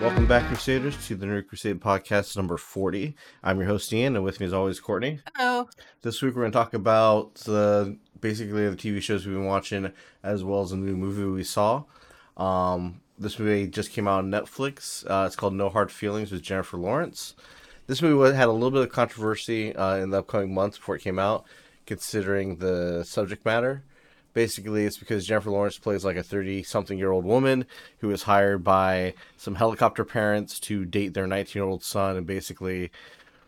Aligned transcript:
Welcome 0.00 0.26
back, 0.26 0.48
Crusaders, 0.48 1.06
to 1.06 1.14
the 1.14 1.26
Nerd 1.26 1.46
Crusade 1.46 1.80
podcast 1.80 2.36
number 2.36 2.56
40. 2.56 3.14
I'm 3.44 3.58
your 3.58 3.68
host, 3.68 3.92
Ian, 3.92 4.16
and 4.16 4.24
with 4.24 4.40
me, 4.40 4.46
as 4.46 4.52
always, 4.52 4.80
Courtney. 4.80 5.20
Oh, 5.38 5.68
This 6.02 6.20
week, 6.22 6.34
we're 6.34 6.42
going 6.42 6.50
to 6.50 6.58
talk 6.58 6.74
about 6.74 7.36
the 7.36 7.96
basically 8.20 8.68
the 8.68 8.74
TV 8.74 9.00
shows 9.00 9.24
we've 9.26 9.36
been 9.36 9.44
watching, 9.46 9.92
as 10.24 10.42
well 10.42 10.62
as 10.62 10.72
a 10.72 10.76
new 10.76 10.96
movie 10.96 11.22
we 11.22 11.44
saw. 11.44 11.84
Um, 12.36 13.00
this 13.18 13.38
movie 13.38 13.66
just 13.66 13.92
came 13.92 14.06
out 14.06 14.18
on 14.18 14.30
Netflix. 14.30 15.04
Uh, 15.08 15.26
it's 15.26 15.36
called 15.36 15.54
No 15.54 15.68
Hard 15.68 15.90
Feelings 15.90 16.30
with 16.30 16.42
Jennifer 16.42 16.76
Lawrence. 16.76 17.34
This 17.86 18.02
movie 18.02 18.34
had 18.36 18.48
a 18.48 18.52
little 18.52 18.70
bit 18.72 18.82
of 18.82 18.90
controversy 18.90 19.74
uh, 19.74 19.96
in 19.96 20.10
the 20.10 20.18
upcoming 20.18 20.52
months 20.52 20.76
before 20.76 20.96
it 20.96 21.02
came 21.02 21.18
out, 21.18 21.44
considering 21.86 22.56
the 22.56 23.04
subject 23.04 23.44
matter. 23.44 23.84
Basically, 24.34 24.84
it's 24.84 24.98
because 24.98 25.26
Jennifer 25.26 25.50
Lawrence 25.50 25.78
plays 25.78 26.04
like 26.04 26.16
a 26.16 26.22
30 26.22 26.62
something 26.64 26.98
year 26.98 27.10
old 27.10 27.24
woman 27.24 27.64
who 28.00 28.10
is 28.10 28.24
hired 28.24 28.62
by 28.62 29.14
some 29.38 29.54
helicopter 29.54 30.04
parents 30.04 30.60
to 30.60 30.84
date 30.84 31.14
their 31.14 31.26
19 31.26 31.58
year 31.58 31.68
old 31.68 31.82
son 31.82 32.16
and 32.16 32.26
basically 32.26 32.90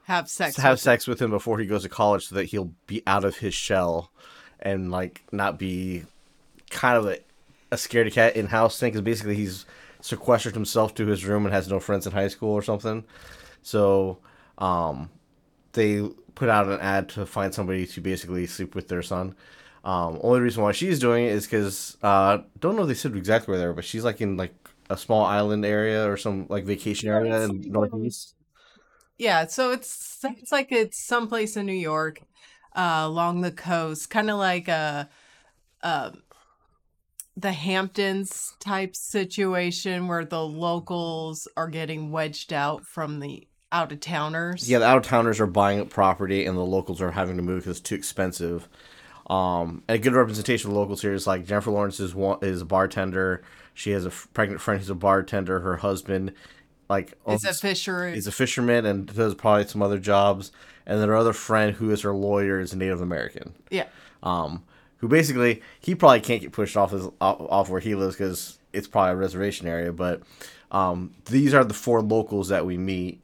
have 0.05 0.31
sex. 0.31 0.57
have 0.57 0.75
with- 0.75 0.81
sex 0.81 1.07
with 1.07 1.21
him 1.21 1.31
before 1.31 1.59
he 1.59 1.67
goes 1.67 1.83
to 1.83 1.91
college 1.91 2.29
so 2.29 2.37
that 2.37 2.45
he'll 2.45 2.73
be 2.87 3.03
out 3.07 3.25
of 3.25 3.39
his 3.39 3.53
shell 3.53 4.11
and 4.61 4.91
like 4.91 5.23
not 5.31 5.59
be 5.59 6.05
kind 6.71 6.97
of 6.97 7.07
a, 7.07 7.19
a 7.71 7.77
scaredy 7.77 8.13
cat 8.13 8.37
in 8.37 8.47
house 8.47 8.79
thing 8.79 8.91
because 8.91 9.03
basically 9.03 9.35
he's 9.35 9.67
sequestered 10.01 10.55
himself 10.55 10.95
to 10.95 11.07
his 11.07 11.25
room 11.25 11.45
and 11.45 11.55
has 11.55 11.69
no 11.69 11.81
friends 11.81 12.07
in 12.07 12.13
high 12.13 12.29
school 12.29 12.53
or 12.53 12.63
something. 12.63 13.05
So 13.63 14.19
um, 14.59 15.11
they 15.73 16.09
put 16.35 16.49
out 16.49 16.69
an 16.69 16.81
ad 16.81 17.09
to 17.11 17.27
find 17.27 17.53
somebody 17.53 17.87
to 17.87 18.01
basically 18.01 18.47
sleep 18.47 18.75
with 18.75 18.89
their 18.89 19.03
son. 19.03 19.35
Um, 19.85 20.19
only 20.23 20.41
reason 20.41 20.63
why 20.63 20.73
she's 20.73 20.99
doing 20.99 21.25
it 21.25 21.33
is 21.33 21.47
because 21.47 21.97
uh, 22.03 22.39
don't 22.59 22.77
know 22.77 22.83
if 22.83 22.89
they 22.89 22.95
said 22.95 23.17
exactly 23.17 23.53
where 23.53 23.59
they 23.59 23.65
are, 23.65 23.73
but 23.73 23.85
she's 23.85 24.05
like 24.05 24.21
in 24.21 24.37
like 24.37 24.55
a 24.91 24.97
small 24.97 25.25
island 25.25 25.65
area 25.65 26.09
or 26.09 26.17
some 26.17 26.47
like 26.49 26.65
vacation 26.65 27.09
area 27.09 27.43
in 27.43 27.63
northeast. 27.67 28.35
Yeah, 29.19 29.47
so 29.47 29.73
it's 29.73 30.19
it's 30.23 30.53
like 30.53 30.71
it's 30.71 31.05
someplace 31.05 31.57
in 31.57 31.67
New 31.67 31.73
York, 31.73 32.23
uh, 32.75 33.03
along 33.05 33.41
the 33.41 33.51
coast, 33.51 34.11
kind 34.11 34.31
of 34.31 34.39
like 34.39 34.69
a, 34.69 35.09
uh, 35.83 36.11
the 37.39 37.53
Hamptons 37.53 38.55
type 38.61 38.97
situation 38.97 40.09
where 40.09 40.25
the 40.25 40.43
locals 40.45 41.47
are 41.57 41.69
getting 41.69 42.11
wedged 42.11 42.53
out 42.53 42.85
from 42.85 43.21
the 43.21 43.47
out 43.71 43.93
of 43.93 44.01
towners. 44.01 44.69
Yeah, 44.69 44.79
the 44.79 44.87
out 44.87 44.97
of 44.99 45.05
towners 45.05 45.39
are 45.41 45.47
buying 45.47 45.79
up 45.81 45.91
property, 45.91 46.47
and 46.47 46.57
the 46.57 46.63
locals 46.63 47.01
are 47.01 47.11
having 47.13 47.37
to 47.37 47.43
move 47.43 47.61
because 47.65 47.79
it's 47.79 47.89
too 47.89 47.95
expensive. 47.95 48.69
Um, 49.29 49.83
and 49.89 49.97
a 49.97 49.99
good 49.99 50.15
representation 50.15 50.71
of 50.71 50.75
the 50.75 50.81
locals 50.81 51.03
here 51.03 51.13
is 51.13 51.27
like 51.27 51.45
Jennifer 51.47 51.71
Lawrence 51.71 52.01
is 52.01 52.15
one 52.15 52.39
is 52.43 52.63
a 52.63 52.65
bartender. 52.65 53.43
She 53.75 53.91
has 53.91 54.05
a 54.05 54.09
f- 54.09 54.27
pregnant 54.33 54.61
friend 54.61 54.81
who's 54.81 54.89
a 54.91 54.95
bartender. 54.95 55.61
Her 55.61 55.77
husband, 55.77 56.33
like, 56.89 57.13
it's 57.29 57.45
a 57.45 57.49
owns- 57.49 57.61
fisher. 57.61 58.09
is 58.09 58.27
a 58.27 58.33
fisherman 58.33 58.87
and 58.87 59.07
does 59.15 59.35
probably 59.35 59.67
some 59.67 59.83
other 59.83 59.99
jobs. 59.99 60.51
And 60.87 60.99
then 61.01 61.09
her 61.11 61.17
other 61.17 61.35
friend, 61.35 61.77
who 61.77 61.91
is 61.91 62.01
her 62.01 62.15
lawyer, 62.15 62.59
is 62.59 62.73
a 62.73 62.77
Native 62.79 63.03
American. 63.03 63.55
yeah, 63.71 63.85
Um, 64.23 64.65
who 64.99 65.09
basically 65.09 65.63
he 65.81 65.95
probably 65.95 66.21
can't 66.21 66.41
get 66.43 66.53
pushed 66.53 66.77
off 66.77 66.91
his 66.93 67.07
off, 67.21 67.41
off 67.41 67.71
where 67.71 67.81
he 67.81 67.95
lives 67.95 68.17
because 68.17 68.59
it's 68.73 68.87
probably 68.89 69.13
a 69.13 69.17
reservation 69.17 69.67
area. 69.67 69.93
But 69.93 70.23
um, 70.71 71.15
these 71.27 71.55
are 71.55 71.65
the 71.65 71.75
four 71.75 72.03
locals 72.03 72.49
that 72.49 72.67
we 72.67 72.77
meet. 72.77 73.23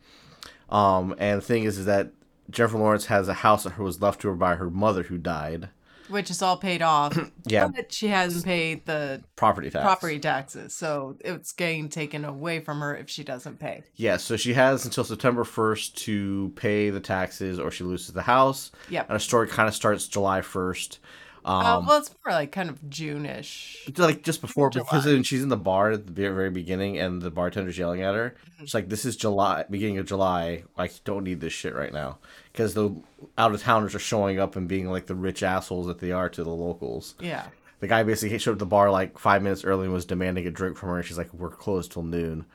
Um, 0.70 1.14
and 1.18 1.38
the 1.40 1.44
thing 1.44 1.64
is, 1.64 1.78
is 1.78 1.86
that 1.86 2.10
Jennifer 2.50 2.78
Lawrence 2.78 3.06
has 3.06 3.28
a 3.28 3.34
house 3.34 3.64
that 3.64 3.78
was 3.78 4.00
left 4.02 4.20
to 4.22 4.28
her 4.28 4.34
by 4.34 4.54
her 4.56 4.70
mother 4.70 5.02
who 5.04 5.18
died. 5.18 5.68
which 6.08 6.30
is 6.30 6.42
all 6.42 6.56
paid 6.56 6.82
off. 6.82 7.16
Yeah. 7.46 7.68
but 7.68 7.92
she 7.92 8.08
hasn't 8.08 8.44
paid 8.46 8.86
the 8.86 9.22
Property 9.36 9.68
tax. 9.70 9.82
property 9.84 10.18
taxes, 10.18 10.74
so 10.74 11.16
it's 11.20 11.52
getting 11.52 11.90
taken 11.90 12.24
away 12.24 12.60
from 12.60 12.80
her 12.80 12.96
if 12.96 13.10
she 13.10 13.22
doesn't 13.22 13.58
pay. 13.58 13.82
Yeah, 13.96 14.16
so 14.16 14.36
she 14.38 14.54
has 14.54 14.86
until 14.86 15.04
September 15.04 15.44
1st 15.44 15.94
to 15.96 16.52
pay 16.56 16.88
the 16.88 17.00
taxes 17.00 17.58
or 17.60 17.70
she 17.70 17.84
loses 17.84 18.14
the 18.14 18.22
house. 18.22 18.70
Yeah. 18.88 19.02
And 19.02 19.10
our 19.10 19.18
story 19.18 19.46
kind 19.48 19.68
of 19.68 19.74
starts 19.74 20.08
July 20.08 20.40
1st. 20.40 20.98
Um, 21.44 21.66
uh, 21.66 21.80
well, 21.86 21.98
it's 21.98 22.14
more 22.24 22.32
like 22.32 22.52
kind 22.52 22.70
of 22.70 22.88
June-ish. 22.88 23.90
Like 23.98 24.22
just 24.22 24.40
before 24.40 24.70
because 24.70 25.02
July. 25.02 25.14
then 25.14 25.22
she's 25.22 25.42
in 25.42 25.50
the 25.50 25.58
bar 25.58 25.90
at 25.90 26.06
the 26.06 26.12
very 26.12 26.34
very 26.34 26.50
beginning 26.50 26.98
and 26.98 27.20
the 27.20 27.30
bartender's 27.30 27.76
yelling 27.76 28.00
at 28.00 28.14
her. 28.14 28.34
It's 28.60 28.72
like 28.72 28.88
this 28.88 29.04
is 29.04 29.14
July, 29.14 29.64
beginning 29.68 29.98
of 29.98 30.06
July. 30.06 30.64
I 30.78 30.88
don't 31.04 31.24
need 31.24 31.40
this 31.40 31.52
shit 31.52 31.74
right 31.74 31.92
now 31.92 32.18
because 32.52 32.72
the 32.72 32.94
out 33.36 33.52
of 33.52 33.60
towners 33.62 33.94
are 33.94 33.98
showing 34.00 34.38
up 34.40 34.56
and 34.56 34.66
being 34.66 34.90
like 34.90 35.06
the 35.06 35.14
rich 35.14 35.42
assholes 35.42 35.86
that 35.86 35.98
they 35.98 36.12
are 36.12 36.30
to 36.30 36.42
the 36.42 36.50
locals. 36.50 37.14
Yeah. 37.20 37.46
The 37.80 37.88
guy 37.88 38.04
basically 38.04 38.38
showed 38.38 38.52
up 38.52 38.56
at 38.56 38.58
the 38.60 38.66
bar 38.66 38.90
like 38.90 39.18
five 39.18 39.42
minutes 39.42 39.64
early 39.64 39.84
and 39.84 39.92
was 39.92 40.06
demanding 40.06 40.46
a 40.46 40.50
drink 40.50 40.78
from 40.78 40.88
her, 40.88 40.96
and 40.96 41.04
she's 41.04 41.18
like, 41.18 41.34
"We're 41.34 41.50
closed 41.50 41.92
till 41.92 42.04
noon," 42.04 42.46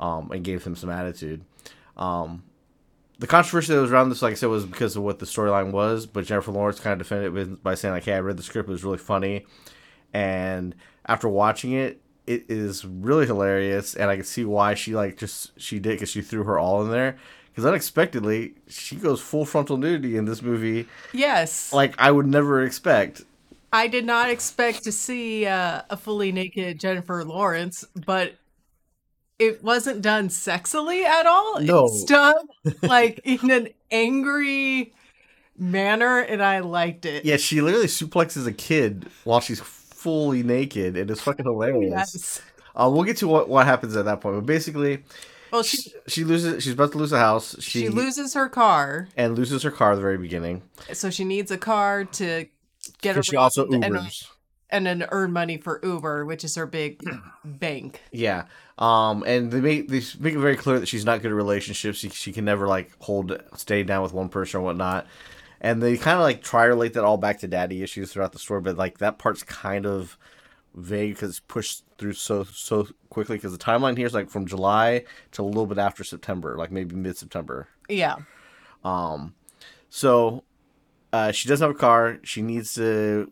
um, 0.00 0.32
and 0.32 0.42
gave 0.42 0.64
him 0.64 0.74
some 0.74 0.90
attitude. 0.90 1.44
Um, 1.96 2.42
the 3.18 3.26
controversy 3.26 3.74
that 3.74 3.80
was 3.80 3.90
around 3.92 4.10
this, 4.10 4.22
like 4.22 4.32
I 4.32 4.34
said, 4.36 4.48
was 4.50 4.66
because 4.66 4.96
of 4.96 5.02
what 5.02 5.18
the 5.18 5.26
storyline 5.26 5.72
was. 5.72 6.06
But 6.06 6.24
Jennifer 6.26 6.52
Lawrence 6.52 6.80
kind 6.80 6.92
of 6.92 6.98
defended 7.06 7.26
it 7.28 7.30
with, 7.30 7.62
by 7.62 7.74
saying, 7.74 7.94
like, 7.94 8.04
"Hey, 8.04 8.14
I 8.14 8.20
read 8.20 8.36
the 8.36 8.42
script; 8.42 8.68
it 8.68 8.72
was 8.72 8.84
really 8.84 8.98
funny." 8.98 9.46
And 10.12 10.74
after 11.06 11.28
watching 11.28 11.72
it, 11.72 12.00
it 12.26 12.46
is 12.48 12.84
really 12.84 13.26
hilarious, 13.26 13.94
and 13.94 14.10
I 14.10 14.16
can 14.16 14.24
see 14.24 14.44
why 14.44 14.74
she 14.74 14.94
like 14.94 15.16
just 15.16 15.58
she 15.60 15.78
did 15.78 15.92
because 15.92 16.10
she 16.10 16.22
threw 16.22 16.44
her 16.44 16.58
all 16.58 16.82
in 16.82 16.90
there. 16.90 17.16
Because 17.50 17.64
unexpectedly, 17.66 18.54
she 18.68 18.96
goes 18.96 19.20
full 19.20 19.46
frontal 19.46 19.78
nudity 19.78 20.18
in 20.18 20.26
this 20.26 20.42
movie, 20.42 20.86
Yes. 21.14 21.72
like 21.72 21.94
I 21.98 22.10
would 22.10 22.26
never 22.26 22.62
expect. 22.62 23.22
I 23.72 23.88
did 23.88 24.04
not 24.04 24.28
expect 24.28 24.84
to 24.84 24.92
see 24.92 25.46
uh, 25.46 25.82
a 25.88 25.96
fully 25.96 26.32
naked 26.32 26.78
Jennifer 26.78 27.24
Lawrence, 27.24 27.82
but 28.04 28.34
it 29.38 29.62
wasn't 29.62 30.02
done 30.02 30.28
sexily 30.28 31.04
at 31.04 31.26
all. 31.26 31.60
No. 31.60 31.86
It's 31.86 32.04
done 32.08 32.34
like 32.82 33.20
in 33.24 33.50
an 33.50 33.68
angry 33.90 34.92
manner, 35.58 36.18
and 36.20 36.42
I 36.42 36.60
liked 36.60 37.06
it. 37.06 37.24
Yeah, 37.24 37.36
she 37.36 37.60
literally 37.60 37.86
suplexes 37.86 38.46
a 38.46 38.52
kid 38.52 39.06
while 39.24 39.40
she's 39.40 39.60
fully 39.60 40.42
naked, 40.42 40.96
and 40.96 41.10
it's 41.10 41.20
fucking 41.20 41.44
hilarious. 41.44 41.90
Yes. 41.90 42.42
Uh, 42.74 42.90
we'll 42.92 43.04
get 43.04 43.16
to 43.18 43.28
what, 43.28 43.48
what 43.48 43.66
happens 43.66 43.96
at 43.96 44.04
that 44.04 44.20
point, 44.20 44.36
but 44.36 44.44
basically, 44.46 45.02
Well, 45.50 45.62
she 45.62 45.78
she, 45.78 45.90
she 46.08 46.24
loses. 46.24 46.62
She's 46.62 46.74
about 46.74 46.92
to 46.92 46.98
lose 46.98 47.10
the 47.10 47.18
house. 47.18 47.56
She, 47.60 47.80
she 47.80 47.88
loses 47.88 48.34
her 48.34 48.48
car, 48.48 49.08
and 49.16 49.36
loses 49.36 49.62
her 49.62 49.70
car 49.70 49.92
at 49.92 49.94
the 49.96 50.02
very 50.02 50.18
beginning. 50.18 50.62
so 50.92 51.08
she 51.10 51.24
needs 51.24 51.50
a 51.50 51.56
car 51.58 52.04
to 52.04 52.46
get 53.00 53.24
she 53.24 53.36
also 53.36 53.66
Ubers. 53.66 54.26
And 54.70 54.86
then 54.86 55.06
earn 55.10 55.32
money 55.32 55.56
for 55.56 55.80
Uber, 55.82 56.24
which 56.24 56.44
is 56.44 56.54
her 56.56 56.66
big 56.66 57.02
bank. 57.44 58.02
Yeah. 58.12 58.44
Um, 58.78 59.22
and 59.26 59.50
they 59.50 59.60
make 59.60 59.88
they 59.88 60.02
make 60.18 60.34
it 60.34 60.38
very 60.38 60.56
clear 60.56 60.80
that 60.80 60.86
she's 60.86 61.04
not 61.04 61.22
good 61.22 61.30
at 61.30 61.34
relationships. 61.34 61.98
She, 61.98 62.08
she 62.10 62.32
can 62.32 62.44
never 62.44 62.66
like 62.66 62.90
hold 63.00 63.40
stay 63.56 63.82
down 63.82 64.02
with 64.02 64.12
one 64.12 64.28
person 64.28 64.60
or 64.60 64.64
whatnot. 64.64 65.06
And 65.60 65.82
they 65.82 65.96
kind 65.96 66.16
of 66.16 66.22
like 66.22 66.42
try 66.42 66.64
to 66.64 66.70
relate 66.70 66.92
that 66.94 67.04
all 67.04 67.16
back 67.16 67.38
to 67.40 67.48
daddy 67.48 67.82
issues 67.82 68.12
throughout 68.12 68.32
the 68.32 68.38
story, 68.38 68.60
but 68.60 68.76
like 68.76 68.98
that 68.98 69.18
part's 69.18 69.42
kind 69.42 69.86
of 69.86 70.18
vague 70.74 71.14
because 71.14 71.30
it's 71.30 71.40
pushed 71.40 71.84
through 71.96 72.12
so 72.12 72.44
so 72.44 72.88
quickly. 73.08 73.36
Because 73.36 73.52
the 73.52 73.58
timeline 73.58 73.96
here 73.96 74.06
is 74.06 74.14
like 74.14 74.28
from 74.28 74.46
July 74.46 75.04
to 75.32 75.42
a 75.42 75.44
little 75.44 75.66
bit 75.66 75.78
after 75.78 76.04
September, 76.04 76.56
like 76.56 76.70
maybe 76.70 76.94
mid 76.94 77.16
September. 77.16 77.68
Yeah. 77.88 78.16
Um, 78.84 79.34
so 79.88 80.44
uh, 81.12 81.32
she 81.32 81.48
doesn't 81.48 81.66
have 81.66 81.76
a 81.76 81.78
car. 81.78 82.18
She 82.22 82.42
needs 82.42 82.74
to. 82.74 83.30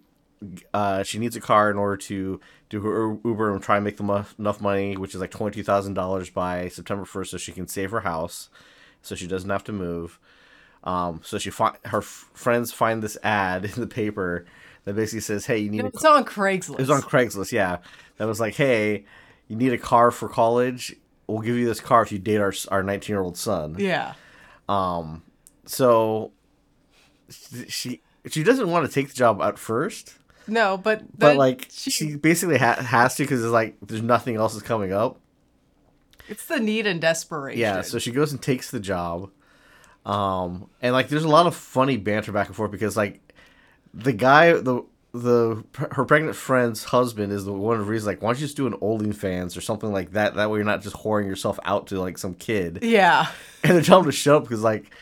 Uh, 0.72 1.02
she 1.02 1.18
needs 1.18 1.36
a 1.36 1.40
car 1.40 1.70
in 1.70 1.76
order 1.76 1.96
to 1.96 2.40
do 2.70 2.80
her 2.80 3.16
Uber 3.24 3.52
and 3.52 3.62
try 3.62 3.76
and 3.76 3.84
make 3.84 3.96
them 3.96 4.10
enough 4.38 4.60
money, 4.60 4.96
which 4.96 5.14
is 5.14 5.20
like 5.20 5.30
twenty 5.30 5.54
two 5.54 5.62
thousand 5.64 5.94
dollars 5.94 6.30
by 6.30 6.68
September 6.68 7.04
first, 7.04 7.30
so 7.30 7.36
she 7.36 7.52
can 7.52 7.66
save 7.68 7.90
her 7.90 8.00
house, 8.00 8.48
so 9.02 9.14
she 9.14 9.26
doesn't 9.26 9.50
have 9.50 9.64
to 9.64 9.72
move. 9.72 10.18
Um, 10.84 11.20
so 11.24 11.38
she 11.38 11.50
fi- 11.50 11.76
her 11.86 11.98
f- 11.98 12.30
friends 12.34 12.72
find 12.72 13.02
this 13.02 13.16
ad 13.22 13.64
in 13.64 13.80
the 13.80 13.86
paper 13.86 14.44
that 14.84 14.94
basically 14.94 15.20
says, 15.20 15.46
"Hey, 15.46 15.58
you 15.58 15.70
need 15.70 15.84
a 15.84 15.86
It's 15.86 16.04
on 16.04 16.24
Craigslist. 16.24 16.74
it 16.74 16.78
was 16.80 16.90
on 16.90 17.02
Craigslist, 17.02 17.52
yeah. 17.52 17.78
That 18.18 18.26
was 18.28 18.38
like, 18.40 18.54
hey, 18.54 19.04
you 19.48 19.56
need 19.56 19.72
a 19.72 19.78
car 19.78 20.10
for 20.10 20.28
college. 20.28 20.94
We'll 21.26 21.40
give 21.40 21.56
you 21.56 21.64
this 21.66 21.80
car 21.80 22.02
if 22.02 22.12
you 22.12 22.18
date 22.18 22.38
our 22.38 22.52
our 22.70 22.82
nineteen 22.82 23.14
year 23.14 23.22
old 23.22 23.36
son. 23.38 23.76
yeah. 23.78 24.12
Um, 24.68 25.22
so 25.66 26.32
she 27.68 28.00
she 28.26 28.42
doesn't 28.42 28.68
want 28.70 28.86
to 28.86 28.92
take 28.92 29.08
the 29.08 29.14
job 29.14 29.40
at 29.42 29.58
first, 29.58 30.14
No, 30.46 30.76
but 30.76 31.02
but 31.18 31.36
like 31.36 31.68
she, 31.70 31.90
she, 31.90 32.16
basically 32.16 32.58
ha- 32.58 32.82
has 32.82 33.16
to 33.16 33.22
because 33.24 33.42
it's 33.42 33.52
like 33.52 33.76
there's 33.82 34.02
nothing 34.02 34.36
else 34.36 34.54
is 34.54 34.62
coming 34.62 34.92
up. 34.92 35.18
it's 36.28 36.46
the 36.46 36.60
need 36.60 36.86
and 36.86 37.00
desperation. 37.00 37.60
Yeah, 37.60 37.82
so 37.82 37.98
she 37.98 38.10
goes 38.12 38.32
and 38.32 38.40
takes 38.42 38.70
the 38.70 38.80
job. 38.80 39.30
Um, 40.04 40.68
and 40.82 40.92
like 40.92 41.08
there's 41.08 41.24
a 41.24 41.28
lot 41.28 41.46
of 41.46 41.54
funny 41.54 41.96
banter 41.96 42.30
back 42.32 42.48
and 42.48 42.56
forth 42.56 42.70
because 42.70 42.96
like 42.96 43.20
the 43.94 44.12
guy 44.12 44.52
the 44.52 44.84
the 45.12 45.64
her 45.92 46.04
pregnant 46.04 46.34
friend's 46.36 46.84
husband 46.84 47.32
is 47.32 47.44
the 47.44 47.52
one 47.52 47.78
of 47.78 47.86
the 47.86 47.90
reasons 47.90 48.08
like 48.08 48.20
why 48.20 48.30
don't 48.30 48.40
you 48.40 48.46
just 48.46 48.56
do 48.56 48.66
an 48.66 48.74
OnlyFans 48.74 49.56
or 49.56 49.60
something 49.60 49.92
like 49.92 50.10
that 50.12 50.34
that 50.34 50.50
way 50.50 50.58
you're 50.58 50.64
not 50.64 50.82
just 50.82 50.96
whoring 50.96 51.26
yourself 51.26 51.58
out 51.64 51.86
to 51.86 52.00
like 52.00 52.18
some 52.18 52.34
kid 52.34 52.80
Yeah. 52.82 53.28
and 53.62 53.72
they're 53.76 53.82
telling 53.82 54.04
him 54.04 54.10
to 54.10 54.16
shut 54.16 54.34
up 54.34 54.42
because 54.42 54.62
like 54.62 54.92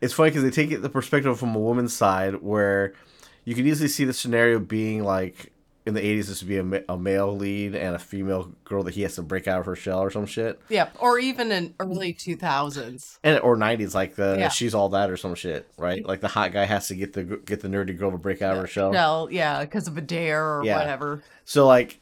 it's 0.00 0.12
funny 0.12 0.30
because 0.30 0.42
they 0.42 0.50
take 0.50 0.72
it 0.72 0.82
the 0.82 0.88
perspective 0.88 1.38
from 1.38 1.54
a 1.54 1.58
woman's 1.60 1.92
side 1.94 2.42
where 2.42 2.94
you 3.50 3.56
can 3.56 3.66
easily 3.66 3.88
see 3.88 4.04
the 4.04 4.12
scenario 4.12 4.60
being 4.60 5.02
like 5.02 5.52
in 5.86 5.94
the 5.94 6.00
80s 6.00 6.26
this 6.28 6.40
would 6.42 6.48
be 6.48 6.58
a, 6.58 6.62
ma- 6.62 6.78
a 6.88 6.96
male 6.96 7.34
lead 7.36 7.74
and 7.74 7.96
a 7.96 7.98
female 7.98 8.52
girl 8.64 8.84
that 8.84 8.94
he 8.94 9.02
has 9.02 9.16
to 9.16 9.22
break 9.22 9.48
out 9.48 9.58
of 9.58 9.66
her 9.66 9.74
shell 9.74 9.98
or 10.00 10.10
some 10.10 10.24
shit 10.26 10.60
Yep. 10.68 10.96
Or 11.00 11.18
even 11.18 11.50
in 11.50 11.74
early 11.80 12.12
2000s. 12.14 13.18
and 13.24 13.40
or 13.40 13.56
90s 13.56 13.94
like 13.94 14.14
the 14.14 14.36
Yeah. 14.38 14.50
she's 14.50 14.74
all 14.74 14.90
that 14.90 15.10
or 15.10 15.16
some 15.16 15.34
shit 15.34 15.68
right 15.78 16.06
like 16.06 16.20
the 16.20 16.28
hot 16.28 16.52
guy 16.52 16.64
has 16.64 16.86
to 16.88 16.94
get 16.94 17.14
the 17.14 17.24
get 17.24 17.60
the 17.60 17.68
nerdy 17.68 17.98
girl 17.98 18.12
to 18.12 18.18
break 18.18 18.40
out 18.42 18.54
of 18.54 18.60
her 18.60 18.66
shell 18.68 18.92
Shell, 18.92 19.28
yeah, 19.32 19.64
because 19.64 19.88
of 19.88 19.96
a 19.98 20.02
dare 20.02 20.58
or 20.58 20.64
Yeah. 20.64 20.76
whatever. 20.78 21.22
So 21.44 21.66
like 21.66 21.98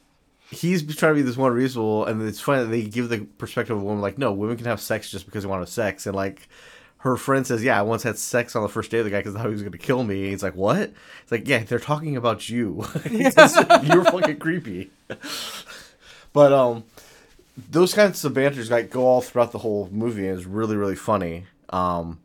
he's 0.51 0.83
trying 0.95 1.13
to 1.13 1.15
be 1.15 1.21
this 1.21 1.37
one 1.37 1.51
reasonable, 1.53 2.05
and 2.05 2.21
it's 2.27 2.39
funny 2.41 2.63
that 2.63 2.69
they 2.69 2.81
give 2.83 3.07
the 3.09 3.19
perspective 3.37 3.77
of 3.77 3.83
a 3.83 3.85
woman 3.85 4.01
like, 4.01 4.17
no, 4.17 4.33
women 4.33 4.57
can 4.57 4.65
have 4.65 4.81
sex 4.81 5.09
just 5.11 5.25
because 5.25 5.43
they 5.43 5.49
want 5.49 5.59
to 5.59 5.63
have 5.63 5.69
sex, 5.69 6.05
and 6.07 6.15
like 6.15 6.49
her 6.99 7.15
friend 7.15 7.47
says, 7.47 7.63
yeah, 7.63 7.79
I 7.79 7.81
once 7.81 8.03
had 8.03 8.17
sex 8.17 8.55
on 8.55 8.61
the 8.61 8.67
first 8.69 8.91
day 8.91 8.99
of 8.99 9.05
the 9.05 9.11
guy 9.11 9.19
because 9.19 9.33
I 9.35 9.39
thought 9.39 9.47
he 9.47 9.53
was 9.53 9.61
going 9.61 9.71
to 9.71 9.77
kill 9.77 10.03
me. 10.03 10.29
He's 10.29 10.43
like, 10.43 10.55
what? 10.55 10.91
It's 11.23 11.31
like, 11.31 11.47
yeah, 11.47 11.63
they're 11.63 11.79
talking 11.79 12.17
about 12.17 12.49
you. 12.49 12.85
You're 13.09 14.03
fucking 14.03 14.39
creepy. 14.39 14.91
but 16.33 16.51
um, 16.51 16.83
those 17.69 17.93
kinds 17.93 18.23
of 18.25 18.33
banters 18.33 18.69
like 18.69 18.89
go 18.89 19.05
all 19.05 19.21
throughout 19.21 19.51
the 19.53 19.59
whole 19.59 19.87
movie, 19.91 20.27
and 20.27 20.37
it's 20.37 20.47
really 20.47 20.75
really 20.75 20.95
funny. 20.95 21.45
Um, 21.69 22.19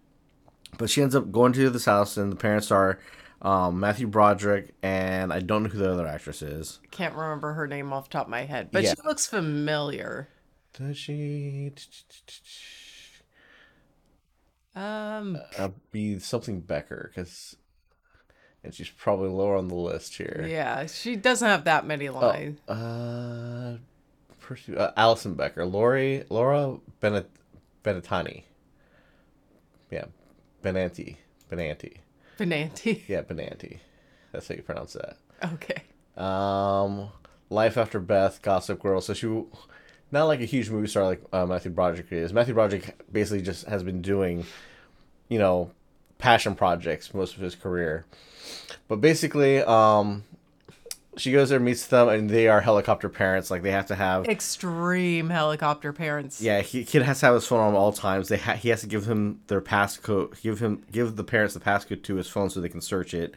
but 0.76 0.90
she 0.90 1.02
ends 1.02 1.14
up 1.14 1.30
going 1.30 1.52
to 1.52 1.70
this 1.70 1.84
house, 1.84 2.16
and 2.16 2.30
the 2.32 2.36
parents 2.36 2.70
are. 2.70 2.98
Um, 3.42 3.78
Matthew 3.78 4.06
Broderick 4.06 4.70
and 4.82 5.30
I 5.30 5.40
don't 5.40 5.64
know 5.64 5.68
who 5.68 5.76
the 5.76 5.92
other 5.92 6.06
actress 6.06 6.40
is. 6.40 6.80
Can't 6.90 7.14
remember 7.14 7.52
her 7.52 7.66
name 7.66 7.92
off 7.92 8.08
the 8.08 8.12
top 8.14 8.26
of 8.26 8.30
my 8.30 8.46
head, 8.46 8.70
but 8.72 8.82
Yeah. 8.82 8.94
she 8.94 9.02
looks 9.06 9.26
familiar. 9.26 10.28
Does 10.72 10.96
she 10.96 11.70
Um, 14.76 15.38
uh, 15.58 15.68
be 15.92 16.18
something 16.18 16.60
Becker? 16.60 17.10
Because 17.14 17.56
and 18.64 18.74
she's 18.74 18.88
probably 18.88 19.28
lower 19.28 19.56
on 19.56 19.68
the 19.68 19.74
list 19.74 20.16
here. 20.16 20.44
yeah, 20.48 20.86
she 20.86 21.16
doesn't 21.16 21.46
have 21.46 21.64
that 21.64 21.86
many 21.86 22.08
lines. 22.08 22.58
Uh, 22.68 23.76
Percy, 24.40 24.76
uh, 24.76 24.90
Allison 24.96 25.34
Becker, 25.34 25.64
Lori, 25.66 26.24
Laura 26.30 26.78
Bennett, 27.00 27.30
Benettani. 27.84 28.44
Yeah, 29.90 30.06
Benanti, 30.62 31.16
Benanti. 31.50 31.98
Benanti. 32.38 33.02
Yeah, 33.08 33.22
Benanti. 33.22 33.78
That's 34.32 34.48
how 34.48 34.54
you 34.56 34.62
pronounce 34.62 34.94
that. 34.94 35.18
Okay. 35.52 35.82
Um, 36.16 37.10
Life 37.50 37.76
After 37.76 38.00
Beth, 38.00 38.42
Gossip 38.42 38.80
Girl. 38.82 39.00
So 39.00 39.14
she, 39.14 39.26
not 40.14 40.24
like 40.24 40.40
a 40.40 40.46
huge 40.46 40.70
movie 40.70 40.86
star 40.86 41.04
like 41.04 41.22
uh, 41.32 41.44
Matthew 41.44 41.70
Broderick 41.70 42.10
is. 42.10 42.32
Matthew 42.32 42.54
Broderick 42.54 42.96
basically 43.12 43.42
just 43.42 43.66
has 43.66 43.82
been 43.82 44.00
doing, 44.00 44.46
you 45.28 45.38
know, 45.38 45.70
passion 46.16 46.54
projects 46.54 47.12
most 47.12 47.34
of 47.34 47.42
his 47.42 47.54
career. 47.54 48.06
But 48.88 49.02
basically, 49.02 49.62
um, 49.62 50.24
she 51.16 51.32
goes 51.32 51.48
there, 51.50 51.60
meets 51.60 51.86
them, 51.86 52.08
and 52.08 52.30
they 52.30 52.48
are 52.48 52.60
helicopter 52.60 53.08
parents. 53.08 53.50
Like 53.50 53.62
they 53.62 53.70
have 53.70 53.86
to 53.86 53.94
have. 53.94 54.26
Extreme 54.26 55.30
helicopter 55.30 55.92
parents. 55.92 56.40
Yeah, 56.40 56.60
he 56.62 56.84
kid 56.84 57.02
has 57.02 57.20
to 57.20 57.26
have 57.26 57.34
his 57.34 57.46
phone 57.46 57.60
on 57.60 57.74
all 57.74 57.92
times. 57.92 58.28
They 58.28 58.38
ha- 58.38 58.54
he 58.54 58.70
has 58.70 58.80
to 58.80 58.86
give 58.86 59.06
him 59.06 59.40
their 59.48 59.60
passcode, 59.60 60.40
give 60.42 60.60
him 60.60 60.84
give 60.90 61.16
the 61.16 61.24
parents 61.24 61.54
the 61.54 61.60
passcode 61.60 62.02
to 62.04 62.14
his 62.16 62.28
phone 62.28 62.50
so 62.50 62.60
they 62.60 62.68
can 62.68 62.80
search 62.80 63.14
it. 63.14 63.34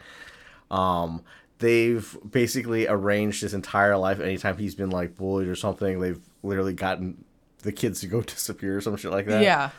Um, 0.70 1.24
they've 1.60 2.18
basically 2.30 2.88
arranged 2.88 3.42
his 3.42 3.54
entire 3.54 3.98
life. 3.98 4.20
Anytime 4.20 4.58
he's 4.58 4.76
been 4.76 4.90
like 4.90 5.16
bullied 5.16 5.48
or 5.48 5.56
something, 5.56 6.00
they've 6.00 6.20
literally 6.44 6.74
gotten 6.74 7.24
the 7.64 7.72
kids 7.72 8.02
to 8.02 8.08
go 8.08 8.22
disappear 8.34 8.78
or 8.78 8.82
some 8.82 8.96
shit 8.98 9.12
like 9.12 9.26
that. 9.28 9.42
Yeah. 9.44 9.70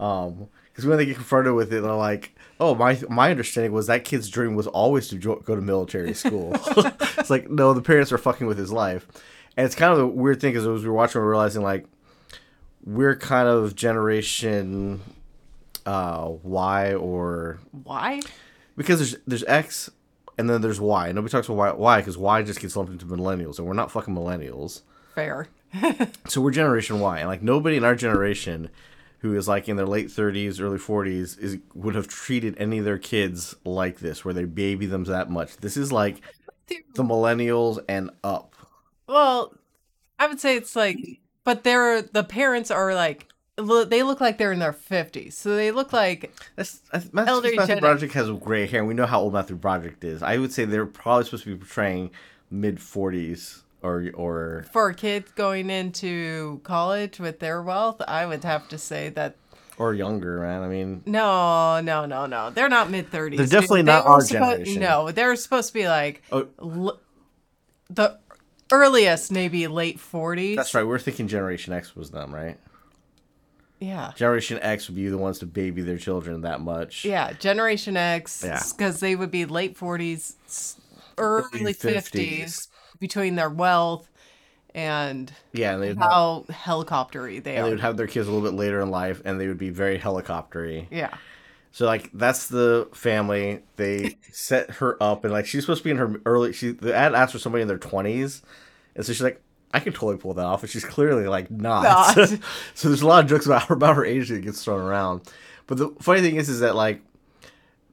Um, 0.00 0.48
because 0.72 0.86
when 0.86 0.96
they 0.96 1.06
get 1.06 1.16
confronted 1.16 1.54
with 1.54 1.72
it, 1.72 1.80
they're 1.82 1.92
like, 1.92 2.36
"Oh, 2.60 2.72
my 2.76 3.00
my 3.08 3.32
understanding 3.32 3.72
was 3.72 3.88
that 3.88 4.04
kid's 4.04 4.28
dream 4.28 4.54
was 4.54 4.68
always 4.68 5.08
to 5.08 5.16
jo- 5.16 5.42
go 5.44 5.56
to 5.56 5.60
military 5.60 6.14
school." 6.14 6.52
it's 7.18 7.30
like, 7.30 7.50
no, 7.50 7.72
the 7.72 7.82
parents 7.82 8.12
are 8.12 8.18
fucking 8.18 8.46
with 8.46 8.58
his 8.58 8.70
life, 8.70 9.08
and 9.56 9.66
it's 9.66 9.74
kind 9.74 9.92
of 9.92 9.98
a 9.98 10.06
weird 10.06 10.40
thing 10.40 10.52
because 10.52 10.64
as 10.68 10.82
we 10.84 10.88
were 10.88 10.94
watching, 10.94 11.20
we're 11.20 11.30
realizing 11.30 11.62
like 11.62 11.86
we're 12.84 13.16
kind 13.16 13.48
of 13.48 13.74
generation 13.74 15.00
uh 15.84 16.30
Y 16.44 16.94
or 16.94 17.58
Why? 17.82 18.20
because 18.76 18.98
there's 19.00 19.16
there's 19.26 19.44
X 19.44 19.90
and 20.38 20.48
then 20.48 20.60
there's 20.60 20.80
Y. 20.80 21.10
Nobody 21.10 21.32
talks 21.32 21.48
about 21.48 21.56
Y 21.56 21.72
Y 21.72 22.00
because 22.00 22.16
Y 22.16 22.42
just 22.42 22.60
gets 22.60 22.76
lumped 22.76 22.92
into 22.92 23.04
millennials, 23.04 23.58
and 23.58 23.66
we're 23.66 23.74
not 23.74 23.90
fucking 23.90 24.14
millennials. 24.14 24.82
Fair. 25.14 25.48
So 26.28 26.40
we're 26.40 26.50
Generation 26.50 27.00
Y, 27.00 27.20
and 27.20 27.28
like 27.28 27.42
nobody 27.42 27.76
in 27.76 27.84
our 27.84 27.94
generation 27.94 28.68
who 29.20 29.34
is 29.34 29.48
like 29.48 29.68
in 29.68 29.76
their 29.76 29.86
late 29.86 30.08
30s, 30.08 30.60
early 30.60 30.78
40s 30.78 31.38
is 31.38 31.58
would 31.74 31.94
have 31.94 32.06
treated 32.06 32.54
any 32.58 32.78
of 32.78 32.84
their 32.84 32.98
kids 32.98 33.54
like 33.64 33.98
this, 33.98 34.24
where 34.24 34.34
they 34.34 34.44
baby 34.44 34.86
them 34.86 35.04
that 35.04 35.30
much. 35.30 35.56
This 35.56 35.76
is 35.76 35.92
like 35.92 36.20
the 36.68 37.02
millennials 37.02 37.78
and 37.88 38.10
up. 38.22 38.54
Well, 39.06 39.54
I 40.18 40.26
would 40.26 40.40
say 40.40 40.56
it's 40.56 40.76
like, 40.76 41.20
but 41.44 41.64
they're 41.64 42.02
the 42.02 42.24
parents 42.24 42.70
are 42.70 42.94
like, 42.94 43.26
they 43.56 44.02
look 44.04 44.20
like 44.20 44.38
they're 44.38 44.52
in 44.52 44.60
their 44.60 44.72
fifties, 44.72 45.36
so 45.36 45.56
they 45.56 45.72
look 45.72 45.92
like 45.92 46.32
That's, 46.54 46.78
that's 46.92 47.12
Matthew, 47.12 47.32
Elder 47.32 47.50
Matthew 47.56 47.80
Broderick 47.80 48.12
has 48.12 48.30
gray 48.30 48.66
hair, 48.66 48.80
and 48.80 48.88
we 48.88 48.94
know 48.94 49.06
how 49.06 49.20
old 49.20 49.32
Matthew 49.32 49.56
Broderick 49.56 49.96
is. 50.02 50.22
I 50.22 50.38
would 50.38 50.52
say 50.52 50.64
they're 50.64 50.86
probably 50.86 51.24
supposed 51.24 51.44
to 51.44 51.50
be 51.50 51.56
portraying 51.56 52.10
mid 52.50 52.76
40s 52.76 53.62
or 53.82 54.10
or 54.14 54.66
for 54.72 54.92
kids 54.92 55.30
going 55.32 55.70
into 55.70 56.60
college 56.64 57.18
with 57.20 57.38
their 57.40 57.62
wealth. 57.62 58.00
I 58.06 58.26
would 58.26 58.44
have 58.44 58.68
to 58.68 58.78
say 58.78 59.08
that 59.10 59.36
or 59.76 59.94
younger, 59.94 60.40
man. 60.40 60.62
I 60.62 60.68
mean, 60.68 61.02
no, 61.06 61.80
no, 61.80 62.04
no, 62.06 62.26
no, 62.26 62.50
they're 62.50 62.68
not 62.68 62.90
mid 62.90 63.10
thirties. 63.10 63.38
They're 63.38 63.60
definitely 63.60 63.82
not 63.84 64.06
our 64.06 64.22
generation. 64.22 64.80
No, 64.82 65.10
they're 65.12 65.36
supposed 65.36 65.68
to 65.68 65.74
be 65.74 65.88
like 65.88 66.22
oh, 66.32 66.48
l- 66.60 67.00
the 67.90 68.18
earliest, 68.72 69.30
maybe 69.32 69.66
late 69.66 70.00
forties. 70.00 70.56
that's 70.56 70.74
right. 70.74 70.84
We're 70.86 70.98
thinking 70.98 71.28
Generation 71.28 71.72
X 71.72 71.94
was 71.96 72.10
them, 72.10 72.34
right? 72.34 72.58
Yeah. 73.80 74.10
Generation 74.16 74.58
X 74.60 74.88
would 74.88 74.96
be 74.96 75.08
the 75.08 75.16
ones 75.18 75.38
to 75.38 75.46
baby 75.46 75.82
their 75.82 75.98
children 75.98 76.40
that 76.40 76.60
much. 76.60 77.04
Yeah, 77.04 77.32
Generation 77.34 77.96
X, 77.96 78.42
Yeah. 78.44 78.60
because 78.76 78.98
they 78.98 79.14
would 79.14 79.30
be 79.30 79.44
late 79.46 79.78
40s, 79.78 80.34
early 81.16 81.46
Early 81.60 81.74
50s, 81.74 82.10
50s. 82.10 82.68
Between 82.98 83.36
their 83.36 83.50
wealth 83.50 84.10
and 84.74 85.32
Yeah, 85.52 85.74
and 85.74 85.82
they'd 85.82 85.98
have, 85.98 85.98
how 85.98 86.44
helicoptery 86.48 87.42
they 87.42 87.56
and 87.56 87.66
they 87.66 87.70
would 87.70 87.80
have 87.80 87.96
their 87.96 88.06
kids 88.06 88.28
a 88.28 88.30
little 88.30 88.48
bit 88.48 88.56
later 88.56 88.80
in 88.80 88.90
life, 88.90 89.22
and 89.24 89.40
they 89.40 89.48
would 89.48 89.58
be 89.58 89.70
very 89.70 89.98
helicoptery. 89.98 90.86
yeah. 90.90 91.14
So 91.70 91.86
like 91.86 92.10
that's 92.12 92.48
the 92.48 92.88
family. 92.92 93.62
They 93.76 94.16
set 94.32 94.70
her 94.72 95.00
up, 95.02 95.24
and 95.24 95.32
like 95.32 95.46
she's 95.46 95.62
supposed 95.64 95.80
to 95.80 95.84
be 95.84 95.90
in 95.90 95.96
her 95.98 96.20
early. 96.26 96.52
She 96.52 96.72
the 96.72 96.94
ad 96.94 97.14
asks 97.14 97.32
for 97.32 97.38
somebody 97.38 97.62
in 97.62 97.68
their 97.68 97.78
twenties, 97.78 98.42
and 98.94 99.04
so 99.04 99.12
she's 99.12 99.22
like, 99.22 99.40
I 99.72 99.80
can 99.80 99.92
totally 99.92 100.16
pull 100.16 100.34
that 100.34 100.44
off, 100.44 100.62
and 100.62 100.70
she's 100.70 100.84
clearly 100.84 101.26
like 101.26 101.50
not. 101.50 101.82
Not. 101.82 102.28
so 102.74 102.88
there's 102.88 103.02
a 103.02 103.06
lot 103.06 103.22
of 103.24 103.30
jokes 103.30 103.46
about 103.46 103.64
her 103.64 103.74
about 103.74 103.96
her 103.96 104.04
age 104.04 104.28
that 104.28 104.40
gets 104.40 104.64
thrown 104.64 104.80
around. 104.80 105.22
But 105.66 105.78
the 105.78 105.94
funny 106.00 106.20
thing 106.20 106.36
is, 106.36 106.48
is 106.48 106.60
that 106.60 106.74
like 106.74 107.02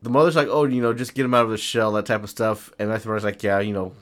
the 0.01 0.10
mother's 0.10 0.36
like, 0.36 0.48
oh, 0.50 0.63
you 0.65 0.82
know, 0.82 0.94
just 0.94 1.13
get 1.13 1.25
him 1.25 1.34
out 1.34 1.46
of 1.46 1.51
the 1.51 1.58
shell, 1.58 1.91
that 1.94 2.06
type 2.06 2.24
of 2.24 2.29
stuff, 2.29 2.72
and 2.79 2.89
Matthew 2.89 3.06
Broderick's 3.06 3.25
like, 3.25 3.44
yeah, 3.44 3.60
you 3.60 3.74
know, 3.74 3.94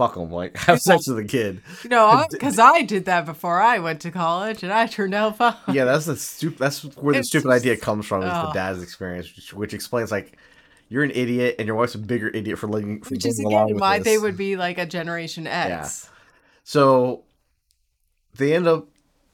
fuck 0.00 0.14
them. 0.14 0.30
like 0.30 0.56
have 0.56 0.80
sex 0.80 1.06
with 1.06 1.18
the 1.18 1.24
kid. 1.24 1.60
No, 1.84 2.24
because 2.30 2.58
I 2.58 2.82
did 2.82 3.04
that 3.04 3.26
before 3.26 3.60
I 3.60 3.78
went 3.78 4.00
to 4.02 4.10
college 4.10 4.62
and 4.62 4.72
I 4.72 4.86
turned 4.86 5.14
out 5.14 5.36
fine. 5.36 5.54
Yeah, 5.72 5.84
that's 5.84 6.06
the 6.06 6.16
stupid. 6.16 6.58
That's 6.58 6.82
where 6.96 7.12
the 7.12 7.20
It's 7.20 7.28
stupid 7.28 7.48
just- 7.48 7.60
idea 7.62 7.76
comes 7.76 8.06
from. 8.06 8.22
Is 8.22 8.28
the 8.28 8.50
oh. 8.50 8.52
dad's 8.52 8.82
experience, 8.82 9.34
which, 9.36 9.52
which 9.52 9.74
explains 9.74 10.10
like 10.10 10.36
you're 10.88 11.04
an 11.04 11.12
idiot 11.12 11.56
and 11.58 11.66
your 11.66 11.76
wife's 11.76 11.94
a 11.94 11.98
bigger 11.98 12.28
idiot 12.28 12.58
for 12.58 12.66
letting 12.66 13.02
for 13.02 13.10
Which 13.10 13.26
is 13.26 13.38
again 13.38 13.78
why 13.78 13.98
this. 13.98 14.04
they 14.06 14.18
would 14.18 14.36
be 14.36 14.56
like 14.56 14.78
a 14.78 14.86
Generation 14.86 15.46
X. 15.46 16.08
So 16.64 17.24
they 18.36 18.54
end 18.54 18.66
up 18.66 18.88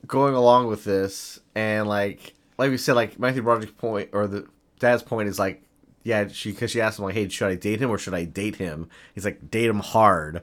going 0.07 0.35
along 0.35 0.67
with 0.67 0.85
this, 0.85 1.39
and 1.55 1.89
like 1.89 2.35
like 2.59 2.71
we 2.71 2.77
said, 2.79 2.95
like 2.97 3.19
Matthew 3.19 3.43
Broderick's 3.43 3.73
point 3.73 4.11
or 4.13 4.27
the 4.27 4.47
dad's 4.81 5.03
point 5.03 5.29
is 5.29 5.39
like, 5.39 5.63
yeah, 6.07 6.29
she 6.29 6.53
because 6.53 6.71
she 6.71 6.81
asked 6.81 7.01
him 7.01 7.05
like, 7.05 7.15
hey, 7.15 7.29
should 7.29 7.49
I 7.49 7.57
date 7.57 7.81
him 7.81 7.91
or 7.91 7.99
should 7.99 8.15
I 8.15 8.25
date 8.25 8.57
him? 8.57 8.89
He's 9.13 9.25
like, 9.25 9.51
date 9.51 9.69
him 9.69 9.81
hard, 9.81 10.43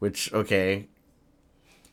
which 0.00 0.32
okay, 0.32 0.88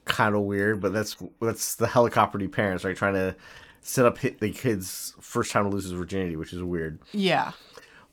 kind 0.06 0.34
of 0.34 0.42
weird, 0.42 0.82
but 0.82 0.92
that's 0.92 1.16
that's 1.40 1.76
the 1.76 1.86
helicopter 1.86 2.40
parents 2.50 2.84
right 2.84 2.98
trying 2.98 3.14
to 3.14 3.36
set 3.82 4.08
up 4.08 4.18
hit 4.18 4.40
the 4.40 4.50
kid's 4.50 5.14
first 5.22 5.52
time 5.52 5.66
to 5.66 5.70
lose 5.70 5.84
his 5.84 5.92
virginity, 5.92 6.36
which 6.36 6.52
is 6.52 6.64
weird. 6.64 7.00
Yeah. 7.12 7.52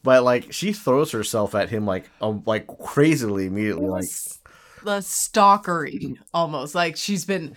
But 0.02 0.25
like 0.25 0.52
she 0.52 0.75
throws 0.75 1.11
herself 1.11 1.54
at 1.54 1.70
him 1.70 1.87
like 1.87 2.11
um 2.20 2.42
like 2.44 2.66
crazily 2.66 3.46
immediately 3.46 3.87
like 3.87 4.04
the 4.84 4.99
stalkery 4.99 6.18
almost 6.34 6.75
like 6.75 6.99
she's 6.99 7.25
been 7.25 7.56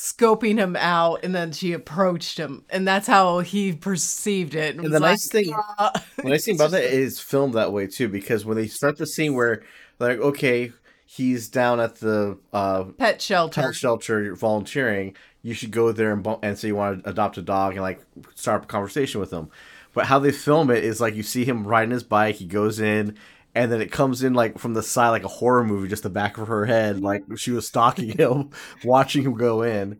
scoping 0.00 0.56
him 0.56 0.76
out 0.76 1.20
and 1.22 1.34
then 1.34 1.52
she 1.52 1.72
approached 1.74 2.38
him 2.38 2.64
and 2.70 2.88
that's 2.88 3.06
how 3.06 3.40
he 3.40 3.72
perceived 3.72 4.54
it 4.54 4.74
and, 4.76 4.86
And 4.86 4.94
the 4.94 5.00
nice 5.00 5.28
thing- 5.28 5.52
"Uh," 5.78 5.90
The 6.16 6.30
nice 6.30 6.44
thing 6.46 6.54
about 6.54 6.70
that 6.70 6.84
is 6.84 7.20
filmed 7.20 7.52
that 7.54 7.70
way 7.72 7.86
too, 7.86 8.08
because 8.08 8.44
when 8.46 8.56
they 8.56 8.66
start 8.66 8.96
the 8.96 9.06
scene 9.06 9.34
where 9.34 9.62
like 9.98 10.18
okay, 10.18 10.72
he's 11.04 11.48
down 11.48 11.80
at 11.80 11.96
the 11.96 12.38
uh, 12.52 12.84
Pet 12.96 13.20
shelter. 13.20 13.60
pet 13.62 13.74
shelter 13.74 14.34
volunteering. 14.34 15.14
You 15.42 15.52
should 15.54 15.70
go 15.70 15.92
there 15.92 16.12
and 16.12 16.26
and 16.42 16.58
say 16.58 16.68
you 16.68 16.76
want 16.76 17.04
to 17.04 17.10
adopt 17.10 17.36
a 17.38 17.42
dog 17.42 17.72
and 17.74 17.82
like 17.82 18.00
start 18.34 18.64
a 18.64 18.66
conversation 18.66 19.20
with 19.20 19.30
him. 19.32 19.50
But 19.92 20.06
how 20.06 20.18
they 20.18 20.32
film 20.32 20.70
it 20.70 20.82
is 20.84 21.00
like 21.00 21.14
you 21.14 21.22
see 21.22 21.44
him 21.44 21.66
riding 21.66 21.90
his 21.90 22.02
bike. 22.04 22.36
He 22.36 22.46
goes 22.46 22.80
in. 22.80 23.16
And 23.54 23.70
then 23.72 23.80
it 23.80 23.90
comes 23.90 24.22
in 24.22 24.32
like 24.34 24.58
from 24.58 24.74
the 24.74 24.82
side, 24.82 25.08
like 25.10 25.24
a 25.24 25.28
horror 25.28 25.64
movie, 25.64 25.88
just 25.88 26.04
the 26.04 26.10
back 26.10 26.38
of 26.38 26.48
her 26.48 26.66
head, 26.66 27.00
like 27.00 27.24
she 27.36 27.50
was 27.50 27.66
stalking 27.66 28.10
him, 28.18 28.50
watching 28.84 29.22
him 29.24 29.34
go 29.34 29.62
in. 29.62 29.98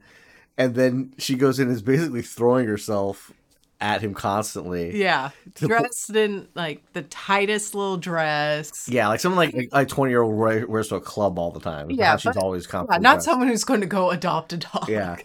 And 0.56 0.74
then 0.74 1.14
she 1.18 1.34
goes 1.36 1.58
in 1.58 1.66
and 1.68 1.74
is 1.74 1.82
basically 1.82 2.22
throwing 2.22 2.66
herself 2.68 3.32
at 3.80 4.02
him 4.02 4.12
constantly. 4.12 5.00
Yeah, 5.00 5.30
dressed 5.54 6.10
in 6.14 6.46
like 6.54 6.82
the 6.92 7.02
tightest 7.02 7.74
little 7.74 7.96
dress. 7.96 8.86
Yeah, 8.88 9.08
like 9.08 9.20
someone 9.20 9.38
like 9.52 9.68
like 9.72 9.88
twenty 9.88 10.12
year 10.12 10.20
old 10.22 10.36
wears 10.36 10.88
to 10.88 10.96
a 10.96 11.00
club 11.00 11.38
all 11.38 11.50
the 11.50 11.60
time. 11.60 11.90
Yeah, 11.90 12.16
she's 12.18 12.34
but- 12.34 12.42
always 12.42 12.66
Yeah, 12.66 12.70
confident. 12.72 13.02
not 13.02 13.22
someone 13.22 13.48
who's 13.48 13.64
going 13.64 13.80
to 13.80 13.86
go 13.86 14.10
adopt 14.10 14.52
a 14.52 14.58
dog. 14.58 14.88
Yeah. 14.88 15.16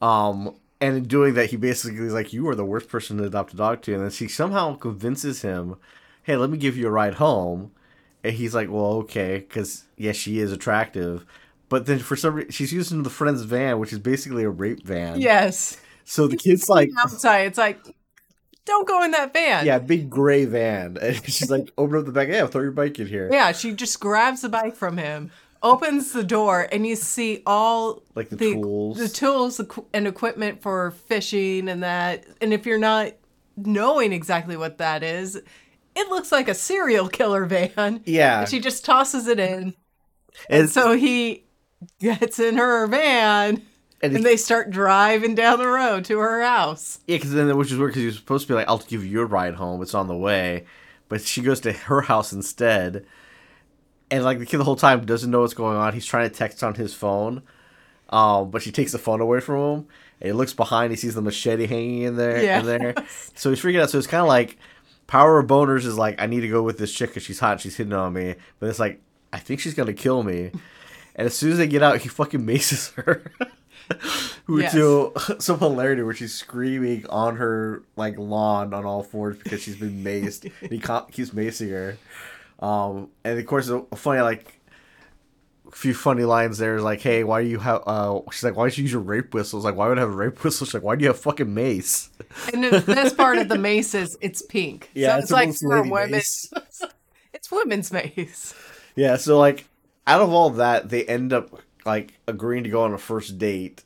Um, 0.00 0.54
and 0.80 0.96
in 0.96 1.04
doing 1.04 1.34
that, 1.34 1.50
he 1.50 1.56
basically 1.56 1.98
is 2.06 2.14
like, 2.14 2.32
"You 2.32 2.48
are 2.48 2.54
the 2.54 2.64
worst 2.64 2.88
person 2.88 3.18
to 3.18 3.24
adopt 3.24 3.52
a 3.52 3.56
dog 3.56 3.82
to," 3.82 3.92
and 3.94 4.02
then 4.02 4.10
she 4.10 4.28
somehow 4.28 4.76
convinces 4.76 5.42
him, 5.42 5.76
"Hey, 6.30 6.36
let 6.36 6.48
me 6.50 6.58
give 6.58 6.76
you 6.76 6.86
a 6.86 6.90
ride 6.90 7.14
home," 7.14 7.72
and 8.22 8.32
he's 8.34 8.54
like, 8.54 8.70
"Well, 8.70 8.92
okay," 9.02 9.38
because 9.38 9.84
yes, 9.96 10.14
she 10.14 10.38
is 10.38 10.52
attractive, 10.52 11.26
but 11.68 11.86
then 11.86 11.98
for 11.98 12.14
some 12.14 12.34
reason 12.34 12.52
she's 12.52 12.72
using 12.72 13.02
the 13.02 13.10
friend's 13.10 13.42
van, 13.42 13.80
which 13.80 13.92
is 13.92 13.98
basically 13.98 14.44
a 14.44 14.50
rape 14.50 14.84
van. 14.84 15.20
Yes. 15.20 15.78
So 16.04 16.26
the 16.28 16.36
kid's 16.36 16.68
like, 16.68 16.90
outside, 17.00 17.46
it's 17.46 17.58
like, 17.58 17.78
don't 18.64 18.86
go 18.86 19.02
in 19.02 19.10
that 19.10 19.32
van. 19.32 19.66
"Yeah, 19.66 19.78
big 19.80 20.08
gray 20.08 20.44
van," 20.44 20.98
and 21.02 21.16
she's 21.24 21.50
like, 21.50 21.72
"Open 21.76 21.98
up 21.98 22.06
the 22.06 22.12
back, 22.12 22.28
yeah, 22.28 22.46
throw 22.46 22.62
your 22.62 22.70
bike 22.72 22.98
in 23.00 23.08
here." 23.08 23.28
Yeah, 23.32 23.50
she 23.52 23.72
just 23.72 23.98
grabs 23.98 24.42
the 24.42 24.48
bike 24.48 24.76
from 24.76 24.98
him, 24.98 25.32
opens 25.64 26.12
the 26.12 26.22
door, 26.22 26.68
and 26.70 26.86
you 26.86 26.94
see 26.94 27.42
all 27.44 28.02
Like 28.14 28.28
the 28.28 28.36
tools. 28.36 28.98
the 28.98 29.08
tools 29.08 29.60
and 29.92 30.06
equipment 30.06 30.62
for 30.62 30.92
fishing 30.92 31.68
and 31.68 31.82
that. 31.82 32.24
And 32.40 32.52
if 32.52 32.66
you're 32.66 32.78
not 32.78 33.14
knowing 33.56 34.12
exactly 34.12 34.56
what 34.56 34.78
that 34.78 35.02
is, 35.02 35.40
it 36.00 36.08
looks 36.10 36.32
like 36.32 36.48
a 36.48 36.54
serial 36.54 37.08
killer 37.08 37.44
van. 37.44 38.02
Yeah, 38.04 38.40
And 38.40 38.48
she 38.48 38.60
just 38.60 38.84
tosses 38.84 39.26
it 39.26 39.38
in. 39.38 39.74
and 40.48 40.68
So 40.70 40.96
he 40.96 41.44
gets 41.98 42.38
in 42.38 42.56
her 42.56 42.86
van 42.86 43.62
and 44.02 44.16
and 44.16 44.24
they 44.24 44.36
start 44.36 44.70
driving 44.70 45.34
down 45.34 45.58
the 45.58 45.66
road 45.68 46.04
to 46.06 46.18
her 46.18 46.42
house. 46.42 46.98
Yeah, 47.06 47.16
because 47.16 47.32
then 47.32 47.54
which 47.56 47.70
is 47.70 47.78
weird 47.78 47.90
because 47.90 48.02
you're 48.02 48.12
supposed 48.12 48.46
to 48.46 48.52
be 48.52 48.54
like, 48.54 48.68
"I'll 48.68 48.78
give 48.78 49.04
you 49.04 49.20
a 49.20 49.26
ride 49.26 49.54
home. 49.54 49.82
It's 49.82 49.94
on 49.94 50.08
the 50.08 50.16
way," 50.16 50.64
but 51.08 51.20
she 51.20 51.42
goes 51.42 51.60
to 51.60 51.72
her 51.72 52.00
house 52.02 52.32
instead, 52.32 53.04
and 54.10 54.24
like 54.24 54.38
the 54.38 54.46
kid 54.46 54.56
the 54.58 54.64
whole 54.64 54.76
time 54.76 55.04
doesn't 55.04 55.30
know 55.30 55.40
what's 55.40 55.52
going 55.54 55.76
on. 55.76 55.92
He's 55.92 56.06
trying 56.06 56.30
to 56.30 56.34
text 56.34 56.62
on 56.64 56.74
his 56.76 56.94
phone, 56.94 57.42
um, 58.08 58.50
but 58.50 58.62
she 58.62 58.72
takes 58.72 58.92
the 58.92 58.98
phone 58.98 59.20
away 59.20 59.40
from 59.40 59.56
him, 59.56 59.86
and 60.20 60.26
he 60.28 60.32
looks 60.32 60.54
behind. 60.54 60.92
He 60.92 60.96
sees 60.96 61.14
the 61.14 61.20
machete 61.22 61.66
hanging 61.66 62.02
in 62.02 62.16
there, 62.16 62.42
Yeah. 62.42 62.60
in 62.60 62.66
there. 62.66 62.94
So 63.34 63.50
he's 63.50 63.60
freaking 63.60 63.82
out. 63.82 63.90
So 63.90 63.98
it's 63.98 64.06
kind 64.06 64.22
of 64.22 64.28
like 64.28 64.56
Power 65.10 65.40
of 65.40 65.46
Boners 65.48 65.84
is 65.86 65.98
like, 65.98 66.22
I 66.22 66.26
need 66.26 66.40
to 66.42 66.48
go 66.48 66.62
with 66.62 66.78
this 66.78 66.92
chick 66.94 67.10
because 67.10 67.24
she's 67.24 67.40
hot. 67.40 67.52
and 67.52 67.60
She's 67.60 67.76
hitting 67.76 67.92
on 67.92 68.12
me, 68.12 68.36
but 68.60 68.68
it's 68.68 68.78
like 68.78 69.00
I 69.32 69.38
think 69.38 69.58
she's 69.60 69.74
gonna 69.74 69.92
kill 69.92 70.22
me. 70.22 70.52
And 71.16 71.26
as 71.26 71.34
soon 71.36 71.50
as 71.52 71.58
they 71.58 71.66
get 71.66 71.82
out, 71.82 71.98
he 71.98 72.08
fucking 72.08 72.46
maces 72.46 72.90
her. 72.90 73.20
Which 74.46 74.62
Yes. 74.62 74.72
to 74.72 75.12
some 75.40 75.58
hilarity 75.58 76.02
where 76.02 76.14
she's 76.14 76.32
screaming 76.32 77.04
on 77.08 77.36
her 77.36 77.82
like 77.96 78.16
lawn 78.16 78.72
on 78.72 78.86
all 78.86 79.02
fours 79.02 79.36
because 79.36 79.60
she's 79.60 79.76
been 79.76 80.02
maced. 80.04 80.50
and 80.62 80.70
he 80.70 80.78
co- 80.78 81.06
keeps 81.10 81.30
macing 81.30 81.70
her. 81.70 81.98
Um, 82.64 83.08
and 83.24 83.38
of 83.38 83.44
course, 83.46 83.68
a 83.68 83.82
funny 83.96 84.20
like 84.22 84.59
few 85.72 85.94
funny 85.94 86.24
lines 86.24 86.58
there 86.58 86.76
is 86.76 86.82
like, 86.82 87.00
"Hey, 87.00 87.24
why 87.24 87.42
do 87.42 87.48
you 87.48 87.58
have?" 87.58 87.82
Uh, 87.86 88.20
she's 88.30 88.44
like, 88.44 88.56
"Why 88.56 88.64
don't 88.64 88.76
you 88.76 88.82
use 88.82 88.92
your 88.92 89.00
rape 89.00 89.34
whistle?" 89.34 89.58
It's 89.58 89.64
like, 89.64 89.76
"Why 89.76 89.88
would 89.88 89.98
I 89.98 90.02
have 90.02 90.10
a 90.10 90.16
rape 90.16 90.42
whistle?" 90.42 90.66
She's 90.66 90.74
like, 90.74 90.82
"Why 90.82 90.96
do 90.96 91.02
you 91.02 91.08
have 91.08 91.18
fucking 91.18 91.52
mace?" 91.52 92.10
And 92.52 92.64
the 92.64 92.80
best 92.80 93.16
part 93.16 93.38
of 93.38 93.48
the 93.48 93.58
mace 93.58 93.94
is 93.94 94.16
it's 94.20 94.42
pink. 94.42 94.90
Yeah, 94.94 95.12
so 95.12 95.16
it's 95.16 95.24
it's 95.24 95.32
like 95.32 95.54
for 95.54 95.82
women. 95.82 96.10
mace. 96.12 96.52
it's 97.32 97.50
women's 97.50 97.92
mace. 97.92 98.54
Yeah, 98.96 99.16
so 99.16 99.38
like 99.38 99.66
out 100.06 100.20
of 100.22 100.30
all 100.30 100.50
that, 100.50 100.88
they 100.88 101.04
end 101.04 101.32
up 101.32 101.60
like 101.86 102.14
agreeing 102.26 102.64
to 102.64 102.70
go 102.70 102.82
on 102.82 102.92
a 102.92 102.98
first 102.98 103.38
date 103.38 103.84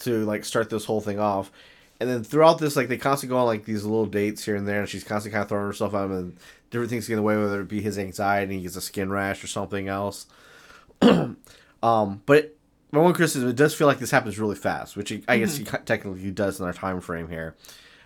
to 0.00 0.24
like 0.24 0.44
start 0.44 0.70
this 0.70 0.84
whole 0.84 1.00
thing 1.00 1.18
off. 1.18 1.50
And 1.98 2.10
then 2.10 2.24
throughout 2.24 2.58
this, 2.58 2.76
like 2.76 2.88
they 2.88 2.98
constantly 2.98 3.34
go 3.34 3.38
on 3.38 3.46
like 3.46 3.64
these 3.64 3.84
little 3.84 4.06
dates 4.06 4.44
here 4.44 4.56
and 4.56 4.68
there, 4.68 4.80
and 4.80 4.88
she's 4.88 5.04
constantly 5.04 5.34
kind 5.34 5.42
of 5.42 5.48
throwing 5.48 5.66
herself 5.66 5.94
at 5.94 6.04
him, 6.04 6.12
and 6.12 6.36
different 6.70 6.90
things 6.90 7.06
get 7.06 7.14
in 7.14 7.18
the 7.18 7.22
way, 7.22 7.36
whether 7.36 7.60
it 7.60 7.68
be 7.68 7.80
his 7.80 7.98
anxiety, 7.98 8.56
he 8.56 8.62
gets 8.62 8.76
a 8.76 8.80
skin 8.80 9.10
rash 9.10 9.42
or 9.42 9.46
something 9.46 9.88
else. 9.88 10.26
um, 11.02 12.22
but 12.26 12.56
my 12.92 13.00
one 13.00 13.14
criticism, 13.14 13.48
it 13.48 13.56
does 13.56 13.74
feel 13.74 13.86
like 13.86 13.98
this 13.98 14.10
happens 14.10 14.38
really 14.38 14.56
fast, 14.56 14.96
which 14.96 15.12
I 15.28 15.38
guess 15.38 15.58
technically 15.58 15.72
he 15.72 15.84
technically 15.84 16.30
does 16.30 16.60
in 16.60 16.66
our 16.66 16.72
time 16.72 17.00
frame 17.00 17.28
here. 17.28 17.54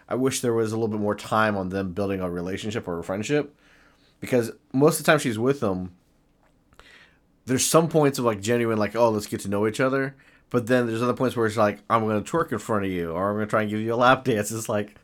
I 0.08 0.14
wish 0.16 0.40
there 0.40 0.52
was 0.52 0.72
a 0.72 0.76
little 0.76 0.88
bit 0.88 1.00
more 1.00 1.14
time 1.14 1.56
on 1.56 1.68
them 1.68 1.92
building 1.92 2.20
a 2.20 2.28
relationship 2.28 2.88
or 2.88 2.98
a 2.98 3.04
friendship 3.04 3.54
because 4.20 4.50
most 4.72 4.98
of 4.98 5.04
the 5.04 5.12
time 5.12 5.18
she's 5.18 5.38
with 5.38 5.60
them 5.60 5.92
there's 7.46 7.64
some 7.64 7.88
points 7.88 8.18
of 8.18 8.24
like 8.24 8.40
genuine 8.40 8.78
like 8.78 8.94
oh 8.94 9.10
let's 9.10 9.26
get 9.26 9.40
to 9.40 9.48
know 9.48 9.66
each 9.66 9.80
other 9.80 10.14
but 10.50 10.66
then 10.66 10.86
there's 10.86 11.02
other 11.02 11.14
points 11.14 11.36
where 11.36 11.46
it's 11.46 11.56
like 11.56 11.78
i'm 11.88 12.06
gonna 12.06 12.20
twerk 12.20 12.52
in 12.52 12.58
front 12.58 12.84
of 12.84 12.90
you 12.90 13.10
or 13.12 13.30
i'm 13.30 13.36
gonna 13.36 13.46
try 13.46 13.62
and 13.62 13.70
give 13.70 13.80
you 13.80 13.94
a 13.94 13.96
lap 13.96 14.24
dance 14.24 14.50
it's 14.50 14.68
like 14.68 14.96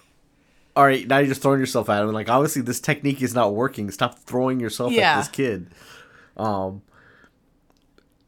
all 0.76 0.84
right 0.84 1.06
now 1.06 1.18
you're 1.18 1.28
just 1.28 1.42
throwing 1.42 1.60
yourself 1.60 1.88
at 1.88 2.02
him 2.02 2.12
like 2.12 2.28
obviously 2.28 2.62
this 2.62 2.80
technique 2.80 3.20
is 3.22 3.34
not 3.34 3.54
working 3.54 3.90
stop 3.90 4.18
throwing 4.18 4.60
yourself 4.60 4.92
Yeah. 4.92 5.12
at 5.14 5.16
this 5.18 5.28
kid 5.28 5.68
um 6.36 6.82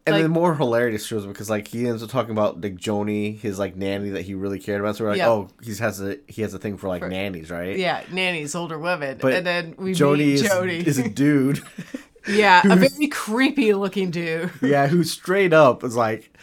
and 0.06 0.14
Like- 0.14 0.22
then 0.24 0.30
more 0.30 0.54
hilarity 0.56 0.96
shows 0.98 1.26
because 1.26 1.50
like 1.50 1.68
he 1.68 1.86
ends 1.86 2.02
up 2.02 2.08
talking 2.08 2.30
about 2.32 2.60
like 2.62 2.74
Joni, 2.76 3.38
his 3.38 3.58
like 3.58 3.76
nanny 3.76 4.08
that 4.10 4.22
he 4.22 4.34
really 4.34 4.58
cared 4.58 4.80
about. 4.80 4.96
So 4.96 5.04
we're 5.04 5.10
like, 5.10 5.18
Yeah. 5.18 5.28
oh, 5.28 5.48
he 5.62 5.74
has 5.76 6.00
a 6.00 6.16
he 6.26 6.40
has 6.40 6.54
a 6.54 6.58
thing 6.58 6.78
for 6.78 6.88
like 6.88 7.02
For- 7.02 7.08
nannies, 7.10 7.50
right? 7.50 7.76
Yeah, 7.78 8.02
nannies, 8.10 8.54
older 8.54 8.78
women. 8.78 9.18
But 9.20 9.34
and 9.34 9.46
then 9.46 9.74
we 9.76 9.92
Joni 9.92 10.18
meet 10.18 10.86
is, 10.86 10.98
is 10.98 10.98
a 10.98 11.08
dude. 11.08 11.62
yeah, 12.28 12.62
a 12.64 12.76
very 12.76 13.08
creepy 13.08 13.74
looking 13.74 14.10
dude. 14.10 14.50
yeah, 14.62 14.86
who 14.86 15.04
straight 15.04 15.52
up 15.52 15.84
is 15.84 15.96
like 15.96 16.36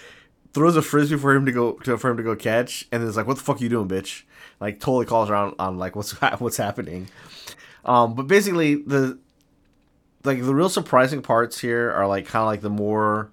throws 0.54 0.76
a 0.76 0.82
frisbee 0.82 1.18
for 1.18 1.34
him 1.36 1.46
to 1.46 1.52
go 1.52 1.74
to 1.74 1.98
for 1.98 2.10
him 2.10 2.18
to 2.18 2.24
go 2.24 2.36
catch, 2.36 2.88
and 2.92 3.02
then 3.02 3.10
is 3.10 3.18
like, 3.18 3.28
"What 3.28 3.38
the 3.38 3.44
fuck 3.44 3.60
are 3.60 3.64
you 3.64 3.70
doing, 3.70 3.88
bitch?" 3.88 4.24
Like 4.60 4.80
totally 4.80 5.06
calls 5.06 5.30
around 5.30 5.56
on 5.60 5.78
like 5.78 5.96
what's 5.96 6.12
what's 6.40 6.58
happening. 6.58 7.10
Um, 7.86 8.16
but 8.16 8.28
basically 8.28 8.76
the 8.76 9.18
like 10.24 10.44
the 10.44 10.54
real 10.54 10.70
surprising 10.70 11.22
parts 11.22 11.60
here 11.60 11.92
are 11.92 12.08
like 12.08 12.26
kind 12.26 12.42
of 12.42 12.48
like 12.48 12.62
the 12.62 12.70
more 12.70 13.32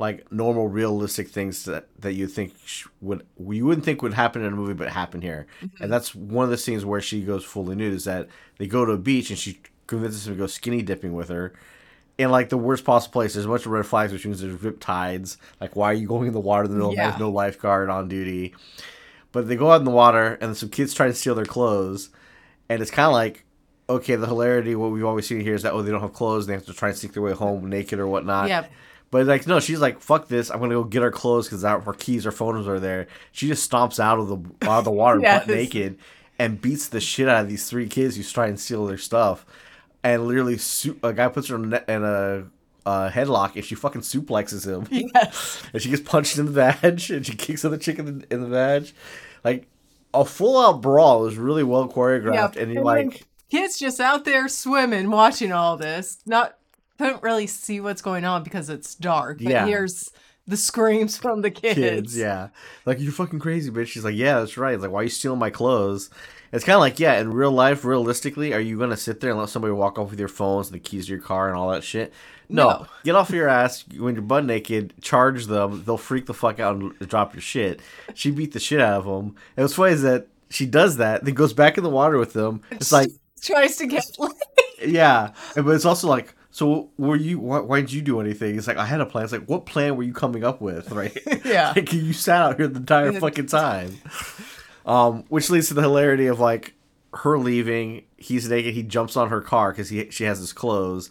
like 0.00 0.32
normal 0.32 0.66
realistic 0.66 1.28
things 1.28 1.66
that 1.66 1.86
that 1.98 2.14
you 2.14 2.26
think 2.26 2.54
sh- 2.64 2.86
would 3.00 3.24
you 3.38 3.66
wouldn't 3.66 3.84
think 3.84 4.00
would 4.02 4.14
happen 4.14 4.42
in 4.42 4.52
a 4.52 4.56
movie 4.56 4.72
but 4.72 4.88
happen 4.88 5.20
here 5.20 5.46
and 5.78 5.92
that's 5.92 6.14
one 6.14 6.44
of 6.44 6.50
the 6.50 6.56
scenes 6.56 6.84
where 6.84 7.02
she 7.02 7.20
goes 7.20 7.44
fully 7.44 7.76
nude 7.76 7.92
is 7.92 8.04
that 8.04 8.26
they 8.56 8.66
go 8.66 8.86
to 8.86 8.92
a 8.92 8.98
beach 8.98 9.28
and 9.28 9.38
she 9.38 9.60
convinces 9.86 10.26
him 10.26 10.34
to 10.34 10.38
go 10.38 10.46
skinny 10.46 10.80
dipping 10.80 11.12
with 11.12 11.28
her 11.28 11.52
in 12.20 12.30
like 12.30 12.48
the 12.50 12.58
worst 12.58 12.84
possible 12.84 13.12
place 13.12 13.32
there's 13.34 13.46
a 13.46 13.48
bunch 13.48 13.64
of 13.66 13.72
red 13.72 13.86
flags 13.86 14.12
which 14.12 14.24
means 14.26 14.40
there's 14.40 14.62
rip 14.62 14.78
tides 14.78 15.38
like 15.60 15.74
why 15.74 15.86
are 15.90 15.94
you 15.94 16.06
going 16.06 16.26
in 16.26 16.32
the 16.32 16.40
water 16.40 16.64
in 16.64 16.70
the 16.70 16.76
middle 16.76 16.90
of 16.90 16.96
night 16.96 17.02
Yeah. 17.02 17.10
with 17.10 17.18
no 17.20 17.30
lifeguard 17.30 17.88
on 17.90 18.08
duty 18.08 18.54
but 19.32 19.48
they 19.48 19.56
go 19.56 19.70
out 19.70 19.80
in 19.80 19.84
the 19.84 19.90
water 19.90 20.36
and 20.40 20.56
some 20.56 20.68
kids 20.68 20.92
try 20.94 21.06
to 21.06 21.14
steal 21.14 21.34
their 21.34 21.44
clothes 21.46 22.10
and 22.68 22.82
it's 22.82 22.90
kind 22.90 23.06
of 23.06 23.12
like 23.12 23.44
okay 23.88 24.16
the 24.16 24.26
hilarity 24.26 24.74
what 24.76 24.90
we've 24.90 25.04
always 25.04 25.26
seen 25.26 25.40
here 25.40 25.54
is 25.54 25.62
that 25.62 25.72
oh 25.72 25.82
they 25.82 25.90
don't 25.90 26.00
have 26.02 26.12
clothes 26.12 26.46
they 26.46 26.52
have 26.52 26.66
to 26.66 26.74
try 26.74 26.90
and 26.90 26.98
sneak 26.98 27.12
their 27.12 27.22
way 27.22 27.32
home 27.32 27.68
naked 27.68 27.98
or 27.98 28.06
whatnot 28.06 28.48
Yep. 28.48 28.70
but 29.10 29.26
like 29.26 29.46
no, 29.46 29.58
she's 29.58 29.80
like 29.80 30.00
fuck 30.00 30.28
this. 30.28 30.50
I'm 30.50 30.60
gonna 30.60 30.74
go 30.74 30.84
get 30.84 31.02
our 31.02 31.10
clothes 31.10 31.46
because 31.48 31.64
our, 31.64 31.80
keys, 31.94 32.26
our 32.26 32.32
phones 32.32 32.68
are 32.68 32.78
there. 32.78 33.08
She 33.32 33.48
just 33.48 33.68
stomps 33.68 33.98
out 33.98 34.18
of 34.20 34.28
the 34.28 34.68
out 34.68 34.78
of 34.80 34.84
the 34.84 34.92
water 34.92 35.18
Yes. 35.22 35.46
butt 35.46 35.54
naked 35.54 35.98
and 36.38 36.60
beats 36.60 36.86
the 36.88 37.00
shit 37.00 37.28
out 37.28 37.42
of 37.42 37.48
these 37.48 37.68
three 37.68 37.88
kids 37.88 38.16
who 38.16 38.22
try 38.22 38.46
and 38.46 38.58
steal 38.60 38.86
their 38.86 38.98
stuff. 38.98 39.44
And 40.02 40.26
literally, 40.26 40.56
su- 40.58 40.98
a 41.02 41.12
guy 41.12 41.28
puts 41.28 41.48
her 41.48 41.56
in 41.56 41.72
a, 41.74 41.84
in 41.88 42.04
a 42.04 43.10
headlock 43.10 43.54
and 43.56 43.64
she 43.64 43.74
fucking 43.74 44.00
suplexes 44.00 44.66
him. 44.66 44.86
Yes. 45.14 45.62
And 45.72 45.82
she 45.82 45.90
gets 45.90 46.02
punched 46.02 46.38
in 46.38 46.46
the 46.46 46.52
badge 46.52 47.10
and 47.12 47.24
she 47.24 47.34
kicks 47.34 47.62
the 47.62 47.76
chick 47.78 47.98
in 47.98 48.20
the, 48.20 48.26
in 48.34 48.40
the 48.42 48.48
badge. 48.48 48.94
Like 49.44 49.66
a 50.14 50.24
full 50.24 50.58
out 50.60 50.80
brawl 50.80 51.26
is 51.26 51.36
really 51.36 51.62
well 51.62 51.88
choreographed. 51.88 52.56
And 52.56 52.72
you're 52.72 52.82
like, 52.84 53.24
kids 53.50 53.78
just 53.78 54.00
out 54.00 54.24
there 54.24 54.48
swimming, 54.48 55.10
watching 55.10 55.52
all 55.52 55.76
this. 55.76 56.18
Not 56.26 56.56
couldn't 56.98 57.22
really 57.22 57.46
see 57.46 57.80
what's 57.80 58.02
going 58.02 58.24
on 58.24 58.42
because 58.42 58.68
it's 58.70 58.94
dark. 58.94 59.38
But 59.38 59.46
Yeah. 59.52 59.66
here's 59.66 60.10
the 60.46 60.56
screams 60.56 61.16
from 61.16 61.42
the 61.42 61.50
kids. 61.50 61.74
kids, 61.76 62.16
yeah. 62.18 62.48
Like 62.86 62.98
you're 63.00 63.12
fucking 63.12 63.38
crazy, 63.38 63.70
bitch. 63.70 63.86
She's 63.88 64.04
like, 64.04 64.16
yeah, 64.16 64.40
that's 64.40 64.56
right. 64.56 64.74
It's 64.74 64.82
like, 64.82 64.90
why 64.90 65.00
are 65.00 65.04
you 65.04 65.08
stealing 65.10 65.38
my 65.38 65.50
clothes? 65.50 66.10
It's 66.52 66.64
kind 66.64 66.74
of 66.74 66.80
like, 66.80 66.98
yeah, 66.98 67.20
in 67.20 67.32
real 67.32 67.52
life, 67.52 67.84
realistically, 67.84 68.52
are 68.52 68.60
you 68.60 68.78
gonna 68.78 68.96
sit 68.96 69.20
there 69.20 69.30
and 69.30 69.38
let 69.38 69.48
somebody 69.48 69.72
walk 69.72 69.98
off 69.98 70.10
with 70.10 70.18
your 70.18 70.28
phones 70.28 70.66
and 70.68 70.74
the 70.74 70.80
keys 70.80 71.06
to 71.06 71.12
your 71.12 71.20
car 71.20 71.48
and 71.48 71.56
all 71.56 71.70
that 71.70 71.84
shit? 71.84 72.12
No, 72.48 72.68
No. 72.68 72.86
get 73.04 73.14
off 73.14 73.30
your 73.30 73.48
ass 73.48 73.84
when 73.96 74.14
you're 74.14 74.22
butt 74.22 74.44
naked. 74.44 74.94
Charge 75.00 75.46
them. 75.46 75.84
They'll 75.86 75.96
freak 75.96 76.26
the 76.26 76.34
fuck 76.34 76.58
out 76.58 76.76
and 76.76 76.98
drop 77.00 77.34
your 77.34 77.40
shit. 77.42 77.80
She 78.14 78.32
beat 78.32 78.52
the 78.52 78.58
shit 78.60 78.80
out 78.80 78.94
of 78.98 79.04
them. 79.04 79.36
And 79.56 79.64
what's 79.64 79.74
funny 79.74 79.92
is 79.92 80.02
that 80.02 80.26
she 80.48 80.66
does 80.66 80.96
that, 80.96 81.24
then 81.24 81.34
goes 81.34 81.52
back 81.52 81.78
in 81.78 81.84
the 81.84 81.90
water 81.90 82.18
with 82.18 82.32
them. 82.32 82.62
It's 82.72 82.90
like, 82.90 83.10
tries 83.40 83.76
to 83.76 83.86
get 83.86 84.04
yeah, 84.84 85.32
but 85.54 85.68
it's 85.68 85.84
also 85.84 86.08
like 86.08 86.34
so 86.50 86.90
were 86.98 87.14
you? 87.16 87.38
Why, 87.38 87.60
why 87.60 87.80
did 87.80 87.92
you 87.92 88.02
do 88.02 88.20
anything? 88.20 88.56
It's 88.58 88.66
like 88.66 88.76
I 88.76 88.84
had 88.86 89.00
a 89.00 89.06
plan. 89.06 89.22
It's 89.24 89.32
like 89.32 89.46
what 89.46 89.66
plan 89.66 89.96
were 89.96 90.02
you 90.02 90.12
coming 90.12 90.42
up 90.42 90.60
with, 90.60 90.90
right? 90.90 91.16
Yeah. 91.44 91.72
like 91.76 91.92
you 91.92 92.12
sat 92.12 92.42
out 92.42 92.56
here 92.58 92.66
the 92.68 92.80
entire 92.80 93.12
fucking 93.12 93.46
time. 93.46 93.98
Um, 94.90 95.24
which 95.28 95.50
leads 95.50 95.68
to 95.68 95.74
the 95.74 95.82
hilarity 95.82 96.26
of 96.26 96.40
like 96.40 96.74
her 97.14 97.38
leaving. 97.38 98.04
He's 98.16 98.48
naked. 98.48 98.74
He 98.74 98.82
jumps 98.82 99.16
on 99.16 99.28
her 99.28 99.40
car 99.40 99.70
because 99.72 99.88
he 99.88 100.10
she 100.10 100.24
has 100.24 100.38
his 100.38 100.52
clothes, 100.52 101.10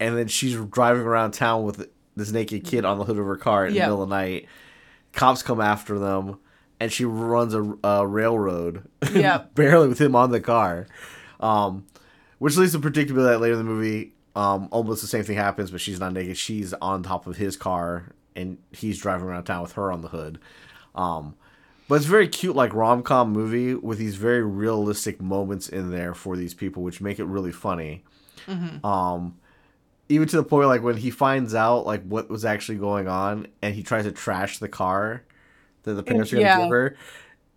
and 0.00 0.16
then 0.16 0.26
she's 0.28 0.56
driving 0.56 1.02
around 1.02 1.32
town 1.32 1.62
with 1.64 1.88
this 2.16 2.32
naked 2.32 2.64
kid 2.64 2.84
on 2.84 2.98
the 2.98 3.04
hood 3.04 3.18
of 3.18 3.26
her 3.26 3.36
car 3.36 3.66
in 3.66 3.74
Yeah. 3.74 3.82
the 3.82 3.86
middle 3.90 4.02
of 4.02 4.08
the 4.08 4.14
night. 4.16 4.46
Cops 5.12 5.42
come 5.42 5.60
after 5.60 5.98
them, 5.98 6.38
and 6.80 6.90
she 6.92 7.04
runs 7.04 7.54
a, 7.54 7.74
a 7.84 8.06
railroad. 8.06 8.88
Yeah. 9.12 9.44
barely 9.54 9.88
with 9.88 10.00
him 10.00 10.16
on 10.16 10.30
the 10.30 10.40
car. 10.40 10.86
Um, 11.40 11.86
which 12.38 12.56
leads 12.56 12.72
to 12.72 12.78
predictably 12.80 13.24
that 13.24 13.40
later 13.40 13.52
in 13.54 13.58
the 13.58 13.64
movie, 13.64 14.12
um, 14.34 14.68
almost 14.70 15.00
the 15.00 15.06
same 15.08 15.22
thing 15.24 15.36
happens, 15.36 15.70
but 15.70 15.80
she's 15.80 16.00
not 16.00 16.12
naked. 16.12 16.36
She's 16.36 16.72
on 16.74 17.02
top 17.02 17.26
of 17.26 17.36
his 17.36 17.56
car, 17.56 18.12
and 18.34 18.58
he's 18.72 18.98
driving 18.98 19.26
around 19.26 19.44
town 19.44 19.62
with 19.62 19.72
her 19.72 19.90
on 19.92 20.02
the 20.02 20.08
hood. 20.08 20.38
Um, 20.94 21.36
but 21.88 21.96
it's 21.96 22.06
very 22.06 22.28
cute, 22.28 22.56
like 22.56 22.74
rom 22.74 23.02
com 23.02 23.32
movie 23.32 23.74
with 23.74 23.98
these 23.98 24.16
very 24.16 24.42
realistic 24.42 25.20
moments 25.20 25.68
in 25.68 25.90
there 25.90 26.14
for 26.14 26.36
these 26.36 26.54
people, 26.54 26.82
which 26.82 27.00
make 27.00 27.18
it 27.18 27.24
really 27.24 27.52
funny. 27.52 28.02
Um, 28.84 29.36
even 30.08 30.28
to 30.28 30.36
the 30.36 30.44
point 30.44 30.68
like 30.68 30.82
when 30.82 30.96
he 30.96 31.10
finds 31.10 31.54
out 31.54 31.84
like 31.86 32.02
what 32.04 32.28
was 32.28 32.44
actually 32.44 32.78
going 32.78 33.08
on, 33.08 33.48
and 33.62 33.74
he 33.74 33.82
tries 33.82 34.04
to 34.04 34.12
trash 34.12 34.58
the 34.58 34.68
car 34.68 35.22
that 35.82 35.94
the 35.94 36.02
parents 36.02 36.32
are 36.32 36.36
gonna 36.36 36.46
Yeah. 36.46 36.60
give 36.62 36.70
her, 36.70 36.96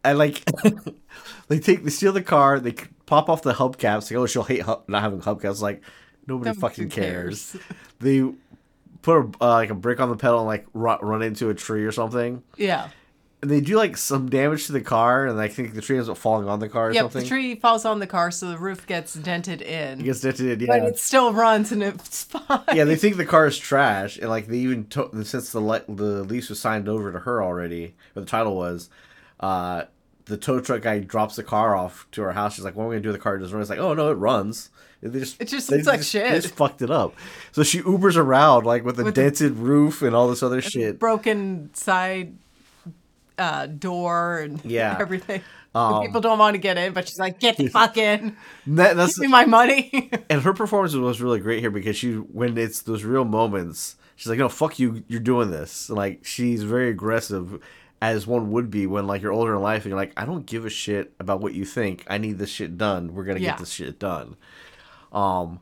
and 0.03 0.17
like 0.17 0.43
they 1.47 1.59
take 1.59 1.83
they 1.83 1.89
steal 1.89 2.11
the 2.13 2.23
car, 2.23 2.59
they 2.59 2.73
pop 3.05 3.29
off 3.29 3.41
the 3.43 3.53
hubcaps. 3.53 4.09
Like, 4.11 4.19
oh, 4.19 4.25
she'll 4.25 4.43
hate 4.43 4.61
hub- 4.63 4.87
not 4.87 5.01
having 5.03 5.21
hubcaps. 5.21 5.61
Like 5.61 5.81
nobody 6.27 6.49
Nobody 6.51 6.59
fucking 6.59 6.89
cares. 6.89 7.51
cares. 7.51 7.63
they 7.99 8.31
put 9.01 9.17
a, 9.17 9.29
uh, 9.43 9.47
like 9.53 9.69
a 9.69 9.75
brick 9.75 9.99
on 9.99 10.09
the 10.09 10.15
pedal 10.17 10.39
and 10.39 10.47
like 10.47 10.65
run, 10.73 10.99
run 11.01 11.21
into 11.21 11.49
a 11.49 11.53
tree 11.53 11.83
or 11.85 11.91
something. 11.91 12.43
Yeah. 12.57 12.89
And 13.41 13.49
they 13.49 13.61
do 13.61 13.77
like 13.77 13.95
some 13.95 14.29
damage 14.29 14.65
to 14.65 14.73
the 14.73 14.81
car, 14.81 15.25
and 15.25 15.39
I 15.39 15.47
think 15.47 15.73
the 15.73 15.81
tree 15.81 15.95
ends 15.95 16.09
up 16.09 16.17
falling 16.17 16.49
on 16.49 16.59
the 16.59 16.67
car 16.67 16.87
or 16.89 16.91
Yep. 16.93 17.03
something. 17.03 17.21
The 17.21 17.27
tree 17.29 17.55
falls 17.55 17.85
on 17.85 17.99
the 17.99 18.07
car, 18.07 18.31
so 18.31 18.49
the 18.49 18.57
roof 18.57 18.85
gets 18.85 19.13
dented 19.13 19.61
in. 19.61 20.01
It 20.01 20.03
gets 20.03 20.19
dented, 20.19 20.59
yeah. 20.59 20.67
But 20.67 20.83
it 20.89 20.99
still 20.99 21.31
runs 21.31 21.71
and 21.71 21.81
it's 21.81 22.23
fine. 22.25 22.59
yeah, 22.73 22.83
they 22.83 22.97
think 22.97 23.15
the 23.15 23.23
car 23.25 23.47
is 23.47 23.57
trash, 23.57 24.17
and 24.17 24.29
like 24.29 24.47
they 24.47 24.57
even 24.57 24.87
took 24.87 25.13
since 25.23 25.51
the 25.53 25.61
le- 25.61 25.85
the 25.87 26.23
lease 26.23 26.49
was 26.49 26.59
signed 26.59 26.89
over 26.89 27.13
to 27.13 27.19
her 27.19 27.41
already, 27.41 27.95
or 28.13 28.23
the 28.23 28.27
title 28.27 28.57
was, 28.57 28.89
uh, 29.39 29.83
the 30.25 30.35
tow 30.35 30.59
truck 30.59 30.81
guy 30.81 30.99
drops 30.99 31.37
the 31.37 31.43
car 31.43 31.77
off 31.77 32.07
to 32.11 32.21
her 32.23 32.33
house. 32.33 32.55
She's 32.55 32.65
like, 32.65 32.75
"What 32.75 32.83
am 32.83 32.89
I 32.89 32.93
gonna 32.95 33.03
do? 33.03 33.09
with 33.09 33.15
The 33.19 33.23
car 33.23 33.37
doesn't 33.37 33.53
run." 33.53 33.61
It's 33.61 33.69
like, 33.69 33.79
"Oh 33.79 33.93
no, 33.93 34.11
it 34.11 34.15
runs." 34.15 34.69
They 35.01 35.17
just 35.17 35.41
It 35.41 35.47
just 35.47 35.71
looks 35.71 35.87
like 35.87 35.99
just- 36.01 36.11
shit. 36.11 36.29
They 36.29 36.39
just 36.41 36.55
fucked 36.55 36.81
it 36.81 36.91
up. 36.91 37.13
So 37.53 37.63
she 37.63 37.79
Ubers 37.83 38.17
around 38.17 38.65
like 38.65 38.83
with 38.83 38.99
a 38.99 39.05
With 39.05 39.15
the- 39.15 39.21
dented 39.21 39.55
roof 39.55 40.01
and 40.01 40.13
all 40.13 40.27
this 40.27 40.43
other 40.43 40.61
shit. 40.61 40.99
broken 40.99 41.69
side 41.73 42.33
uh, 43.39 43.65
door 43.67 44.39
and 44.39 44.59
Yeah. 44.65 44.97
everything. 44.99 45.41
Um, 45.75 46.01
People 46.01 46.19
don't 46.21 46.39
want 46.39 46.55
to 46.55 46.57
get 46.59 46.77
in, 46.77 46.93
but 46.93 47.07
she's 47.07 47.19
like, 47.19 47.39
"Get 47.39 47.57
the 47.57 47.67
fuck 47.77 47.95
in, 47.97 48.35
That, 48.67 48.95
that's 48.97 49.17
give 49.17 49.27
me 49.27 49.31
my 49.31 49.45
money." 49.45 50.09
and 50.29 50.41
her 50.41 50.53
performance 50.53 50.93
was 50.95 51.21
really 51.21 51.39
great 51.39 51.59
here 51.59 51.69
because 51.71 51.95
she 51.95 52.13
when 52.13 52.57
it's 52.57 52.81
those 52.81 53.03
real 53.03 53.23
moments 53.25 53.95
she's 54.15 54.27
like 54.27 54.39
no 54.39 54.49
fuck 54.49 54.79
you 54.79 55.03
you're 55.07 55.19
doing 55.19 55.51
this 55.51 55.87
and 55.89 55.97
like 55.97 56.25
she's 56.25 56.63
very 56.63 56.89
aggressive 56.89 57.61
as 58.01 58.25
one 58.27 58.51
would 58.51 58.69
be 58.71 58.87
when 58.87 59.05
like 59.07 59.21
you're 59.21 59.31
older 59.31 59.55
in 59.55 59.61
life 59.61 59.83
and 59.83 59.91
you're 59.91 59.97
like 59.99 60.11
i 60.17 60.25
don't 60.25 60.45
give 60.45 60.65
a 60.65 60.69
shit 60.69 61.13
about 61.21 61.39
what 61.39 61.53
you 61.53 61.63
think 61.63 62.03
i 62.07 62.17
need 62.17 62.37
this 62.37 62.49
shit 62.49 62.77
done 62.77 63.13
we're 63.13 63.23
gonna 63.23 63.39
Yeah. 63.39 63.51
get 63.51 63.59
this 63.59 63.71
shit 63.71 63.97
done 63.99 64.35
um 65.13 65.59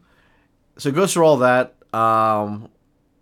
so 0.77 0.89
it 0.89 0.95
goes 0.95 1.13
through 1.13 1.25
all 1.25 1.37
that 1.37 1.75
um 1.93 2.69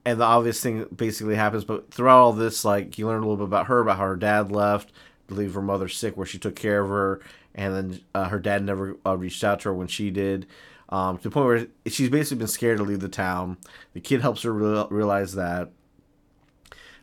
and 0.05 0.19
the 0.19 0.25
obvious 0.25 0.61
thing 0.61 0.85
basically 0.95 1.35
happens 1.35 1.65
but 1.65 1.91
throughout 1.91 2.19
all 2.19 2.33
this 2.33 2.63
like 2.63 2.97
you 2.97 3.07
learn 3.07 3.23
a 3.23 3.27
little 3.27 3.37
bit 3.37 3.45
about 3.45 3.67
her 3.67 3.79
about 3.79 3.97
how 3.97 4.05
her 4.05 4.15
dad 4.15 4.51
left 4.51 4.89
I 4.89 5.33
believe 5.33 5.53
her 5.53 5.61
mother's 5.61 5.97
sick 5.97 6.15
where 6.15 6.25
she 6.25 6.37
took 6.37 6.55
care 6.55 6.81
of 6.81 6.89
her 6.89 7.21
and 7.53 7.73
then 7.73 8.01
uh, 8.13 8.29
her 8.29 8.39
dad 8.39 8.63
never 8.63 8.97
uh, 9.05 9.17
reached 9.17 9.43
out 9.43 9.61
to 9.61 9.69
her 9.69 9.75
when 9.75 9.87
she 9.87 10.11
did 10.11 10.45
um, 10.89 11.17
to 11.17 11.23
the 11.23 11.29
point 11.31 11.45
where 11.45 11.67
she's 11.87 12.09
basically 12.09 12.37
been 12.37 12.47
scared 12.47 12.77
to 12.77 12.83
leave 12.83 12.99
the 12.99 13.09
town 13.09 13.57
the 13.93 14.01
kid 14.01 14.21
helps 14.21 14.43
her 14.43 14.53
real- 14.53 14.87
realize 14.89 15.33
that 15.33 15.71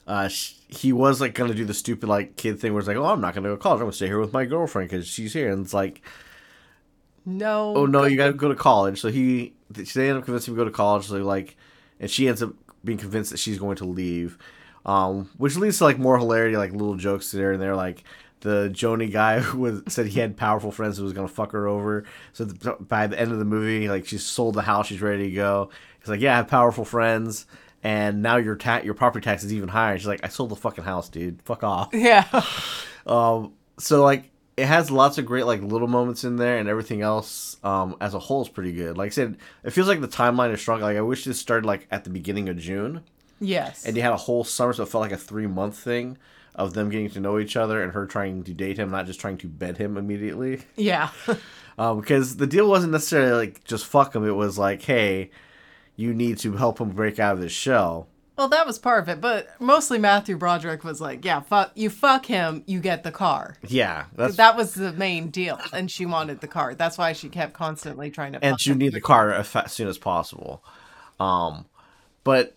uh, 0.07 0.29
sh 0.29 0.55
he 0.69 0.93
was 0.93 1.21
like 1.21 1.35
gonna 1.35 1.55
do 1.55 1.65
the 1.65 1.75
stupid 1.75 2.09
like 2.09 2.37
kid 2.37 2.59
thing 2.59 2.73
where 2.73 2.81
it's 2.81 2.89
like 2.89 2.97
oh 2.97 3.05
i'm 3.05 3.21
not 3.21 3.35
gonna 3.35 3.49
go 3.49 3.57
to 3.57 3.61
college 3.61 3.77
i'm 3.77 3.85
gonna 3.87 3.93
stay 3.93 4.07
here 4.07 4.19
with 4.19 4.33
my 4.33 4.45
girlfriend 4.45 4.89
because 4.89 5.07
she's 5.07 5.33
here 5.33 5.51
and 5.51 5.65
it's 5.65 5.75
like 5.75 6.03
no. 7.25 7.75
oh 7.77 7.87
no, 7.87 8.05
you 8.05 8.17
gotta 8.17 8.33
go 8.33 8.49
to 8.49 8.55
college. 8.55 9.01
So 9.01 9.09
he, 9.09 9.55
they 9.71 10.09
end 10.09 10.19
up 10.19 10.25
convincing 10.25 10.53
him 10.53 10.59
to 10.59 10.61
go 10.61 10.65
to 10.65 10.71
college. 10.75 11.07
So 11.07 11.17
like, 11.19 11.57
and 12.01 12.11
she 12.11 12.29
ends 12.29 12.43
up 12.43 12.53
being 12.85 12.99
convinced 12.99 13.31
that 13.31 13.39
she's 13.39 13.59
going 13.59 13.77
to 13.77 13.85
leave, 13.85 14.39
um, 14.85 15.31
which 15.37 15.57
leads 15.57 15.79
to 15.79 15.85
like 15.85 15.99
more 15.99 16.19
hilarity, 16.19 16.57
like 16.57 16.73
little 16.73 16.97
jokes 16.97 17.31
there 17.31 17.53
and 17.53 17.63
there. 17.63 17.77
Like 17.77 18.05
the 18.41 18.71
Joni 18.73 19.11
guy 19.11 19.41
who 19.41 19.59
was 19.59 19.83
said 19.89 20.07
he 20.07 20.21
had 20.21 20.37
powerful 20.37 20.73
friends 20.73 20.99
who 20.99 21.05
was 21.05 21.13
gonna 21.13 21.29
fuck 21.29 21.53
her 21.53 21.67
over. 21.67 22.05
So 22.33 22.45
the, 22.45 22.77
by 22.81 23.07
the 23.07 23.19
end 23.19 23.33
of 23.33 23.39
the 23.39 23.45
movie, 23.45 23.89
like 23.89 24.07
she's 24.07 24.25
sold 24.25 24.55
the 24.55 24.63
house, 24.63 24.87
she's 24.87 25.03
ready 25.03 25.31
to 25.31 25.35
go. 25.35 25.71
He's 26.01 26.09
like, 26.09 26.21
yeah, 26.21 26.35
I 26.35 26.37
have 26.37 26.49
powerful 26.49 26.85
friends. 26.85 27.47
And 27.85 28.23
now 28.23 28.37
your 28.37 28.55
ta- 28.57 28.83
your 28.85 28.95
property 28.95 29.25
tax 29.25 29.43
is 29.43 29.53
even 29.53 29.69
higher. 29.69 29.99
She's 29.99 30.07
like, 30.07 30.25
I 30.25 30.29
sold 30.29 30.51
the 30.51 30.57
fucking 30.57 30.85
house, 30.85 31.09
dude. 31.09 31.43
Fuck 31.43 31.65
off. 31.65 31.89
Yeah. 31.93 32.27
Um, 33.05 33.55
so 33.81 34.05
like 34.05 34.31
it 34.63 34.67
has 34.69 34.91
lots 34.91 35.19
of 35.19 35.27
great 35.27 35.47
like 35.47 35.61
little 35.63 35.89
moments 35.89 36.25
in 36.25 36.37
there, 36.37 36.59
and 36.59 36.69
everything 36.69 37.03
else 37.03 37.57
um 37.65 37.97
as 38.01 38.15
a 38.15 38.19
whole 38.19 38.43
is 38.43 38.49
pretty 38.49 38.73
good. 38.73 38.97
Like 38.97 39.09
I 39.09 39.11
said, 39.11 39.37
it 39.65 39.71
feels 39.71 39.89
like 39.89 40.01
the 40.01 40.09
timeline 40.09 40.53
is 40.53 40.61
strong. 40.61 40.81
Like 40.81 40.97
I 40.97 41.01
wish 41.03 41.25
this 41.25 41.39
started 41.39 41.67
like 41.67 41.87
at 41.91 42.05
the 42.05 42.11
beginning 42.11 42.49
of 42.49 42.57
June, 42.59 43.03
Yes. 43.41 43.85
and 43.87 43.97
you 43.97 44.03
had 44.03 44.13
a 44.13 44.17
whole 44.27 44.45
summer, 44.45 44.73
so 44.73 44.83
it 44.85 44.89
felt 44.89 45.03
like 45.03 45.13
a 45.13 45.17
three 45.17 45.47
month 45.47 45.77
thing 45.77 46.17
of 46.55 46.75
them 46.75 46.91
getting 46.91 47.09
to 47.11 47.21
know 47.21 47.39
each 47.39 47.57
other 47.57 47.83
and 47.83 47.93
her 47.93 48.05
trying 48.07 48.45
to 48.45 48.53
date 48.53 48.79
him, 48.79 48.91
not 48.91 49.07
just 49.07 49.19
trying 49.21 49.39
to 49.39 49.49
bed 49.49 49.79
him 49.79 49.97
immediately. 49.97 50.61
yeah. 50.77 51.11
Um, 51.79 52.01
because 52.01 52.37
the 52.37 52.47
deal 52.47 52.69
wasn't 52.69 52.93
necessarily 52.93 53.33
like 53.47 53.65
just 53.65 53.87
fuck 53.87 54.15
him. 54.15 54.27
It 54.27 54.33
was 54.37 54.59
like, 54.59 54.83
hey, 54.83 55.31
you 55.97 56.13
need 56.13 56.37
to 56.41 56.53
help 56.53 56.79
him 56.79 56.91
break 56.91 57.19
out 57.19 57.33
of 57.37 57.41
this 57.41 57.51
shell. 57.53 58.09
Well, 58.37 58.49
that 58.49 58.67
was 58.67 58.79
part 58.79 59.03
of 59.03 59.09
it, 59.09 59.21
but 59.21 59.49
mostly 59.61 59.99
Matthew 59.99 60.37
Broderick 60.37 60.85
was 60.85 61.01
like, 61.01 61.25
"Yeah, 61.25 61.41
fuck 61.41 61.73
you, 61.75 61.91
fuck 61.91 62.27
him, 62.27 62.65
you 62.67 62.81
get 62.81 63.03
the 63.03 63.13
car." 63.13 63.57
Yeah, 63.67 64.07
that's 64.15 64.37
That 64.37 64.57
was 64.57 64.75
the 64.75 64.93
main 64.93 65.29
deal, 65.29 65.61
and 65.73 65.91
she 65.91 66.07
wanted 66.07 66.41
the 66.41 66.49
car. 66.49 66.75
That's 66.75 66.97
why 66.97 67.13
she 67.13 67.29
kept 67.29 67.53
constantly 67.53 68.11
trying 68.11 68.33
to. 68.33 68.45
and 68.45 68.65
you 68.65 68.75
need 68.75 68.95
the 68.95 69.01
car 69.01 69.33
as 69.33 69.73
soon 69.73 69.89
as 69.89 69.99
possible. 69.99 70.65
Um, 71.21 71.67
but 72.25 72.57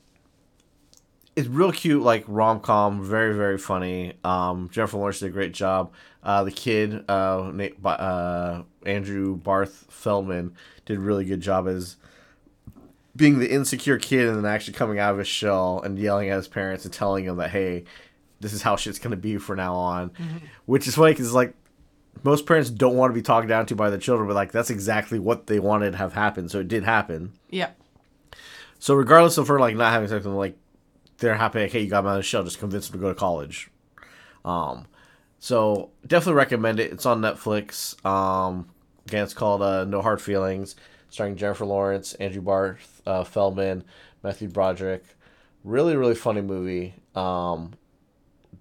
it's 1.36 1.48
real 1.50 1.74
cute, 1.74 2.02
like 2.02 2.24
rom 2.28 2.62
com, 2.62 3.04
very 3.04 3.36
very 3.36 3.58
funny. 3.58 4.14
Um, 4.24 4.70
Jennifer 4.72 4.98
Lawrence 4.98 5.20
did 5.20 5.28
a 5.28 5.32
great 5.32 5.54
job. 5.54 5.92
Uh, 6.24 6.44
the 6.44 6.52
kid, 6.52 7.04
uh, 7.10 7.52
Nate, 7.54 7.76
uh, 7.86 8.64
Andrew 8.86 9.36
Barth 9.36 9.86
Feldman, 9.90 10.56
did 10.86 10.98
a 10.98 11.02
really 11.02 11.26
good 11.26 11.42
job 11.42 11.68
as 11.68 11.98
being 13.16 13.40
the 13.40 13.52
insecure 13.52 13.98
kid 13.98 14.28
and 14.28 14.38
then 14.38 14.46
actually 14.46 14.74
coming 14.74 15.00
out 15.00 15.14
of 15.14 15.20
his 15.20 15.28
shell 15.28 15.82
and 15.84 15.98
yelling 15.98 16.30
at 16.30 16.38
his 16.38 16.48
parents 16.48 16.86
and 16.86 16.94
telling 16.94 17.26
them 17.26 17.38
that 17.38 17.52
hey, 17.52 17.86
this 18.40 18.54
is 18.54 18.62
how 18.62 18.76
shit's 18.76 19.00
gonna 19.00 19.16
be 19.16 19.38
from 19.38 19.58
now 19.58 19.76
on, 19.76 20.12
which 20.66 20.88
is 20.88 20.96
funny 20.96 21.14
because 21.14 21.34
like 21.34 21.54
most 22.24 22.46
parents 22.46 22.70
don't 22.70 22.96
want 22.96 23.12
to 23.12 23.14
be 23.14 23.22
talked 23.22 23.48
down 23.48 23.66
to 23.68 23.76
by 23.76 23.90
their 23.90 24.00
children, 24.00 24.28
but 24.28 24.36
like 24.36 24.52
that's 24.52 24.70
exactly 24.70 25.20
what 25.20 25.48
they 25.48 25.60
wanted 25.60 25.92
to 25.92 25.98
have 25.98 26.14
happen. 26.14 26.50
So 26.50 26.60
it 26.60 26.68
did 26.68 26.84
happen. 26.84 27.34
Yeah. 27.50 27.72
So 28.80 28.94
regardless 28.96 29.38
of 29.38 29.48
her 29.48 29.60
like 29.60 29.76
not 29.76 29.92
having 29.92 30.08
sex 30.08 30.26
with 30.26 30.34
him, 30.34 30.38
like 30.38 30.58
they're 31.18 31.36
happy. 31.36 31.62
Like, 31.62 31.72
hey, 31.72 31.82
you 31.82 31.90
got 31.90 32.00
him 32.00 32.08
out 32.08 32.12
of 32.12 32.18
the 32.18 32.24
shell. 32.24 32.44
Just 32.44 32.60
convince 32.60 32.88
him 32.88 32.94
to 32.94 33.00
go 33.00 33.10
to 33.10 33.16
college. 33.16 33.70
Um, 34.44 34.86
so 35.40 35.92
definitely 36.06 36.38
recommend 36.38 36.80
it. 36.80 36.92
It's 36.92 37.06
on 37.06 37.22
Netflix. 37.22 38.04
Um, 38.06 38.68
again, 39.08 39.24
it's 39.24 39.34
called 39.34 39.62
uh, 39.62 39.86
No 39.86 40.02
Hard 40.02 40.22
Feelings, 40.22 40.76
starring 41.16 41.38
Jennifer 41.38 41.66
Lawrence, 41.66 42.14
Andrew 42.16 42.42
Barth, 42.42 43.02
uh, 43.06 43.24
Feldman, 43.24 43.86
Matthew 44.22 44.50
Broderick. 44.50 45.04
Really, 45.64 45.96
really 45.96 46.14
funny 46.14 46.42
movie. 46.42 46.94
Um, 47.16 47.72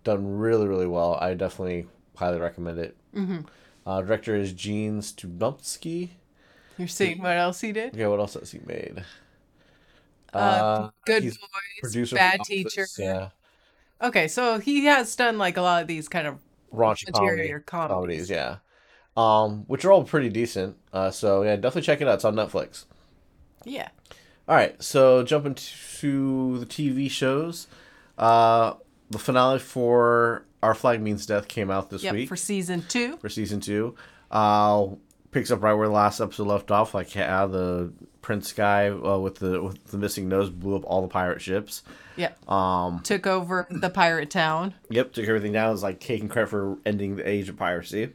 done 0.04 0.38
really, 0.38 0.68
really 0.68 0.86
well. 0.86 1.16
I 1.20 1.34
definitely 1.34 1.86
highly 2.16 2.38
recommend 2.38 2.78
it. 2.78 2.96
Mm-hmm. 3.14 3.40
Uh, 3.84 4.02
director 4.02 4.36
is 4.36 4.52
Gene 4.52 5.00
Stubnowski. 5.00 6.10
You're 6.78 6.88
seeing 6.88 7.20
what 7.20 7.36
else 7.36 7.60
he 7.60 7.72
did? 7.72 7.94
Yeah, 7.96 8.06
what 8.06 8.20
else 8.20 8.34
has 8.34 8.52
he 8.52 8.60
made? 8.64 9.04
Uh, 10.32 10.90
Good 11.06 11.24
he's 11.24 11.36
Boys, 11.36 11.48
producer 11.80 12.16
Bad 12.16 12.40
Office, 12.40 12.48
Teacher. 12.48 12.86
Yeah. 12.98 13.28
Okay, 14.00 14.28
so 14.28 14.58
he 14.58 14.84
has 14.84 15.14
done 15.16 15.38
like 15.38 15.56
a 15.56 15.62
lot 15.62 15.82
of 15.82 15.88
these 15.88 16.08
kind 16.08 16.26
of 16.26 16.38
raunchy 16.72 17.12
comedy, 17.12 17.52
comedies. 17.66 17.66
comedies, 17.66 18.30
yeah. 18.30 18.56
Um, 19.16 19.64
which 19.68 19.84
are 19.84 19.92
all 19.92 20.02
pretty 20.04 20.28
decent. 20.28 20.76
Uh, 20.92 21.10
so 21.10 21.42
yeah, 21.42 21.54
definitely 21.56 21.82
check 21.82 22.00
it 22.00 22.08
out. 22.08 22.14
It's 22.14 22.24
on 22.24 22.34
Netflix. 22.34 22.84
yeah. 23.64 23.88
All 24.46 24.54
right, 24.54 24.80
so 24.82 25.22
jumping 25.22 25.54
to 25.54 26.58
the 26.58 26.66
TV 26.66 27.10
shows. 27.10 27.66
Uh, 28.18 28.74
the 29.08 29.18
finale 29.18 29.58
for 29.58 30.44
Our 30.62 30.74
Flag 30.74 31.00
Means 31.00 31.24
Death 31.24 31.48
came 31.48 31.70
out 31.70 31.88
this 31.88 32.02
Yep. 32.02 32.12
week 32.12 32.28
For 32.28 32.36
season 32.36 32.84
two. 32.86 33.16
for 33.16 33.30
season 33.30 33.60
two. 33.60 33.94
Uh, 34.30 34.88
picks 35.30 35.50
up 35.50 35.62
right 35.62 35.72
where 35.72 35.86
the 35.86 35.94
last 35.94 36.20
episode 36.20 36.46
left 36.46 36.70
off. 36.70 36.92
Like, 36.92 37.14
yeah, 37.14 37.46
the 37.46 37.90
prince 38.20 38.52
guy 38.52 38.88
uh, 38.90 39.16
with 39.18 39.36
the 39.36 39.62
with 39.62 39.82
the 39.86 39.96
missing 39.98 40.28
nose 40.28 40.50
blew 40.50 40.76
up 40.76 40.84
all 40.84 41.00
the 41.00 41.08
pirate 41.08 41.40
ships. 41.40 41.82
Yeah. 42.16 42.32
Um, 42.46 43.00
Took 43.02 43.26
over 43.26 43.66
the 43.70 43.88
pirate 43.90 44.28
town. 44.30 44.74
Yep, 44.90 45.14
took 45.14 45.26
everything 45.26 45.52
down. 45.52 45.72
Is 45.72 45.82
like 45.82 46.00
taking 46.00 46.28
credit 46.28 46.48
for 46.50 46.76
ending 46.84 47.16
the 47.16 47.26
age 47.26 47.48
of 47.48 47.56
piracy. 47.56 48.10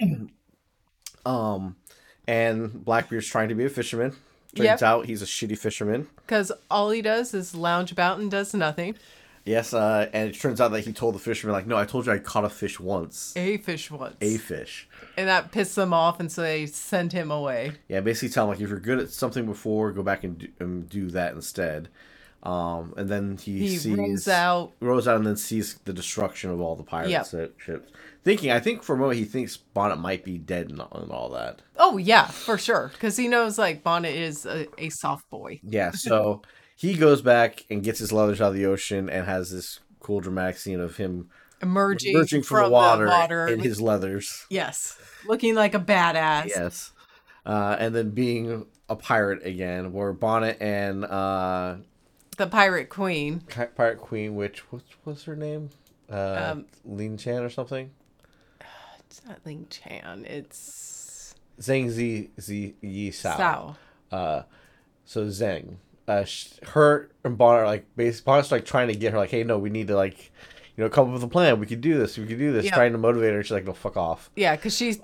um, 1.26 1.76
and 2.26 2.84
Blackbeard's 2.84 3.26
trying 3.26 3.48
to 3.48 3.54
be 3.54 3.64
a 3.64 3.70
fisherman. 3.70 4.10
Turns 4.54 4.64
Yep. 4.66 4.82
out 4.82 5.06
he's 5.06 5.20
a 5.22 5.26
shitty 5.26 5.58
fisherman. 5.58 6.06
Because 6.16 6.52
all 6.70 6.90
he 6.90 7.02
does 7.02 7.34
is 7.34 7.54
lounge 7.54 7.90
about 7.90 8.18
and 8.18 8.30
does 8.30 8.54
nothing. 8.54 8.94
Yes, 9.44 9.74
uh, 9.74 10.08
and 10.14 10.30
it 10.30 10.38
turns 10.40 10.58
out 10.58 10.68
that 10.72 10.80
he 10.86 10.92
told 10.94 11.14
the 11.14 11.18
fisherman 11.18 11.52
like, 11.52 11.66
"No, 11.66 11.76
I 11.76 11.84
told 11.84 12.06
you 12.06 12.12
I 12.12 12.18
caught 12.18 12.44
a 12.46 12.48
fish 12.48 12.80
once, 12.80 13.34
A 13.36 13.58
fish 13.58 13.90
once. 13.90 14.16
a 14.22 14.38
fish." 14.38 14.88
and 15.18 15.28
that 15.28 15.52
pissed 15.52 15.76
them 15.76 15.92
off, 15.92 16.18
and 16.18 16.32
so 16.32 16.40
they 16.40 16.64
sent 16.64 17.12
him 17.12 17.30
away. 17.30 17.72
Yeah, 17.88 18.00
basically 18.00 18.30
tell 18.30 18.44
him 18.44 18.50
like 18.50 18.60
if 18.60 18.70
you're 18.70 18.78
good 18.80 19.00
at 19.00 19.10
something 19.10 19.44
before, 19.44 19.92
go 19.92 20.02
back 20.02 20.24
and 20.24 20.38
do, 20.38 20.48
and 20.60 20.88
do 20.88 21.10
that 21.10 21.34
instead. 21.34 21.88
Um, 22.42 22.94
and 22.96 23.08
then 23.10 23.36
he, 23.38 23.58
He 23.58 23.76
sees 23.76 23.96
rows 23.98 24.28
out. 24.28 24.72
rows 24.80 25.06
out 25.08 25.16
and 25.16 25.26
then 25.26 25.36
sees 25.36 25.74
the 25.84 25.92
destruction 25.92 26.50
of 26.50 26.60
all 26.60 26.74
the 26.76 26.82
pirate 26.82 27.10
Yep. 27.10 27.26
ships. 27.58 27.92
Thinking, 28.24 28.50
I 28.50 28.58
think 28.58 28.82
for 28.82 28.94
a 28.94 28.98
moment 28.98 29.18
he 29.18 29.24
thinks 29.26 29.56
Bonnet 29.58 29.96
might 29.96 30.24
be 30.24 30.38
dead 30.38 30.70
and, 30.70 30.80
and 30.92 31.10
all 31.10 31.28
that. 31.30 31.60
Oh 31.76 31.98
yeah, 31.98 32.26
for 32.26 32.56
sure. 32.56 32.90
Because 32.94 33.16
he 33.18 33.28
knows 33.28 33.58
like 33.58 33.84
Bonnet 33.84 34.14
is 34.14 34.46
a, 34.46 34.66
a 34.78 34.88
soft 34.88 35.28
boy. 35.30 35.60
Yeah, 35.62 35.90
so 35.90 36.40
he 36.74 36.94
goes 36.94 37.20
back 37.20 37.64
and 37.70 37.82
gets 37.82 37.98
his 37.98 38.12
leathers 38.12 38.40
out 38.40 38.48
of 38.48 38.54
the 38.54 38.66
ocean 38.66 39.10
and 39.10 39.26
has 39.26 39.50
this 39.50 39.80
cool 40.00 40.20
dramatic 40.20 40.56
scene 40.58 40.80
of 40.80 40.96
him 40.96 41.28
Emerging, 41.62 42.14
emerging 42.14 42.42
from, 42.42 42.56
from 42.58 42.64
the 42.66 42.70
water, 42.72 43.06
water 43.06 43.46
in 43.48 43.60
his 43.60 43.80
leathers. 43.80 44.46
Yes, 44.50 44.98
looking 45.26 45.54
like 45.54 45.74
a 45.74 45.80
badass. 45.80 46.46
Yes. 46.48 46.92
Uh, 47.46 47.76
and 47.78 47.94
then 47.94 48.10
being 48.10 48.66
a 48.88 48.96
pirate 48.96 49.44
again, 49.46 49.92
where 49.92 50.12
Bonnet 50.12 50.56
and 50.60 51.04
uh, 51.04 51.76
The 52.36 52.46
pirate 52.46 52.88
queen. 52.88 53.40
Pirate 53.76 53.98
Queen, 53.98 54.34
which 54.34 54.60
what's 54.72 54.84
what's 55.04 55.24
her 55.24 55.36
name? 55.36 55.70
Uh, 56.10 56.52
Um, 56.52 56.66
Lin 56.84 57.16
Chan 57.18 57.42
or 57.42 57.50
something? 57.50 57.90
It's 59.16 59.24
not 59.24 59.38
Ling 59.44 59.68
Chan. 59.70 60.26
It's 60.28 61.36
Zhang 61.60 61.88
Zi 61.88 62.30
Zi 62.40 62.74
Yi 62.80 63.12
Sao. 63.12 63.36
Sao. 63.36 63.76
Uh, 64.10 64.42
so 65.04 65.26
Zhang, 65.26 65.76
uh, 66.08 66.24
sh- 66.24 66.54
her 66.64 67.10
and 67.22 67.38
Bonnet 67.38 67.60
are 67.60 67.66
like 67.66 67.86
basically 67.94 68.24
Bonnet's 68.24 68.50
like 68.50 68.64
trying 68.64 68.88
to 68.88 68.94
get 68.96 69.12
her 69.12 69.18
like, 69.18 69.30
hey, 69.30 69.44
no, 69.44 69.56
we 69.56 69.70
need 69.70 69.86
to 69.86 69.94
like, 69.94 70.32
you 70.76 70.82
know, 70.82 70.90
come 70.90 71.06
up 71.06 71.12
with 71.12 71.22
a 71.22 71.28
plan. 71.28 71.60
We 71.60 71.66
could 71.66 71.80
do 71.80 71.96
this. 71.96 72.18
We 72.18 72.26
could 72.26 72.40
do 72.40 72.50
this. 72.50 72.64
Yeah. 72.64 72.74
Trying 72.74 72.90
to 72.90 72.98
motivate 72.98 73.34
her. 73.34 73.42
She's 73.44 73.52
like, 73.52 73.66
no, 73.66 73.72
fuck 73.72 73.96
off. 73.96 74.32
Yeah, 74.34 74.56
because 74.56 74.76
she 74.76 74.96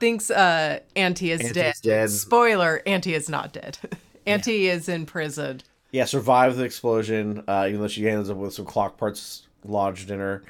thinks 0.00 0.32
uh, 0.32 0.80
Auntie 0.96 1.30
is 1.30 1.38
Auntie's 1.38 1.54
dead. 1.54 1.74
dead. 1.80 2.10
Spoiler: 2.10 2.82
Auntie 2.86 3.14
is 3.14 3.28
not 3.28 3.52
dead. 3.52 3.78
Auntie 4.26 4.66
is 4.66 4.88
in 4.88 5.06
prison. 5.06 5.60
Yeah, 5.92 6.06
survived 6.06 6.56
the 6.56 6.64
explosion. 6.64 7.44
Uh, 7.46 7.66
even 7.68 7.80
though 7.80 7.86
she 7.86 8.08
ends 8.08 8.30
up 8.30 8.36
with 8.36 8.52
some 8.52 8.64
clock 8.64 8.96
parts 8.96 9.46
lodged 9.64 10.10
in 10.10 10.18
her, 10.18 10.42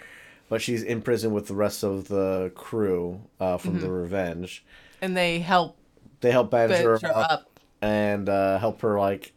but 0.55 0.63
she's 0.63 0.85
in 0.85 1.03
prison 1.03 1.33
with 1.33 1.49
the 1.49 1.55
rest 1.55 1.83
of 1.83 2.07
the 2.07 2.53
crew 2.55 3.21
uh, 3.41 3.57
from 3.57 3.73
Mm-hmm. 3.73 3.81
the 3.81 3.91
Revenge. 3.91 4.65
and 5.03 5.17
they 5.17 5.41
help 5.41 5.77
They 6.21 6.31
help 6.31 6.53
bandage 6.53 6.81
her, 6.85 6.97
her 7.03 7.09
up, 7.17 7.31
up. 7.33 7.61
and 7.83 8.29
uh, 8.29 8.59
help 8.61 8.81
her 8.83 8.97
like 9.01 9.35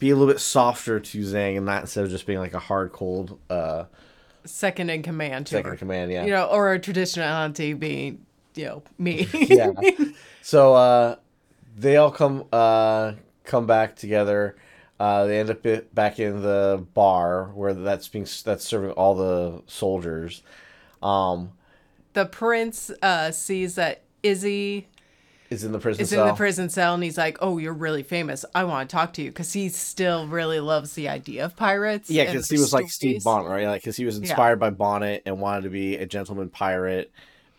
be 0.00 0.10
a 0.10 0.16
little 0.16 0.26
bit 0.32 0.40
softer 0.40 0.98
to 0.98 1.18
Zhang, 1.20 1.56
and 1.56 1.68
that 1.68 1.82
instead 1.82 2.02
of 2.02 2.10
just 2.10 2.26
being 2.26 2.40
like 2.40 2.52
a 2.54 2.58
hard, 2.58 2.90
cold 2.90 3.38
uh, 3.48 3.84
Second 4.44 4.90
in 4.90 5.02
command 5.04 5.46
to 5.46 5.50
second 5.52 5.66
her. 5.68 5.72
in 5.74 5.78
command. 5.78 6.10
Yeah, 6.10 6.24
You 6.24 6.30
know, 6.32 6.46
or 6.46 6.72
a 6.72 6.80
traditional 6.80 7.26
auntie 7.28 7.74
being, 7.74 8.26
you 8.56 8.64
know, 8.64 8.82
me. 8.98 9.28
yeah. 9.32 9.70
So 10.42 10.74
uh, 10.74 11.16
they 11.78 11.96
all 11.96 12.10
come 12.10 12.44
uh, 12.52 13.12
come 13.44 13.66
back 13.68 13.94
together. 13.94 14.56
Uh, 15.00 15.24
they 15.24 15.40
end 15.40 15.48
up 15.48 15.94
back 15.94 16.18
in 16.18 16.42
the 16.42 16.86
bar 16.92 17.46
where 17.54 17.72
that's 17.72 18.06
being 18.06 18.26
that's 18.44 18.62
serving 18.66 18.90
all 18.90 19.14
the 19.14 19.62
soldiers. 19.66 20.42
Um, 21.02 21.52
the 22.12 22.26
prince 22.26 22.90
uh, 23.00 23.30
sees 23.30 23.76
that 23.76 24.02
Izzy 24.22 24.88
is 25.48 25.64
in 25.64 25.72
the 25.72 25.78
prison 25.78 26.02
is 26.02 26.10
cell. 26.10 26.20
in 26.20 26.28
the 26.28 26.34
prison 26.34 26.68
cell, 26.68 26.92
and 26.92 27.02
he's 27.02 27.16
like, 27.16 27.38
"Oh, 27.40 27.56
you're 27.56 27.72
really 27.72 28.02
famous. 28.02 28.44
I 28.54 28.64
want 28.64 28.90
to 28.90 28.94
talk 28.94 29.14
to 29.14 29.22
you," 29.22 29.30
because 29.30 29.54
he 29.54 29.70
still 29.70 30.28
really 30.28 30.60
loves 30.60 30.92
the 30.92 31.08
idea 31.08 31.46
of 31.46 31.56
pirates. 31.56 32.10
yeah, 32.10 32.26
because 32.26 32.50
he 32.50 32.58
was 32.58 32.74
like 32.74 32.90
Stede 32.90 33.22
stories. 33.22 33.24
Bonnet, 33.24 33.48
right? 33.48 33.66
Like, 33.68 33.80
because 33.80 33.96
he 33.96 34.04
was 34.04 34.18
inspired 34.18 34.60
by 34.60 34.68
Bonnet 34.68 35.22
and 35.24 35.40
wanted 35.40 35.62
to 35.62 35.70
be 35.70 35.96
a 35.96 36.04
gentleman 36.04 36.50
pirate, 36.50 37.10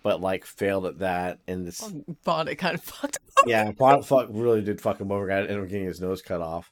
but 0.03 0.21
like 0.21 0.45
failed 0.45 0.85
at 0.85 0.99
that. 0.99 1.39
And 1.47 1.65
this, 1.65 1.81
Bonnet 2.23 2.57
kind 2.57 2.75
of 2.75 2.83
fucked 2.83 3.17
up. 3.35 3.47
yeah, 3.47 3.71
Bonnet 3.71 4.05
fuck 4.05 4.27
really 4.29 4.61
did 4.61 4.79
fuck 4.79 5.01
him 5.01 5.11
over. 5.11 5.25
Got 5.25 5.49
ended 5.49 5.57
up 5.57 5.69
getting 5.69 5.87
his 5.87 5.99
nose 5.99 6.21
cut 6.21 6.39
off. 6.39 6.71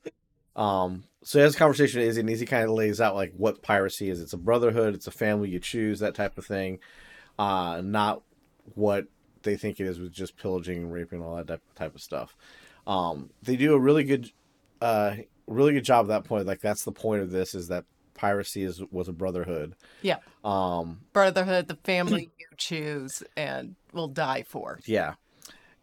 Um, 0.60 1.06
so 1.24 1.39
he 1.39 1.45
a 1.45 1.52
conversation 1.54 2.02
is, 2.02 2.10
Izzy, 2.10 2.19
and 2.22 2.30
Izzy 2.30 2.45
kind 2.45 2.65
of 2.65 2.72
lays 2.72 3.00
out 3.02 3.15
like 3.15 3.34
what 3.36 3.62
piracy 3.62 4.10
is. 4.10 4.22
It's 4.22 4.34
a 4.34 4.38
brotherhood. 4.38 4.93
It's 4.93 5.08
a 5.08 5.12
family 5.12 5.50
you 5.50 5.60
choose, 5.60 6.00
that 6.00 6.15
type 6.15 6.38
of 6.38 6.45
thing. 6.45 6.80
Uh, 7.38 7.82
not 7.84 8.22
what 8.76 9.06
they 9.43 9.56
think 9.56 9.80
it 9.80 9.88
is 9.88 10.00
with 10.00 10.12
just 10.12 10.36
pillaging 10.38 10.78
and 10.78 10.91
raping 10.93 11.19
and 11.19 11.28
all 11.28 11.36
that 11.38 11.48
type- 11.48 11.62
type 11.76 11.95
of 11.95 12.02
stuff. 12.02 12.36
Um, 12.86 13.30
they 13.41 13.56
do 13.56 13.74
a 13.74 13.80
really 13.80 14.04
good, 14.04 14.32
uh, 14.82 15.15
really 15.48 15.74
good 15.74 15.86
job 15.86 16.06
at 16.06 16.10
that 16.10 16.24
point. 16.26 16.45
Like 16.45 16.60
that's 16.60 16.84
the 16.84 16.91
point 16.91 17.22
of 17.22 17.32
this 17.32 17.56
is 17.56 17.69
that 17.69 17.86
piracy 18.13 18.63
is 18.63 18.82
was 18.91 19.08
a 19.08 19.13
brotherhood. 19.13 19.76
Yeah, 20.02 20.17
Um, 20.43 21.02
brotherhood, 21.13 21.67
the 21.67 21.78
family 21.86 22.30
you 22.39 22.45
choose 22.58 23.24
and 23.38 23.76
will 23.93 24.10
die 24.10 24.43
for. 24.43 24.80
Yeah. 24.86 25.13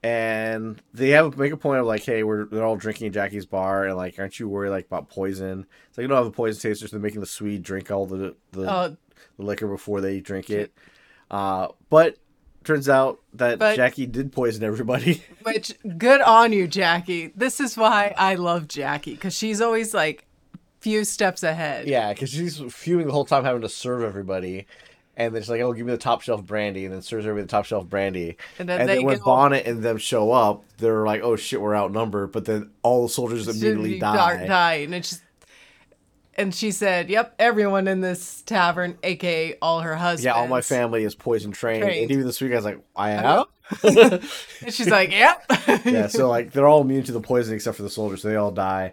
And 0.06 0.80
they 0.94 1.10
have 1.10 1.36
make 1.36 1.52
a 1.52 1.56
point 1.56 1.80
of 1.80 1.86
like, 1.86 2.04
hey, 2.04 2.22
we're 2.22 2.44
they're 2.44 2.64
all 2.64 2.76
drinking 2.76 3.08
at 3.08 3.12
Jackie's 3.14 3.44
bar, 3.44 3.86
and 3.86 3.96
like, 3.96 4.18
aren't 4.20 4.38
you 4.38 4.48
worried 4.48 4.70
like 4.70 4.86
about 4.86 5.08
poison? 5.08 5.66
It's 5.88 5.98
like 5.98 6.02
you 6.04 6.08
don't 6.08 6.16
have 6.16 6.26
a 6.26 6.30
poison 6.30 6.60
taster, 6.70 6.86
so 6.86 6.92
they're 6.96 7.02
making 7.02 7.20
the 7.20 7.26
Swede 7.26 7.62
drink 7.64 7.90
all 7.90 8.06
the 8.06 8.36
the, 8.52 8.72
Oh, 8.72 8.96
the 9.36 9.42
liquor 9.44 9.66
before 9.66 10.00
they 10.00 10.20
drink 10.20 10.48
it. 10.50 10.72
Uh, 11.28 11.68
but 11.90 12.16
turns 12.62 12.88
out 12.88 13.18
that 13.34 13.58
But- 13.58 13.74
Jackie 13.74 14.06
did 14.06 14.30
poison 14.32 14.62
everybody. 14.62 15.24
which 15.42 15.74
good 15.98 16.20
on 16.20 16.52
you, 16.52 16.68
Jackie. 16.68 17.32
This 17.34 17.58
is 17.58 17.76
why 17.76 18.14
I 18.16 18.36
love 18.36 18.68
Jackie 18.68 19.14
because 19.14 19.34
she's 19.34 19.60
always 19.60 19.92
like 19.92 20.24
few 20.78 21.02
steps 21.04 21.42
ahead. 21.42 21.88
yeah, 21.88 22.12
because 22.12 22.30
she's 22.30 22.60
fuming 22.72 23.06
the 23.06 23.12
whole 23.12 23.24
time 23.24 23.42
having 23.42 23.62
to 23.62 23.68
serve 23.68 24.04
everybody. 24.04 24.66
And 25.18 25.34
then 25.34 25.40
she's 25.42 25.48
like, 25.48 25.62
"Oh, 25.62 25.72
give 25.72 25.86
me 25.86 25.92
the 25.92 25.98
top 25.98 26.20
shelf 26.20 26.44
brandy," 26.44 26.84
and 26.84 26.92
then 26.92 27.00
serves 27.00 27.24
everybody 27.24 27.44
the 27.44 27.50
top 27.50 27.64
shelf 27.64 27.88
brandy. 27.88 28.36
And 28.58 28.68
then 28.68 28.80
and 28.80 28.88
they 28.88 28.96
then 28.96 29.04
when 29.06 29.18
go- 29.18 29.24
Bonnet 29.24 29.66
and 29.66 29.82
them 29.82 29.96
show 29.96 30.30
up, 30.30 30.64
they're 30.76 31.06
like, 31.06 31.22
"Oh 31.22 31.36
shit, 31.36 31.60
we're 31.60 31.74
outnumbered." 31.74 32.32
But 32.32 32.44
then 32.44 32.70
all 32.82 33.04
the 33.04 33.08
soldiers 33.08 33.48
immediately 33.48 33.98
die. 33.98 34.36
di- 34.40 34.46
die, 34.46 34.74
and 34.74 34.94
it's 34.94 35.10
just, 35.10 35.22
and 36.34 36.54
she 36.54 36.70
said, 36.70 37.08
"Yep, 37.08 37.34
everyone 37.38 37.88
in 37.88 38.02
this 38.02 38.42
tavern, 38.42 38.98
aka 39.02 39.56
all 39.62 39.80
her 39.80 39.96
husbands." 39.96 40.24
Yeah, 40.24 40.32
all 40.32 40.48
my 40.48 40.60
family 40.60 41.04
is 41.04 41.14
poison 41.14 41.50
trained. 41.50 41.84
Trained. 41.84 42.02
And 42.02 42.10
even 42.10 42.26
this 42.26 42.40
week, 42.42 42.52
I 42.52 42.56
was 42.56 42.64
like, 42.66 42.80
I 42.94 43.10
am. 43.12 43.44
And 43.82 44.22
she's 44.68 44.90
like, 44.90 45.10
"Yep." 45.12 45.44
yeah, 45.86 46.08
so 46.08 46.28
like 46.28 46.52
they're 46.52 46.68
all 46.68 46.82
immune 46.82 47.04
to 47.04 47.12
the 47.12 47.20
poison 47.20 47.54
except 47.54 47.78
for 47.78 47.82
the 47.82 47.90
soldiers, 47.90 48.20
so 48.20 48.28
they 48.28 48.36
all 48.36 48.52
die. 48.52 48.92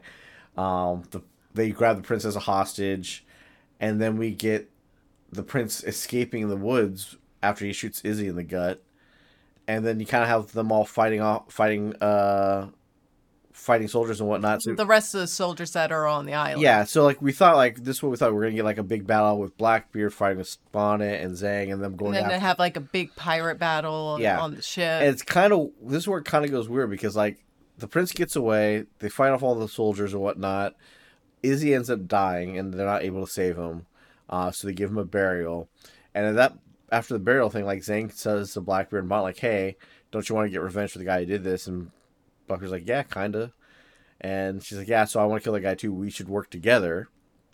Um, 0.58 1.04
the, 1.12 1.22
they 1.54 1.72
grab 1.72 1.98
the 1.98 2.04
princess 2.04 2.36
a 2.38 2.40
hostage, 2.40 3.26
and 3.80 4.00
then 4.02 4.18
we 4.18 4.32
get 4.32 4.70
the 5.34 5.44
prince 5.44 5.84
escaping 5.84 6.44
in 6.44 6.50
the 6.50 6.56
woods 6.58 7.18
after 7.42 7.66
he 7.66 7.74
shoots 7.74 8.02
Izzy 8.04 8.28
in 8.28 8.36
the 8.36 8.44
gut, 8.44 8.82
and 9.68 9.86
then 9.86 10.00
you 10.00 10.06
kind 10.06 10.24
of 10.24 10.30
have 10.30 10.52
them 10.54 10.72
all 10.72 10.86
fighting 10.86 11.22
off, 11.22 11.52
fighting, 11.52 11.96
uh, 12.02 12.70
fighting 13.52 13.88
soldiers 13.88 14.20
and 14.20 14.28
whatnot. 14.28 14.62
So 14.62 14.74
the 14.74 14.86
rest 14.86 15.14
of 15.14 15.22
the 15.22 15.28
soldiers 15.28 15.72
that 15.74 15.92
are 15.92 16.08
on 16.08 16.26
the 16.26 16.34
island. 16.34 16.62
yeah, 16.62 16.84
so 16.86 17.04
like 17.04 17.22
we 17.22 17.32
thought, 17.32 17.56
like 17.56 17.84
this 17.84 17.98
is 17.98 18.04
what 18.04 18.10
we 18.10 18.18
thought 18.18 18.30
we 18.32 18.36
were 18.38 18.44
gonna 18.44 18.56
get 18.56 18.66
like 18.66 18.78
a 18.80 18.84
big 18.84 19.06
battle 19.06 19.40
with 19.40 19.58
Blackbeard 19.58 20.14
fighting 20.14 20.38
with 20.40 20.58
Bonnet 20.72 21.22
and 21.22 21.36
Zhang, 21.36 21.72
and 21.72 21.82
them 21.84 21.96
going. 21.96 22.16
And 22.16 22.26
then 22.26 22.32
after 22.36 22.40
have 22.40 22.60
like 22.60 22.78
a 22.78 22.82
big 22.82 23.16
pirate 23.16 23.60
battle 23.60 23.94
on, 23.94 24.22
Yeah. 24.22 24.40
on 24.40 24.56
the 24.56 24.62
ship. 24.62 25.02
And 25.02 25.10
it's 25.10 25.22
kind 25.22 25.54
of 25.54 25.70
this 25.84 26.00
is 26.04 26.08
where 26.08 26.20
it 26.20 26.26
kind 26.26 26.44
of 26.46 26.52
goes 26.52 26.68
weird 26.68 26.90
because 26.90 27.16
like 27.16 27.44
the 27.78 27.88
prince 27.88 28.12
gets 28.12 28.36
away, 28.36 28.86
they 29.00 29.10
fight 29.10 29.32
off 29.32 29.44
all 29.44 29.56
the 29.56 29.68
soldiers 29.68 30.14
and 30.14 30.22
whatnot. 30.22 30.76
Izzy 31.42 31.74
ends 31.76 31.90
up 31.90 32.08
dying, 32.08 32.58
and 32.58 32.74
they're 32.74 32.86
not 32.86 33.04
able 33.04 33.26
to 33.26 33.32
save 33.32 33.58
him, 33.58 33.86
uh, 34.30 34.52
so 34.52 34.68
they 34.68 34.74
give 34.74 34.90
him 34.90 34.98
a 34.98 35.06
burial. 35.06 35.70
And 36.14 36.26
at 36.26 36.36
that 36.36 36.54
after 36.92 37.14
the 37.14 37.20
burial 37.20 37.50
thing, 37.50 37.66
like 37.66 37.80
Zhang 37.80 38.12
says 38.12 38.54
to 38.54 38.62
Blackbeard 38.62 39.04
and 39.04 39.10
Bonnet, 39.10 39.24
like, 39.24 39.40
"Hey, 39.40 39.78
don't 40.12 40.28
you 40.28 40.36
want 40.36 40.46
to 40.46 40.52
get 40.52 40.62
revenge 40.62 40.92
for 40.92 41.00
the 41.00 41.06
guy 41.06 41.20
who 41.20 41.26
did 41.26 41.44
this?" 41.44 41.68
And 41.68 41.92
Bucker's 42.48 42.72
like, 42.72 42.88
"Yeah, 42.88 43.04
kinda." 43.04 43.52
And 44.22 44.64
she's 44.64 44.78
like, 44.78 44.88
"Yeah, 44.88 45.06
so 45.06 45.20
I 45.20 45.26
want 45.26 45.42
to 45.42 45.44
kill 45.44 45.54
the 45.54 45.60
guy 45.60 45.76
too. 45.76 45.94
We 45.94 46.10
should 46.10 46.30
work 46.30 46.50
together." 46.50 47.10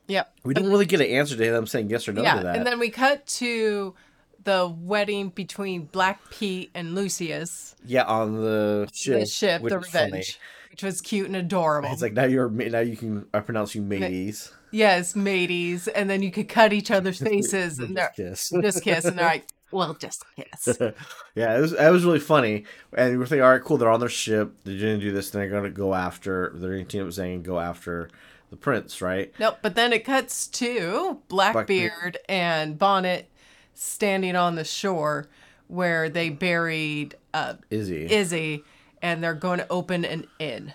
yep. 0.10 0.34
We 0.44 0.54
don't 0.54 0.70
really 0.70 0.86
get 0.86 1.00
an 1.00 1.08
answer 1.08 1.38
to 1.38 1.52
them 1.52 1.68
saying 1.68 1.90
yes 1.90 2.08
or 2.08 2.14
no 2.14 2.24
yeah, 2.24 2.36
to 2.36 2.44
that. 2.44 2.56
and 2.58 2.68
then 2.68 2.80
we 2.80 2.90
cut 2.90 3.26
to 3.28 3.96
the 4.44 4.68
wedding 4.68 5.30
between 5.30 5.86
Black 5.86 6.20
Pete 6.32 6.72
and 6.74 6.96
Lucius, 6.96 7.76
yeah, 7.86 8.04
on 8.04 8.36
the 8.36 8.90
ship, 8.92 9.22
the 9.22 9.26
ship, 9.26 9.62
the. 9.62 9.80
Revenge, 9.80 10.40
which 10.80 10.84
was 10.94 11.02
cute 11.02 11.28
and 11.28 11.36
adorable. 11.36 11.90
It's 11.92 12.02
like 12.02 12.14
now 12.14 12.24
you're 12.24 12.50
now 12.50 12.80
you 12.80 12.96
can 12.96 13.26
I 13.34 13.42
pronounce 13.42 13.76
you 13.76 13.82
mateys. 13.82 14.52
yes, 14.72 15.14
mateys, 15.16 15.88
and 15.90 16.10
then 16.10 16.24
you 16.24 16.32
could 16.32 16.48
cut 16.48 16.72
each 16.72 16.90
other's 16.90 17.20
faces 17.22 17.80
and 17.80 17.98
they're 17.98 18.12
kiss. 18.16 18.50
just 18.62 18.84
kiss, 18.84 19.04
and 19.06 19.18
they're 19.18 19.26
like, 19.26 19.48
Well, 19.72 19.94
just 19.96 20.24
kiss. 20.36 20.80
yeah, 21.36 21.58
it 21.58 21.62
was 21.62 21.74
it 21.74 21.92
was 21.92 22.06
really 22.06 22.20
funny, 22.20 22.64
and 22.94 23.12
we 23.12 23.18
were 23.18 23.26
thinking, 23.26 23.44
all 23.44 23.52
right, 23.52 23.62
cool, 23.62 23.78
they're 23.78 23.92
on 23.92 24.00
their 24.00 24.10
ship, 24.10 24.54
they're 24.64 24.80
gonna 24.80 24.98
do 25.00 25.12
this, 25.12 25.34
and 25.34 25.42
they're 25.42 25.50
gonna 25.50 25.70
go 25.70 25.94
after, 25.94 26.54
they're 26.56 26.72
gonna 26.72 26.86
team 26.86 27.06
up 27.06 27.14
saying 27.14 27.34
and 27.36 27.44
go 27.46 27.60
after 27.60 28.10
the 28.50 28.56
prince, 28.56 29.02
right? 29.02 29.32
Nope. 29.38 29.58
But 29.62 29.76
then 29.76 29.92
it 29.94 30.06
cuts 30.06 30.48
to 30.48 31.20
Blackbeard 31.28 32.18
and 32.28 32.80
Bonnet 32.80 33.30
standing 33.76 34.36
on 34.36 34.56
the 34.56 34.64
shore 34.64 35.28
where 35.68 36.10
they 36.10 36.30
buried 36.30 37.16
uh, 37.34 37.56
Izzy, 37.70 38.12
Izzy, 38.12 38.64
and 39.02 39.24
they're 39.24 39.34
going 39.34 39.60
to 39.60 39.68
open 39.70 40.06
an 40.06 40.28
inn. 40.40 40.74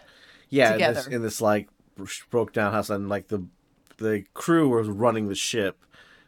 yeah, 0.49 0.73
in 0.75 0.79
this, 0.79 1.05
together. 1.05 1.17
in 1.17 1.23
this 1.23 1.41
like 1.41 1.69
broke 2.31 2.53
down 2.53 2.73
house, 2.73 2.91
and 2.91 3.09
like 3.09 3.29
the 3.29 3.45
the 3.99 4.25
crew 4.35 4.69
was 4.69 4.89
running 4.89 5.29
the 5.29 5.35
ship 5.35 5.79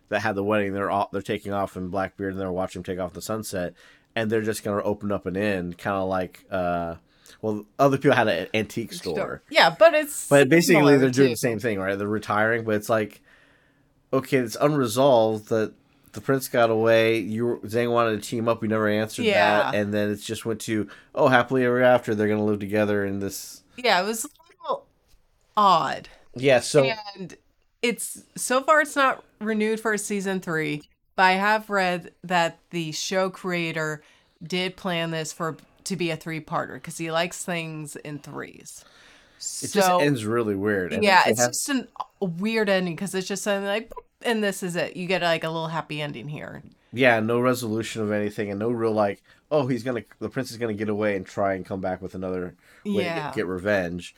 that 0.08 0.20
had 0.20 0.34
the 0.36 0.44
wedding. 0.44 0.72
They're 0.72 0.90
all, 0.90 1.08
they're 1.12 1.22
taking 1.22 1.52
off 1.52 1.76
in 1.76 1.88
Blackbeard, 1.88 2.32
and 2.32 2.40
they're 2.40 2.52
watching 2.52 2.80
him 2.80 2.84
take 2.84 2.98
off 3.00 3.12
the 3.12 3.22
sunset, 3.22 3.74
and 4.14 4.30
they're 4.30 4.42
just 4.42 4.62
gonna 4.62 4.82
open 4.82 5.10
up 5.10 5.26
an 5.26 5.36
inn, 5.36 5.74
kind 5.74 5.96
of 5.96 6.08
like 6.08 6.44
uh, 6.50 6.96
well, 7.42 7.66
other 7.78 7.98
people 7.98 8.16
had 8.16 8.28
an 8.28 8.46
antique 8.54 8.92
store. 8.92 9.42
Yeah, 9.50 9.74
but 9.76 9.94
it's 9.94 10.28
But 10.28 10.48
basically, 10.48 10.96
they're 10.96 11.10
doing 11.10 11.28
too. 11.28 11.32
the 11.34 11.36
same 11.36 11.58
thing, 11.58 11.78
right? 11.78 11.98
They're 11.98 12.06
retiring, 12.08 12.64
but 12.64 12.76
it's 12.76 12.88
like, 12.88 13.20
okay, 14.12 14.38
it's 14.38 14.56
unresolved 14.60 15.48
that 15.48 15.74
the 16.16 16.20
prince 16.20 16.48
got 16.48 16.70
away. 16.70 17.18
You 17.18 17.60
Zhang 17.64 17.92
wanted 17.92 18.20
to 18.20 18.28
team 18.28 18.48
up. 18.48 18.60
We 18.60 18.66
never 18.68 18.88
answered 18.88 19.24
Yeah. 19.26 19.70
that, 19.70 19.74
and 19.76 19.94
then 19.94 20.10
it 20.10 20.16
just 20.16 20.44
went 20.44 20.60
to 20.62 20.88
oh, 21.14 21.28
happily 21.28 21.64
ever 21.64 21.80
after. 21.82 22.14
They're 22.14 22.26
gonna 22.28 22.44
live 22.44 22.58
together 22.58 23.04
in 23.06 23.20
this. 23.20 23.62
Yeah, 23.76 24.00
it 24.00 24.04
was 24.04 24.24
a 24.24 24.28
little 24.64 24.86
odd. 25.56 26.08
Yeah. 26.34 26.60
So 26.60 26.84
and 27.16 27.36
it's 27.82 28.22
so 28.36 28.62
far 28.62 28.80
it's 28.80 28.96
not 28.96 29.22
renewed 29.40 29.78
for 29.78 29.96
season 29.98 30.40
three 30.40 30.82
but 31.14 31.24
i 31.24 31.32
have 31.32 31.68
read 31.68 32.10
that 32.24 32.58
the 32.70 32.90
show 32.90 33.28
creator 33.28 34.02
did 34.42 34.76
plan 34.76 35.10
this 35.10 35.30
for 35.32 35.56
to 35.84 35.94
be 35.94 36.10
a 36.10 36.16
three-parter 36.16 36.74
because 36.74 36.96
he 36.96 37.10
likes 37.12 37.44
things 37.44 37.94
in 37.96 38.18
threes 38.18 38.82
it 39.36 39.42
so 39.42 39.78
just 39.80 39.90
ends 40.02 40.24
really 40.24 40.56
weird. 40.56 40.92
yeah 41.02 41.22
they 41.24 41.32
it's 41.32 41.40
have- 41.40 41.50
just 41.50 41.68
an, 41.68 41.86
a 42.22 42.24
weird 42.24 42.70
ending 42.70 42.96
because 42.96 43.14
it's 43.14 43.28
just 43.28 43.42
something 43.42 43.66
like 43.66 43.90
boop, 43.90 44.02
and 44.26 44.42
this 44.44 44.62
is 44.62 44.76
it 44.76 44.96
you 44.96 45.06
get 45.06 45.22
like 45.22 45.44
a 45.44 45.48
little 45.48 45.68
happy 45.68 46.00
ending 46.02 46.28
here 46.28 46.62
yeah, 46.92 47.20
no 47.20 47.40
resolution 47.40 48.00
of 48.00 48.10
anything, 48.10 48.48
and 48.50 48.58
no 48.58 48.70
real 48.70 48.92
like, 48.92 49.22
oh, 49.50 49.66
he's 49.66 49.82
gonna 49.82 50.02
the 50.18 50.30
prince 50.30 50.50
is 50.50 50.56
gonna 50.56 50.72
get 50.72 50.88
away 50.88 51.14
and 51.16 51.26
try 51.26 51.52
and 51.54 51.66
come 51.66 51.80
back 51.82 52.00
with 52.00 52.14
another 52.14 52.54
way 52.86 52.92
to 52.92 53.04
Yeah. 53.04 53.24
get, 53.26 53.34
get 53.34 53.46
revenge. 53.46 54.14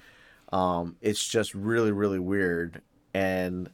Um, 0.52 0.96
it's 1.00 1.26
just 1.26 1.54
really 1.54 1.90
really 1.90 2.20
weird, 2.20 2.82
and 3.14 3.68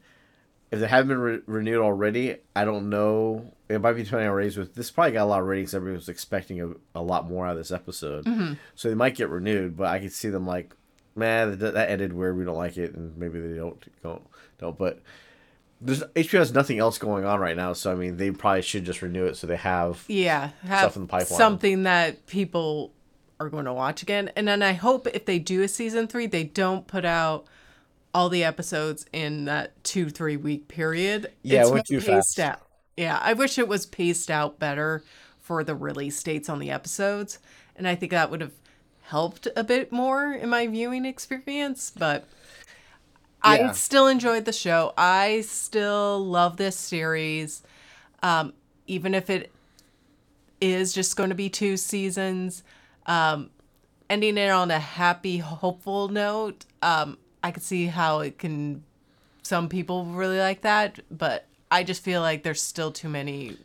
if 0.71 0.81
they 0.81 0.87
haven't 0.87 1.09
been 1.09 1.19
re- 1.19 1.41
renewed 1.47 1.83
already, 1.83 2.37
I 2.57 2.65
don't 2.65 2.89
know. 2.89 3.53
It 3.69 3.81
might 3.81 3.93
be 3.93 4.05
depending 4.05 4.29
on 4.29 4.35
ratings. 4.35 4.57
But 4.57 4.75
this 4.75 4.91
probably 4.91 5.13
got 5.13 5.25
a 5.25 5.27
lot 5.27 5.41
of 5.41 5.47
ratings. 5.49 5.75
Everybody 5.75 5.97
was 5.97 6.09
expecting 6.09 6.63
a, 6.63 6.71
a 6.99 7.03
lot 7.03 7.29
more 7.29 7.47
out 7.47 7.53
of 7.53 7.59
this 7.59 7.73
episode, 7.73 8.25
Mm-hmm. 8.25 8.55
so 8.75 8.89
they 8.89 8.95
might 8.95 9.17
get 9.17 9.29
renewed. 9.29 9.77
But 9.77 9.89
I 9.89 9.99
could 9.99 10.13
see 10.13 10.31
them 10.31 10.47
like, 10.47 10.75
man, 11.15 11.59
that, 11.59 11.75
that 11.75 11.91
ended 11.91 12.13
weird. 12.15 12.39
We 12.39 12.45
don't 12.45 12.57
like 12.57 12.79
it, 12.79 12.95
and 12.95 13.15
maybe 13.19 13.39
they 13.41 13.57
don't 13.59 13.85
don't 14.03 14.23
don't. 14.59 14.79
But 14.79 15.01
there's 15.85 16.03
HBO 16.03 16.39
has 16.39 16.53
nothing 16.53 16.79
else 16.79 16.99
going 16.99 17.25
on 17.25 17.39
right 17.41 17.57
now, 17.57 17.73
so 17.75 17.93
I 17.93 17.95
mean, 17.95 18.17
they 18.17 18.31
probably 18.31 18.63
should 18.63 18.85
just 18.85 19.03
renew 19.03 19.27
it 19.27 19.37
so 19.37 19.47
they 19.47 19.57
have. 19.57 20.05
yeah 20.09 20.51
have 20.63 20.79
Stuff 20.81 20.97
in 20.97 21.03
the 21.03 21.09
pipeline. 21.09 21.39
something 21.39 21.83
that 21.85 22.27
people 22.27 22.93
are 23.41 23.49
going 23.49 23.65
to 23.65 23.73
watch 23.73 24.01
again 24.01 24.31
and 24.37 24.47
then 24.47 24.63
i 24.63 24.73
hope 24.73 25.09
if 25.09 25.25
they 25.27 25.41
do 25.41 25.61
a 25.63 25.69
season 25.69 26.07
three 26.07 26.27
they 26.27 26.45
don't 26.45 26.87
put 26.87 27.05
out 27.05 27.45
all 28.15 28.29
the 28.29 28.45
episodes 28.45 29.05
in 29.13 29.45
that 29.47 29.73
two 29.83 30.09
three 30.09 30.37
week 30.37 30.69
period 30.69 31.33
Yeah, 31.43 31.59
it 31.59 31.63
it's 31.63 31.71
went 31.73 31.87
too 31.87 31.97
paced 31.99 32.07
fast. 32.37 32.39
out 32.39 32.61
yeah 32.97 33.19
i 33.21 33.33
wish 33.33 33.59
it 33.59 33.67
was 33.67 33.87
paced 33.87 34.31
out 34.31 34.61
better 34.61 35.03
for 35.41 35.65
the 35.65 35.75
release 35.75 36.23
dates 36.23 36.49
on 36.49 36.61
the 36.61 36.71
episodes 36.71 37.41
and 37.75 37.89
i 37.89 37.97
think 37.97 38.13
that 38.13 38.31
would 38.31 38.41
have 38.41 38.53
helped 39.03 39.49
a 39.57 39.65
bit 39.65 39.91
more 39.91 40.33
in 40.33 40.49
my 40.49 40.69
viewing 40.69 41.05
experience 41.05 41.91
but 41.99 42.27
I 43.45 43.73
still 43.73 44.07
enjoyed 44.07 44.45
the 44.45 44.53
show. 44.53 44.93
I 44.97 45.43
still 45.43 46.25
love 46.25 46.57
this 46.57 46.77
series. 46.77 47.63
Um, 48.23 48.55
even 48.87 49.15
if 49.15 49.29
it 49.31 49.53
is 50.61 50.93
just 50.93 51.17
going 51.17 51.29
to 51.29 51.35
be 51.35 51.51
two 51.51 51.77
seasons, 51.77 52.63
um, 53.07 53.51
ending 54.09 54.39
it 54.39 54.51
on 54.51 54.71
a 54.71 54.79
happy, 54.79 55.39
hopeful 55.39 56.09
note, 56.09 56.65
um, 56.83 57.19
I 57.43 57.51
could 57.51 57.63
see 57.63 57.87
how 57.87 58.21
it 58.21 58.39
can. 58.39 58.83
Some 59.43 59.69
people 59.69 60.07
really 60.07 60.39
like 60.39 60.63
that, 60.63 61.01
but 61.11 61.47
I 61.71 61.85
just 61.85 62.03
feel 62.03 62.23
like 62.23 62.45
there's 62.45 62.63
still 62.63 62.91
too 62.91 63.11
many 63.11 63.59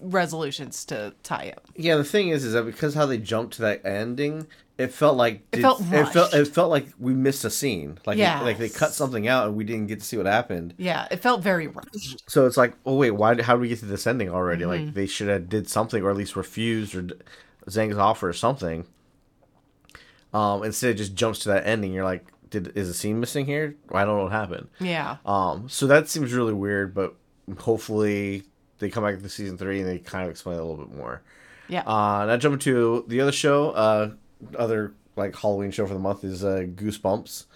resolutions 0.00 0.84
to 0.86 1.12
tie 1.22 1.52
up. 1.54 1.66
Yeah, 1.76 1.96
the 1.96 2.04
thing 2.04 2.30
is, 2.30 2.44
is 2.44 2.54
that 2.54 2.64
because 2.64 2.94
how 2.94 3.04
they 3.06 3.18
jumped 3.18 3.54
to 3.54 3.62
that 3.62 3.84
ending, 3.84 4.46
it 4.76 4.88
felt 4.88 5.16
like 5.16 5.42
It 5.52 5.60
felt 5.60 5.80
it 5.80 6.06
felt 6.08 6.34
it 6.34 6.48
felt 6.48 6.70
like 6.70 6.88
we 6.98 7.14
missed 7.14 7.44
a 7.44 7.50
scene. 7.50 7.98
Like 8.06 8.18
Yes. 8.18 8.42
like 8.42 8.58
they 8.58 8.68
cut 8.68 8.92
something 8.92 9.28
out 9.28 9.46
and 9.46 9.56
we 9.56 9.64
didn't 9.64 9.86
get 9.86 10.00
to 10.00 10.04
see 10.04 10.16
what 10.16 10.26
happened. 10.26 10.74
Yeah, 10.78 11.06
it 11.10 11.18
felt 11.18 11.42
very 11.42 11.68
rushed. 11.68 12.28
So 12.28 12.46
it's 12.46 12.56
like, 12.56 12.74
oh 12.84 12.96
wait, 12.96 13.12
why? 13.12 13.40
How 13.40 13.54
did 13.54 13.60
we 13.60 13.68
get 13.68 13.78
to 13.80 13.86
this 13.86 14.06
ending 14.06 14.30
already? 14.30 14.64
Mm-hmm. 14.64 14.86
Like 14.86 14.94
they 14.94 15.06
should 15.06 15.28
have 15.28 15.48
did 15.48 15.68
something 15.68 16.02
or 16.02 16.10
at 16.10 16.16
least 16.16 16.34
refused 16.36 16.94
or 16.94 17.06
Zhang's 17.68 17.98
offer 17.98 18.28
or 18.28 18.32
something. 18.32 18.86
Um, 20.32 20.64
instead 20.64 20.90
it 20.90 20.94
just 20.94 21.14
jumps 21.14 21.40
to 21.40 21.50
that 21.50 21.66
ending. 21.66 21.92
You're 21.92 22.04
like, 22.04 22.26
did 22.50 22.76
is 22.76 22.88
a 22.88 22.94
scene 22.94 23.20
missing 23.20 23.46
here? 23.46 23.76
I 23.92 24.04
don't 24.04 24.16
know 24.16 24.24
what 24.24 24.32
happened. 24.32 24.68
Yeah. 24.80 25.18
Um, 25.24 25.68
so 25.68 25.86
that 25.86 26.08
seems 26.08 26.32
really 26.32 26.52
weird, 26.52 26.94
but 26.94 27.14
hopefully 27.60 28.42
they 28.78 28.90
come 28.90 29.04
back 29.04 29.20
to 29.20 29.28
season 29.28 29.56
three 29.56 29.80
and 29.80 29.88
they 29.88 29.98
kind 29.98 30.24
of 30.24 30.30
explain 30.30 30.56
it 30.56 30.60
a 30.60 30.64
little 30.64 30.84
bit 30.84 30.96
more. 30.96 31.22
Yeah. 31.68 31.82
Uh, 31.86 32.26
now 32.26 32.36
jumping 32.36 32.58
to 32.60 33.04
the 33.06 33.20
other 33.20 33.32
show, 33.32 33.70
uh, 33.70 34.10
other 34.58 34.92
like 35.16 35.36
Halloween 35.36 35.70
show 35.70 35.86
for 35.86 35.94
the 35.94 36.00
month 36.00 36.24
is 36.24 36.44
uh, 36.44 36.64
Goosebumps. 36.74 37.46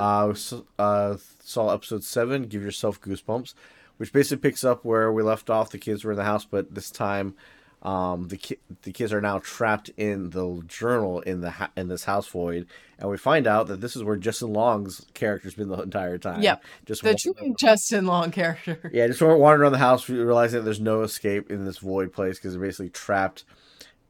Uh, 0.00 0.32
we 0.32 0.62
uh, 0.78 1.16
saw 1.40 1.74
episode 1.74 2.02
seven, 2.02 2.44
Give 2.44 2.62
Yourself 2.62 2.98
Goosebumps, 3.02 3.52
which 3.98 4.14
basically 4.14 4.40
picks 4.48 4.64
up 4.64 4.82
where 4.82 5.12
we 5.12 5.22
left 5.22 5.50
off. 5.50 5.68
The 5.70 5.78
kids 5.78 6.04
were 6.04 6.12
in 6.12 6.16
the 6.16 6.24
house, 6.24 6.46
but 6.46 6.74
this 6.74 6.90
time, 6.90 7.34
um, 7.82 8.28
the 8.28 8.38
ki- 8.38 8.58
the 8.80 8.92
kids 8.92 9.12
are 9.12 9.20
now 9.20 9.40
trapped 9.40 9.90
in 9.98 10.30
the 10.30 10.62
journal 10.66 11.20
in 11.20 11.42
the 11.42 11.50
ha- 11.50 11.70
in 11.76 11.88
this 11.88 12.04
house 12.04 12.26
void, 12.26 12.66
and 12.98 13.10
we 13.10 13.18
find 13.18 13.46
out 13.46 13.66
that 13.66 13.82
this 13.82 13.94
is 13.94 14.02
where 14.02 14.16
Justin 14.16 14.54
Long's 14.54 15.04
character's 15.12 15.54
been 15.54 15.68
the 15.68 15.82
entire 15.82 16.16
time. 16.16 16.40
Yep. 16.40 16.64
just 16.86 17.02
the 17.02 17.14
true 17.14 17.54
Justin 17.58 18.06
Long 18.06 18.30
character. 18.30 18.90
yeah, 18.90 19.06
just 19.06 19.20
wandering 19.20 19.60
around 19.60 19.72
the 19.72 19.78
house, 19.78 20.08
realizing 20.08 20.60
that 20.60 20.64
there's 20.64 20.80
no 20.80 21.02
escape 21.02 21.50
in 21.50 21.66
this 21.66 21.76
void 21.76 22.10
place 22.10 22.38
because 22.38 22.54
they're 22.54 22.62
basically 22.62 22.88
trapped, 22.88 23.44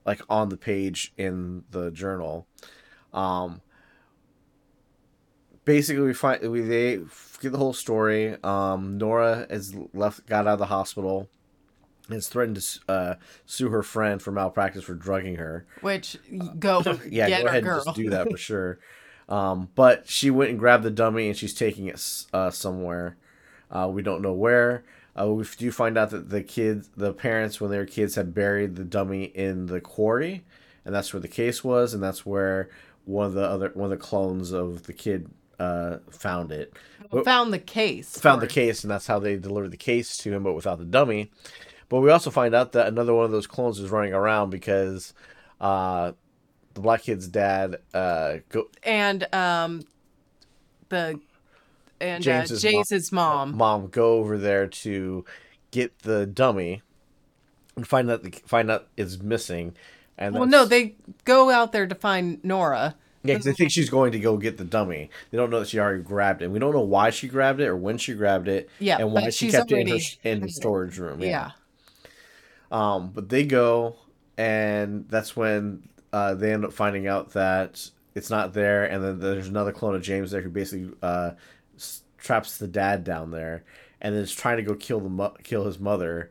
like 0.07 0.21
on 0.29 0.49
the 0.49 0.57
page 0.57 1.13
in 1.17 1.65
the 1.71 1.91
journal. 1.91 2.47
Um, 3.13 3.61
basically, 5.65 6.03
we 6.05 6.15
find 6.15 6.43
we 6.51 6.61
they 6.61 6.97
get 7.41 7.53
the 7.53 7.59
whole 7.59 7.73
story. 7.73 8.37
Um, 8.43 8.99
Nora 8.99 9.47
is 9.51 9.75
left, 9.93 10.27
got 10.27 10.47
out 10.47 10.55
of 10.55 10.59
the 10.59 10.67
hospital, 10.67 11.29
and 12.09 12.17
is 12.17 12.29
threatened 12.29 12.61
to 12.61 12.81
uh, 12.89 13.15
sue 13.47 13.69
her 13.71 13.83
friend 13.83 14.21
for 14.21 14.33
malpractice 14.33 14.85
for 14.85 14.95
drugging 14.95 15.37
her. 15.37 15.67
Which 15.81 16.17
go 16.59 16.83
Yeah, 17.09 17.29
get 17.29 17.39
go 17.39 17.43
her 17.45 17.49
ahead 17.49 17.65
girl. 17.65 17.77
and 17.77 17.85
just 17.87 17.97
do 17.97 18.11
that 18.11 18.31
for 18.31 18.37
sure. 18.39 18.79
Um, 19.29 19.71
but 19.75 20.07
she 20.07 20.31
went 20.31 20.51
and 20.51 20.59
grabbed 20.59 20.85
the 20.85 20.91
dummy 20.91 21.29
and 21.29 21.37
she's 21.37 21.55
taking 21.55 21.87
it 21.87 22.25
uh, 22.35 22.51
somewhere. 22.51 23.17
Uh, 23.71 23.89
we 23.91 24.03
don't 24.03 24.21
know 24.21 24.35
where. 24.35 24.85
Uh, 25.19 25.29
we 25.29 25.45
do 25.57 25.71
find 25.71 25.97
out 25.97 26.11
that 26.11 26.31
the 26.31 26.43
kids, 26.43 26.91
the 26.97 27.13
parents, 27.13 27.61
when 27.61 27.71
they 27.71 27.79
were 27.79 27.87
kids, 27.87 28.17
had 28.17 28.35
buried 28.35 28.77
the 28.77 28.85
dummy 28.85 29.25
in 29.25 29.67
the 29.67 29.81
quarry, 29.81 30.45
and 30.85 30.95
that's 30.95 31.13
where 31.13 31.21
the 31.21 31.29
case 31.29 31.63
was, 31.63 31.95
and 31.95 32.03
that's 32.03 32.27
where 32.27 32.69
one 33.05 33.27
of 33.27 33.35
the 33.35 33.45
other 33.45 33.71
one 33.75 33.93
of 33.93 33.99
the 33.99 34.05
clones 34.05 34.51
of 34.51 34.85
the 34.85 34.93
kid 34.93 35.31
uh, 35.59 35.99
found 36.11 36.51
it. 36.51 36.73
Found 37.25 37.53
the 37.53 37.59
case. 37.59 38.19
found 38.19 38.43
the 38.43 38.47
case, 38.49 38.83
and 38.83 38.91
that's 38.91 39.07
how 39.07 39.19
they 39.19 39.37
delivered 39.37 39.71
the 39.71 39.77
case 39.77 40.17
to 40.19 40.33
him, 40.33 40.43
but 40.43 40.55
without 40.55 40.79
the 40.79 40.85
dummy. 40.85 41.31
But 41.89 42.01
we 42.01 42.11
also 42.11 42.31
find 42.31 42.55
out 42.55 42.73
that 42.73 42.89
another 42.89 43.15
one 43.15 43.25
of 43.25 43.31
those 43.31 43.47
clones 43.47 43.79
is 43.79 43.91
running 43.91 44.15
around 44.15 44.51
because 44.51 45.15
uh, 45.61 46.13
the 46.73 46.81
black 46.81 47.03
kid's 47.03 47.29
dad 47.29 47.77
uh, 47.93 48.39
go, 48.49 48.69
and 48.83 49.33
um 49.33 49.83
the 50.89 51.21
and 52.01 52.23
James's 52.23 52.65
uh, 52.65 52.69
mom- 52.69 52.73
James's 52.73 53.13
mom. 53.13 53.57
mom 53.57 53.87
go 53.89 54.15
over 54.15 54.39
there 54.39 54.67
to 54.67 55.25
get 55.71 55.99
the 56.01 56.27
dummy 56.27 56.83
and 57.77 57.87
find 57.87 58.11
out 58.11 58.23
the, 58.23 58.31
find 58.47 58.71
out 58.71 58.87
it's 58.97 59.19
missing. 59.21 59.75
And 60.17 60.35
Well, 60.35 60.47
no, 60.47 60.65
they 60.65 60.95
go 61.25 61.51
out 61.51 61.73
there 61.73 61.87
to 61.87 61.95
find 61.95 62.43
Nora. 62.45 62.95
yeah, 63.25 63.35
'cause 63.35 63.45
they 63.45 63.53
think 63.53 63.73
she's 63.73 63.91
going 63.91 64.13
to 64.13 64.21
go 64.21 64.37
get 64.37 64.59
the 64.59 64.65
dummy. 64.65 65.11
They 65.31 65.39
don't 65.39 65.51
know 65.51 65.59
that 65.61 65.69
she 65.69 65.79
already 65.81 66.03
grabbed 66.03 66.43
it. 66.43 66.51
We 66.51 66.59
don't 66.61 66.73
know 66.73 66.83
why 66.83 67.11
she 67.11 67.27
grabbed 67.27 67.61
it 67.61 67.67
or 67.67 67.77
when 67.77 67.99
she 67.99 68.15
grabbed 68.15 68.47
it. 68.49 68.69
Yeah, 68.79 68.99
and 68.99 69.13
why 69.13 69.31
she 69.31 69.51
kept 69.51 69.73
it 69.73 69.79
in, 69.79 69.89
her, 69.89 69.99
in 70.23 70.41
the 70.41 70.49
storage 70.51 70.99
room. 70.99 71.21
Yeah. 71.21 71.51
Um, 72.71 73.11
but 73.13 73.29
they 73.29 73.45
go, 73.45 73.97
and 74.37 75.07
that's 75.09 75.35
when 75.37 75.89
uh, 76.13 76.35
they 76.35 76.53
end 76.53 76.65
up 76.65 76.73
finding 76.73 77.07
out 77.07 77.33
that 77.33 77.91
it's 78.15 78.31
not 78.31 78.53
there, 78.53 78.85
and 78.85 79.03
then 79.03 79.19
there's 79.21 79.49
another 79.49 79.73
clone 79.73 79.95
of 79.95 80.03
James 80.03 80.31
there 80.31 80.41
who 80.43 80.51
basically 80.51 80.93
uh, 81.03 81.33
traps 82.25 82.59
the 82.59 82.67
dad 82.67 83.05
down 83.05 83.31
there, 83.31 83.63
and 84.01 84.15
then 84.15 84.23
is 84.23 84.33
trying 84.35 84.57
to 84.57 84.63
go 84.63 84.75
kill 84.75 84.99
the 85.01 85.09
mo- 85.09 85.37
kill 85.45 85.65
his 85.67 85.79
mother, 85.79 86.31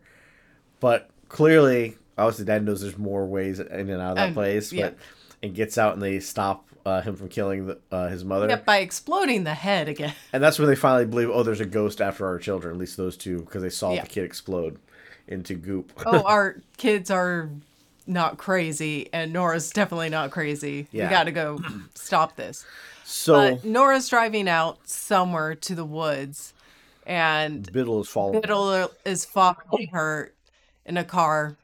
but 0.80 1.10
clearly, 1.30 1.96
obviously, 2.18 2.46
Dad 2.46 2.66
knows 2.66 2.82
there's 2.82 2.98
more 2.98 3.26
ways 3.26 3.60
in 3.60 3.90
and 3.90 4.02
out 4.02 4.12
of 4.12 4.16
that 4.18 4.26
And- 4.28 4.36
place, 4.36 4.74
yeah. 4.74 4.90
but 4.90 4.98
and 5.42 5.54
gets 5.56 5.78
out 5.78 5.94
and 5.94 6.02
they 6.02 6.20
stop 6.20 6.66
uh, 6.86 7.02
him 7.02 7.16
from 7.16 7.30
killing 7.30 7.68
the, 7.68 7.78
uh, 7.92 8.08
his 8.10 8.24
mother. 8.26 8.48
Yep, 8.50 8.66
by 8.66 8.78
exploding 8.80 9.44
the 9.46 9.54
head 9.54 9.88
again. 9.88 10.14
And 10.34 10.44
that's 10.44 10.60
when 10.60 10.68
they 10.68 10.76
finally 10.76 11.06
believe, 11.06 11.30
oh, 11.30 11.44
there's 11.44 11.60
a 11.62 11.66
ghost 11.66 12.02
after 12.02 12.26
our 12.26 12.38
children. 12.40 12.74
At 12.74 12.80
least 12.80 12.98
those 12.98 13.16
two, 13.18 13.40
because 13.40 13.62
they 13.62 13.70
saw 13.70 13.96
the 13.96 14.02
kid 14.08 14.24
explode 14.26 14.78
into 15.28 15.54
goop. 15.56 15.92
Oh, 16.06 16.24
our 16.24 16.58
kids 16.78 17.10
are 17.12 17.50
not 18.06 18.38
crazy, 18.38 19.10
and 19.14 19.32
Nora's 19.32 19.70
definitely 19.72 20.10
not 20.10 20.32
crazy. 20.32 20.88
Yeah. 20.92 21.06
We 21.06 21.10
got 21.10 21.24
to 21.26 21.32
go 21.32 21.60
stop 21.96 22.36
this. 22.36 22.66
So 23.04 23.56
But 23.56 23.66
Nora's 23.66 24.10
driving 24.10 24.48
out 24.48 24.88
somewhere 24.88 25.56
to 25.56 25.76
the 25.76 25.86
woods, 25.86 26.54
and 27.06 27.72
Biddle 27.72 28.02
is 28.02 28.10
following. 28.10 28.42
Biddle 28.42 28.90
is 29.06 29.26
following 29.26 29.88
her 29.92 30.34
in 30.86 30.98
a 30.98 31.04
car, 31.04 31.58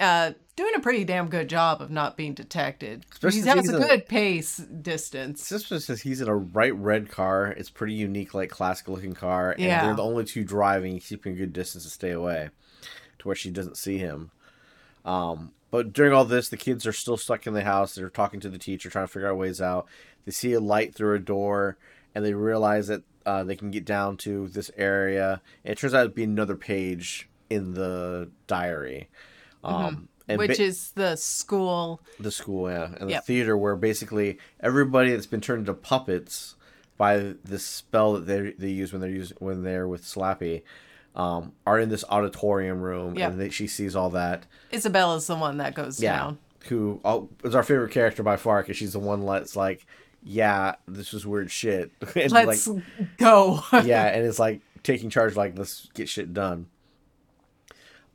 uh, 0.00 0.32
doing 0.56 0.74
a 0.76 0.80
pretty 0.80 1.04
damn 1.04 1.28
good 1.28 1.48
job 1.48 1.82
of 1.82 1.90
not 1.90 2.16
being 2.16 2.32
detected. 2.34 3.04
Especially 3.12 3.40
he 3.40 3.48
has 3.48 3.60
he's 3.60 3.72
a 3.72 3.76
a- 3.76 3.80
good 3.80 4.06
pace 4.08 4.56
distance. 4.58 5.48
Just 5.48 5.68
says 5.68 6.00
he's 6.02 6.20
in 6.20 6.28
a 6.28 6.36
bright 6.38 6.74
red 6.76 7.10
car. 7.10 7.46
It's 7.48 7.70
pretty 7.70 7.94
unique, 7.94 8.34
like 8.34 8.50
classic 8.50 8.88
looking 8.88 9.14
car. 9.14 9.52
And 9.52 9.60
Yeah. 9.60 9.84
they're 9.86 9.96
the 9.96 10.02
only 10.02 10.24
two 10.24 10.44
driving, 10.44 10.98
keeping 11.00 11.32
a 11.32 11.36
good 11.36 11.52
distance 11.52 11.84
to 11.84 11.90
stay 11.90 12.10
away, 12.10 12.50
to 13.18 13.28
where 13.28 13.36
she 13.36 13.50
doesn't 13.50 13.76
see 13.76 13.98
him. 13.98 14.30
Um, 15.04 15.52
but 15.70 15.92
during 15.92 16.12
all 16.12 16.24
this, 16.24 16.48
the 16.48 16.56
kids 16.56 16.86
are 16.86 16.92
still 16.92 17.16
stuck 17.16 17.46
in 17.46 17.52
the 17.54 17.64
house. 17.64 17.94
They're 17.96 18.08
talking 18.08 18.38
to 18.40 18.48
the 18.48 18.58
teacher, 18.58 18.88
trying 18.90 19.06
to 19.06 19.12
figure 19.12 19.28
out 19.28 19.36
ways 19.36 19.60
out. 19.60 19.86
They 20.24 20.32
see 20.32 20.52
a 20.52 20.60
light 20.60 20.94
through 20.94 21.14
a 21.14 21.18
door, 21.18 21.76
and 22.14 22.24
they 22.24 22.34
realize 22.34 22.86
that 22.88 23.02
uh, 23.26 23.44
they 23.44 23.56
can 23.56 23.70
get 23.70 23.84
down 23.84 24.16
to 24.18 24.48
this 24.48 24.70
area. 24.76 25.40
And 25.64 25.72
it 25.72 25.78
turns 25.78 25.94
out 25.94 26.02
to 26.04 26.08
be 26.10 26.24
another 26.24 26.56
page 26.56 27.28
in 27.50 27.74
the 27.74 28.30
diary. 28.46 29.08
Um, 29.62 30.08
and 30.28 30.38
Which 30.38 30.56
ba- 30.58 30.62
is 30.62 30.90
the 30.92 31.16
school. 31.16 32.00
the 32.20 32.30
school, 32.30 32.70
yeah, 32.70 32.86
and 32.98 33.08
the 33.08 33.14
Yep. 33.14 33.24
theater 33.24 33.56
where 33.56 33.76
basically 33.76 34.38
everybody 34.60 35.10
that's 35.10 35.26
been 35.26 35.40
turned 35.40 35.60
into 35.60 35.74
puppets 35.74 36.54
by 36.96 37.34
this 37.44 37.64
spell 37.64 38.12
that 38.14 38.26
they 38.26 38.52
they 38.52 38.70
use 38.70 38.92
when 38.92 39.00
they're 39.00 39.10
use 39.10 39.32
when 39.38 39.62
they're 39.62 39.88
with 39.88 40.02
Slappy, 40.04 40.62
um, 41.14 41.52
are 41.66 41.78
in 41.78 41.88
this 41.88 42.04
auditorium 42.08 42.80
room, 42.80 43.16
Yep. 43.16 43.32
and 43.32 43.40
they, 43.40 43.50
she 43.50 43.66
sees 43.66 43.94
all 43.96 44.10
that. 44.10 44.46
Isabella's 44.72 45.26
the 45.26 45.34
one 45.36 45.58
that 45.58 45.74
goes 45.74 46.00
Yeah, 46.02 46.16
down. 46.16 46.38
who 46.68 47.00
oh, 47.04 47.28
is 47.42 47.54
our 47.54 47.62
favorite 47.62 47.90
character 47.90 48.22
by 48.22 48.36
far 48.36 48.62
because 48.62 48.76
she's 48.76 48.92
the 48.94 48.98
one 48.98 49.24
that's 49.26 49.56
like, 49.56 49.86
yeah, 50.24 50.76
this 50.88 51.12
is 51.12 51.26
weird 51.26 51.50
shit. 51.50 51.92
and 52.16 52.32
Let's 52.32 52.66
like, 52.66 52.82
go. 53.18 53.62
yeah, 53.72 54.06
and 54.06 54.24
it's 54.26 54.38
like 54.38 54.62
taking 54.82 55.10
charge, 55.10 55.36
like 55.36 55.58
let's 55.58 55.88
get 55.94 56.08
shit 56.08 56.32
done. 56.32 56.66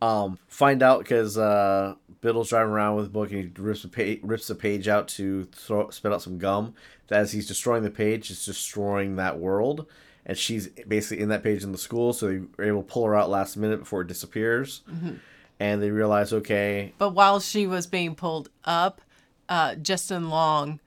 Um, 0.01 0.39
find 0.47 0.81
out 0.81 0.99
because 0.99 1.37
uh, 1.37 1.95
Biddle's 2.21 2.49
driving 2.49 2.71
around 2.71 2.95
with 2.95 3.07
a 3.07 3.09
book 3.09 3.31
and 3.31 3.43
he 3.43 3.61
rips 3.61 3.83
a 3.83 3.89
page, 3.89 4.21
rips 4.23 4.47
the 4.47 4.55
page 4.55 4.87
out 4.87 5.07
to 5.09 5.43
throw, 5.51 5.89
spit 5.89 6.11
out 6.11 6.21
some 6.21 6.37
gum. 6.37 6.73
That 7.07 7.19
as 7.19 7.31
he's 7.31 7.47
destroying 7.47 7.83
the 7.83 7.91
page, 7.91 8.31
it's 8.31 8.45
destroying 8.45 9.17
that 9.17 9.39
world, 9.39 9.87
and 10.25 10.37
she's 10.37 10.67
basically 10.67 11.21
in 11.21 11.29
that 11.29 11.43
page 11.43 11.63
in 11.63 11.71
the 11.71 11.77
school. 11.77 12.13
So 12.13 12.27
they 12.27 12.41
were 12.57 12.63
able 12.63 12.83
to 12.83 12.87
pull 12.87 13.05
her 13.05 13.15
out 13.15 13.29
last 13.29 13.57
minute 13.57 13.79
before 13.79 14.01
it 14.01 14.07
disappears, 14.07 14.81
and 15.59 15.81
they 15.81 15.91
realize, 15.91 16.31
okay, 16.33 16.93
But 16.97 17.11
while 17.11 17.39
she 17.39 17.67
was 17.67 17.87
being 17.87 18.15
pulled 18.15 18.49
up, 18.63 19.01
uh, 19.49 19.75
Justin 19.75 20.29
Long's 20.29 20.79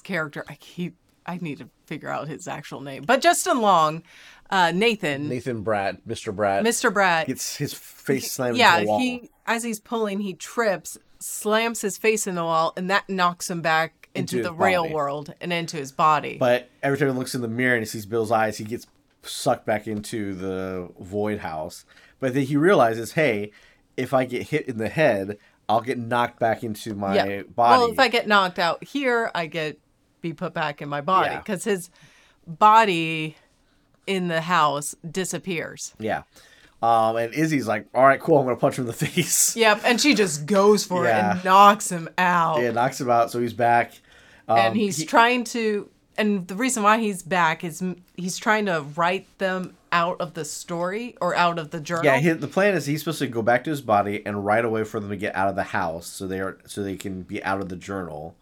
character, 0.00 0.44
I 0.48 0.54
keep, 0.54 0.96
I 1.24 1.38
need 1.38 1.58
to 1.58 1.68
figure 1.86 2.08
out 2.08 2.28
his 2.28 2.48
actual 2.48 2.80
name. 2.80 3.04
But 3.04 3.20
Justin 3.20 3.60
Long, 3.60 4.02
uh, 4.50 4.72
Nathan, 4.74 5.28
Nathan 5.28 5.64
Bratt, 5.64 6.00
Mr. 6.06 6.34
Bratt, 6.34 6.62
Mr. 6.62 6.92
Brad, 6.92 7.26
gets 7.26 7.56
his 7.56 7.72
face 7.72 8.30
slammed 8.32 8.56
yeah, 8.56 8.74
into 8.74 8.84
the 8.84 8.88
wall. 8.88 8.98
he, 9.00 9.30
as 9.46 9.62
he's 9.62 9.80
pulling, 9.80 10.20
he 10.20 10.34
trips, 10.34 10.98
slams 11.18 11.80
his 11.80 11.96
face 11.98 12.26
in 12.26 12.34
the 12.34 12.44
wall, 12.44 12.72
and 12.76 12.90
that 12.90 13.08
knocks 13.08 13.50
him 13.50 13.60
back 13.62 14.08
into, 14.14 14.38
Into 14.38 14.48
the 14.48 14.54
real 14.54 14.84
body. 14.84 14.94
world 14.94 15.34
and 15.40 15.52
into 15.52 15.76
his 15.76 15.92
body. 15.92 16.38
But 16.38 16.70
every 16.82 16.98
time 16.98 17.08
he 17.08 17.14
looks 17.14 17.34
in 17.34 17.42
the 17.42 17.48
mirror 17.48 17.74
and 17.74 17.82
he 17.82 17.86
sees 17.86 18.06
Bill's 18.06 18.32
eyes, 18.32 18.56
he 18.58 18.64
gets 18.64 18.86
sucked 19.22 19.66
back 19.66 19.86
into 19.86 20.34
the 20.34 20.88
void 20.98 21.40
house. 21.40 21.84
But 22.18 22.32
then 22.32 22.44
he 22.44 22.56
realizes, 22.56 23.12
hey, 23.12 23.50
if 23.96 24.14
I 24.14 24.24
get 24.24 24.44
hit 24.44 24.68
in 24.68 24.78
the 24.78 24.88
head, 24.88 25.38
I'll 25.68 25.80
get 25.80 25.98
knocked 25.98 26.38
back 26.38 26.62
into 26.62 26.94
my 26.94 27.14
yeah. 27.14 27.42
body. 27.42 27.80
Well, 27.80 27.92
if 27.92 27.98
I 27.98 28.08
get 28.08 28.26
knocked 28.26 28.58
out 28.58 28.84
here, 28.84 29.30
I 29.34 29.46
get 29.46 29.78
be 30.28 30.34
put 30.34 30.52
back 30.54 30.80
in 30.82 30.88
my 30.88 31.00
body 31.00 31.30
Yeah. 31.30 31.38
because 31.38 31.64
his 31.64 31.90
body 32.46 33.36
in 34.06 34.28
the 34.28 34.40
house 34.40 34.94
disappears. 35.08 35.94
yeah. 35.98 36.22
Um, 36.82 37.16
and 37.16 37.32
Izzy's 37.32 37.66
like, 37.66 37.86
all 37.94 38.04
right, 38.04 38.20
cool, 38.20 38.38
I'm 38.38 38.44
gonna 38.44 38.56
punch 38.56 38.76
him 38.78 38.82
in 38.82 38.86
the 38.88 38.92
face. 39.06 39.56
Yep, 39.56 39.80
and 39.84 39.98
she 40.00 40.14
just 40.14 40.44
goes 40.44 40.84
for 40.84 41.06
it 41.06 41.14
and 41.14 41.42
knocks 41.42 41.90
him 41.90 42.08
out. 42.18 42.60
Yeah, 42.60 42.70
knocks 42.70 43.00
him 43.00 43.08
out, 43.10 43.30
so 43.30 43.40
he's 43.40 43.54
back. 43.54 43.92
Um, 44.46 44.58
and 44.58 44.76
he's 44.76 44.98
he- 44.98 45.06
trying 45.06 45.44
to 45.44 45.88
and 46.18 46.46
the 46.48 46.54
reason 46.54 46.82
why 46.82 46.98
he's 46.98 47.22
back 47.22 47.64
is 47.64 47.82
he's 48.16 48.36
trying 48.38 48.66
to 48.66 48.84
write 48.94 49.26
them 49.38 49.74
out 49.92 50.18
of 50.20 50.32
the 50.34 50.44
story 50.46 51.14
or 51.20 51.34
out 51.34 51.58
of 51.58 51.70
the 51.70 51.80
journal. 51.80 52.04
yeah, 52.04 52.18
he, 52.18 52.30
the 52.30 52.46
plan 52.48 52.74
is 52.74 52.86
he's 52.86 53.00
supposed 53.00 53.18
to 53.18 53.26
go 53.26 53.42
back 53.42 53.64
to 53.64 53.70
his 53.70 53.80
body 53.82 54.24
and 54.24 54.44
right 54.44 54.64
away 54.64 54.84
for 54.84 54.98
them 55.00 55.08
to 55.10 55.16
get 55.16 55.34
out 55.34 55.48
of 55.48 55.56
the 55.56 55.62
house, 55.62 56.06
so 56.06 56.26
they 56.26 56.40
are 56.40 56.58
so 56.66 56.82
they 56.82 56.96
can 56.96 57.22
be 57.22 57.42
out 57.42 57.60
of 57.60 57.68
the 57.70 57.76
journal, 57.76 58.34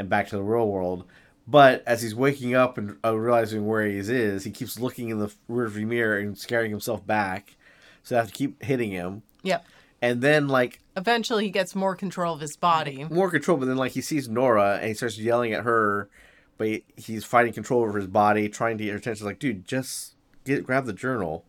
and 0.00 0.08
back 0.08 0.28
to 0.30 0.36
the 0.36 0.42
real 0.42 0.66
world. 0.66 1.04
But 1.46 1.82
as 1.86 2.02
he's 2.02 2.14
waking 2.14 2.54
up 2.54 2.78
and 2.78 2.96
uh, 3.04 3.16
realizing 3.16 3.66
where 3.66 3.84
he 3.86 3.98
is, 3.98 4.44
he 4.44 4.50
keeps 4.50 4.78
looking 4.80 5.08
in 5.10 5.18
the 5.18 5.32
rearview 5.48 5.86
mirror 5.86 6.18
and 6.18 6.36
scaring 6.38 6.70
himself 6.70 7.06
back. 7.06 7.56
So 8.02 8.14
they 8.14 8.18
have 8.20 8.28
to 8.28 8.32
keep 8.34 8.62
hitting 8.62 8.90
him, 8.92 9.22
Yep. 9.42 9.64
and 10.00 10.22
then 10.22 10.48
like 10.48 10.80
Eventually 10.96 11.44
he 11.44 11.50
gets 11.50 11.74
more 11.74 11.94
control 11.94 12.34
of 12.34 12.40
his 12.40 12.56
body. 12.56 13.04
more 13.10 13.30
control. 13.30 13.56
But 13.58 13.66
then 13.66 13.76
like 13.76 13.92
he 13.92 14.00
sees 14.00 14.28
Nora 14.28 14.76
and 14.80 14.88
he 14.88 14.94
starts 14.94 15.18
yelling 15.18 15.52
at 15.52 15.64
her, 15.64 16.08
but 16.56 16.68
he, 16.68 16.84
he's 16.96 17.24
fighting 17.24 17.52
control 17.52 17.82
over 17.82 17.98
his 17.98 18.06
body, 18.06 18.48
trying 18.48 18.78
to 18.78 18.84
get 18.84 18.90
her 18.92 18.96
attention. 18.98 19.26
Like, 19.26 19.38
dude, 19.38 19.66
just 19.66 20.14
get 20.44 20.64
grab 20.64 20.86
the 20.86 20.92
journal. 20.92 21.44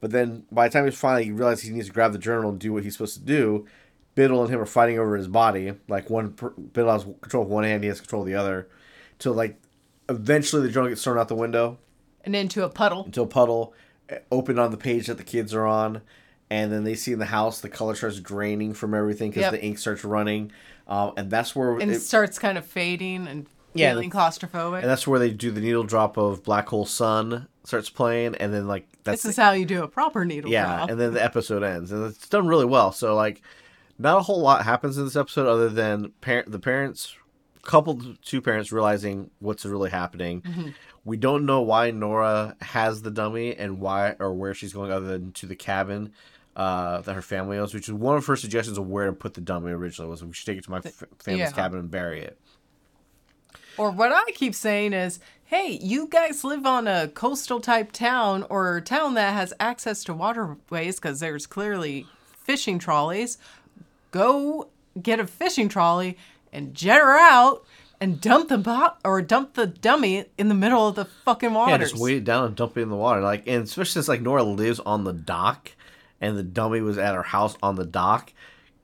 But 0.00 0.10
then 0.12 0.44
by 0.50 0.68
the 0.68 0.72
time 0.72 0.84
he 0.86 0.90
finally 0.90 1.30
realizes 1.30 1.64
he 1.64 1.70
needs 1.72 1.86
to 1.88 1.92
grab 1.92 2.12
the 2.12 2.18
journal 2.18 2.50
and 2.50 2.58
do 2.58 2.72
what 2.72 2.84
he's 2.84 2.94
supposed 2.94 3.14
to 3.18 3.22
do, 3.24 3.66
Biddle 4.20 4.42
and 4.42 4.52
him 4.52 4.60
are 4.60 4.66
fighting 4.66 4.98
over 4.98 5.16
his 5.16 5.28
body. 5.28 5.72
Like 5.88 6.10
one 6.10 6.34
Biddle 6.72 6.92
has 6.92 7.04
control 7.22 7.44
of 7.44 7.48
one 7.48 7.64
hand, 7.64 7.82
he 7.82 7.88
has 7.88 8.00
control 8.00 8.22
of 8.22 8.26
the 8.28 8.34
other. 8.34 8.68
Till 9.18 9.32
like 9.32 9.58
eventually 10.08 10.62
the 10.62 10.68
journal 10.70 10.88
gets 10.90 11.02
thrown 11.02 11.18
out 11.18 11.28
the 11.28 11.34
window 11.34 11.78
And 12.24 12.36
into 12.36 12.64
a 12.64 12.68
puddle. 12.68 13.04
into 13.04 13.22
a 13.22 13.26
puddle, 13.26 13.72
uh, 14.10 14.16
open 14.30 14.58
on 14.58 14.70
the 14.72 14.76
page 14.76 15.06
that 15.06 15.16
the 15.16 15.24
kids 15.24 15.54
are 15.54 15.66
on, 15.66 16.02
and 16.50 16.70
then 16.72 16.84
they 16.84 16.94
see 16.94 17.12
in 17.12 17.18
the 17.18 17.26
house 17.26 17.60
the 17.60 17.68
color 17.68 17.94
starts 17.94 18.20
draining 18.20 18.74
from 18.74 18.92
everything 18.94 19.30
because 19.30 19.42
Yep. 19.42 19.52
the 19.52 19.62
ink 19.64 19.78
starts 19.78 20.04
running, 20.04 20.52
um, 20.88 21.12
and 21.16 21.30
that's 21.30 21.54
where 21.56 21.78
And 21.78 21.90
it- 21.90 21.96
it 21.96 22.00
starts 22.00 22.38
kind 22.38 22.58
of 22.58 22.66
fading 22.66 23.26
and 23.26 23.46
Yeah, 23.72 23.92
feeling 23.92 24.10
claustrophobic. 24.10 24.80
and 24.80 24.90
that's 24.90 25.06
where 25.06 25.18
they 25.20 25.30
do 25.30 25.50
the 25.52 25.60
needle 25.60 25.84
drop 25.84 26.16
of 26.16 26.42
Black 26.42 26.68
Hole 26.68 26.86
Sun 26.86 27.46
starts 27.64 27.88
playing, 27.88 28.34
and 28.36 28.52
then 28.52 28.66
like 28.66 28.86
that's 29.04 29.22
this 29.22 29.30
is 29.30 29.36
how 29.36 29.52
you 29.52 29.64
do 29.64 29.82
a 29.84 29.88
proper 29.88 30.24
needle 30.24 30.50
yeah, 30.50 30.64
drop. 30.76 30.90
and 30.90 30.98
then 31.00 31.14
the 31.14 31.22
episode 31.24 31.62
ends, 31.62 31.92
and 31.92 32.04
it's 32.04 32.28
done 32.28 32.46
really 32.48 32.64
well. 32.66 32.90
So 32.90 33.14
like, 33.14 33.40
not 34.00 34.18
a 34.18 34.22
whole 34.22 34.40
lot 34.40 34.64
happens 34.64 34.98
in 34.98 35.04
this 35.04 35.16
episode 35.16 35.46
other 35.46 35.68
than 35.68 36.10
parent 36.20 36.50
the 36.50 36.58
parents, 36.58 37.14
couple 37.62 38.00
two 38.22 38.40
parents 38.40 38.72
realizing 38.72 39.30
what's 39.38 39.64
really 39.64 39.90
happening. 39.90 40.42
Mm-hmm. 40.42 40.68
We 41.04 41.16
don't 41.16 41.46
know 41.46 41.62
why 41.62 41.90
Nora 41.90 42.56
has 42.60 43.02
the 43.02 43.10
dummy 43.10 43.54
and 43.54 43.80
why 43.80 44.16
or 44.18 44.32
where 44.34 44.54
she's 44.54 44.72
going 44.72 44.90
other 44.90 45.06
than 45.06 45.32
to 45.32 45.46
the 45.46 45.56
cabin. 45.56 46.12
Uh, 46.56 47.00
that 47.02 47.14
her 47.14 47.22
family 47.22 47.56
owns, 47.56 47.72
which 47.72 47.88
is 47.88 47.94
one 47.94 48.16
of 48.16 48.26
her 48.26 48.34
suggestions 48.34 48.76
of 48.76 48.86
where 48.86 49.06
to 49.06 49.12
put 49.12 49.34
the 49.34 49.40
dummy 49.40 49.70
originally 49.70 50.10
was 50.10 50.22
we 50.22 50.32
should 50.32 50.44
take 50.44 50.58
it 50.58 50.64
to 50.64 50.70
my 50.70 50.78
f- 50.78 51.04
family's 51.20 51.48
yeah. 51.48 51.52
cabin 51.52 51.78
and 51.78 51.90
bury 51.90 52.20
it. 52.22 52.38
Or 53.78 53.90
what 53.90 54.12
I 54.12 54.24
keep 54.32 54.54
saying 54.54 54.92
is, 54.92 55.20
hey, 55.44 55.78
you 55.80 56.08
guys 56.08 56.44
live 56.44 56.66
on 56.66 56.88
a 56.88 57.08
coastal 57.08 57.60
type 57.60 57.92
town 57.92 58.44
or 58.50 58.80
town 58.80 59.14
that 59.14 59.32
has 59.32 59.54
access 59.60 60.04
to 60.04 60.12
waterways 60.12 60.96
because 60.96 61.20
there's 61.20 61.46
clearly 61.46 62.04
fishing 62.50 62.78
trolleys. 62.78 63.38
Go 64.10 64.68
get 65.00 65.20
a 65.20 65.26
fishing 65.26 65.68
trolley 65.68 66.18
and 66.52 66.74
jet 66.74 66.98
her 67.00 67.16
out 67.16 67.64
and 68.00 68.20
dump 68.20 68.48
the 68.48 68.58
bot 68.58 68.98
or 69.04 69.20
dump 69.22 69.54
the 69.54 69.66
dummy 69.66 70.24
in 70.38 70.48
the 70.48 70.54
middle 70.54 70.88
of 70.88 70.94
the 70.96 71.04
fucking 71.04 71.50
Yeah, 71.50 71.56
waters. 71.56 71.90
just 71.92 72.02
weight 72.02 72.16
it 72.16 72.24
down 72.24 72.46
and 72.46 72.56
dump 72.56 72.76
it 72.76 72.82
in 72.82 72.88
the 72.88 72.96
water. 72.96 73.20
Like, 73.20 73.46
and 73.46 73.64
especially 73.64 73.92
since 73.92 74.08
like 74.08 74.22
Nora 74.22 74.42
lives 74.42 74.80
on 74.80 75.04
the 75.04 75.12
dock, 75.12 75.72
and 76.20 76.36
the 76.36 76.42
dummy 76.42 76.80
was 76.80 76.98
at 76.98 77.14
her 77.14 77.22
house 77.22 77.56
on 77.62 77.76
the 77.76 77.86
dock. 77.86 78.32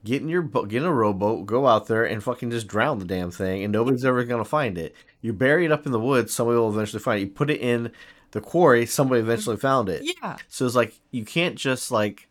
Get 0.03 0.21
in 0.21 0.29
your 0.29 0.43
boat, 0.43 0.69
get 0.69 0.83
in 0.83 0.87
a 0.87 0.93
rowboat, 0.93 1.45
go 1.47 1.67
out 1.67 1.87
there 1.87 2.05
and 2.05 2.23
fucking 2.23 2.51
just 2.51 2.67
drown 2.67 2.99
the 2.99 3.05
damn 3.05 3.31
thing, 3.31 3.63
and 3.63 3.73
nobody's 3.73 4.05
ever 4.05 4.23
gonna 4.23 4.45
find 4.45 4.77
it. 4.77 4.95
You 5.21 5.33
bury 5.33 5.65
it 5.65 5.71
up 5.71 5.85
in 5.85 5.91
the 5.91 5.99
woods, 5.99 6.33
somebody 6.33 6.57
will 6.57 6.69
eventually 6.69 7.01
find 7.01 7.19
it. 7.19 7.23
You 7.25 7.29
put 7.31 7.49
it 7.49 7.59
in 7.59 7.91
the 8.31 8.39
quarry, 8.39 8.85
somebody 8.85 9.19
eventually 9.21 9.57
found 9.57 9.89
it. 9.89 10.03
Yeah, 10.21 10.37
So 10.47 10.65
it's 10.65 10.75
like 10.75 10.93
you 11.11 11.25
can't 11.25 11.55
just 11.55 11.91
like 11.91 12.29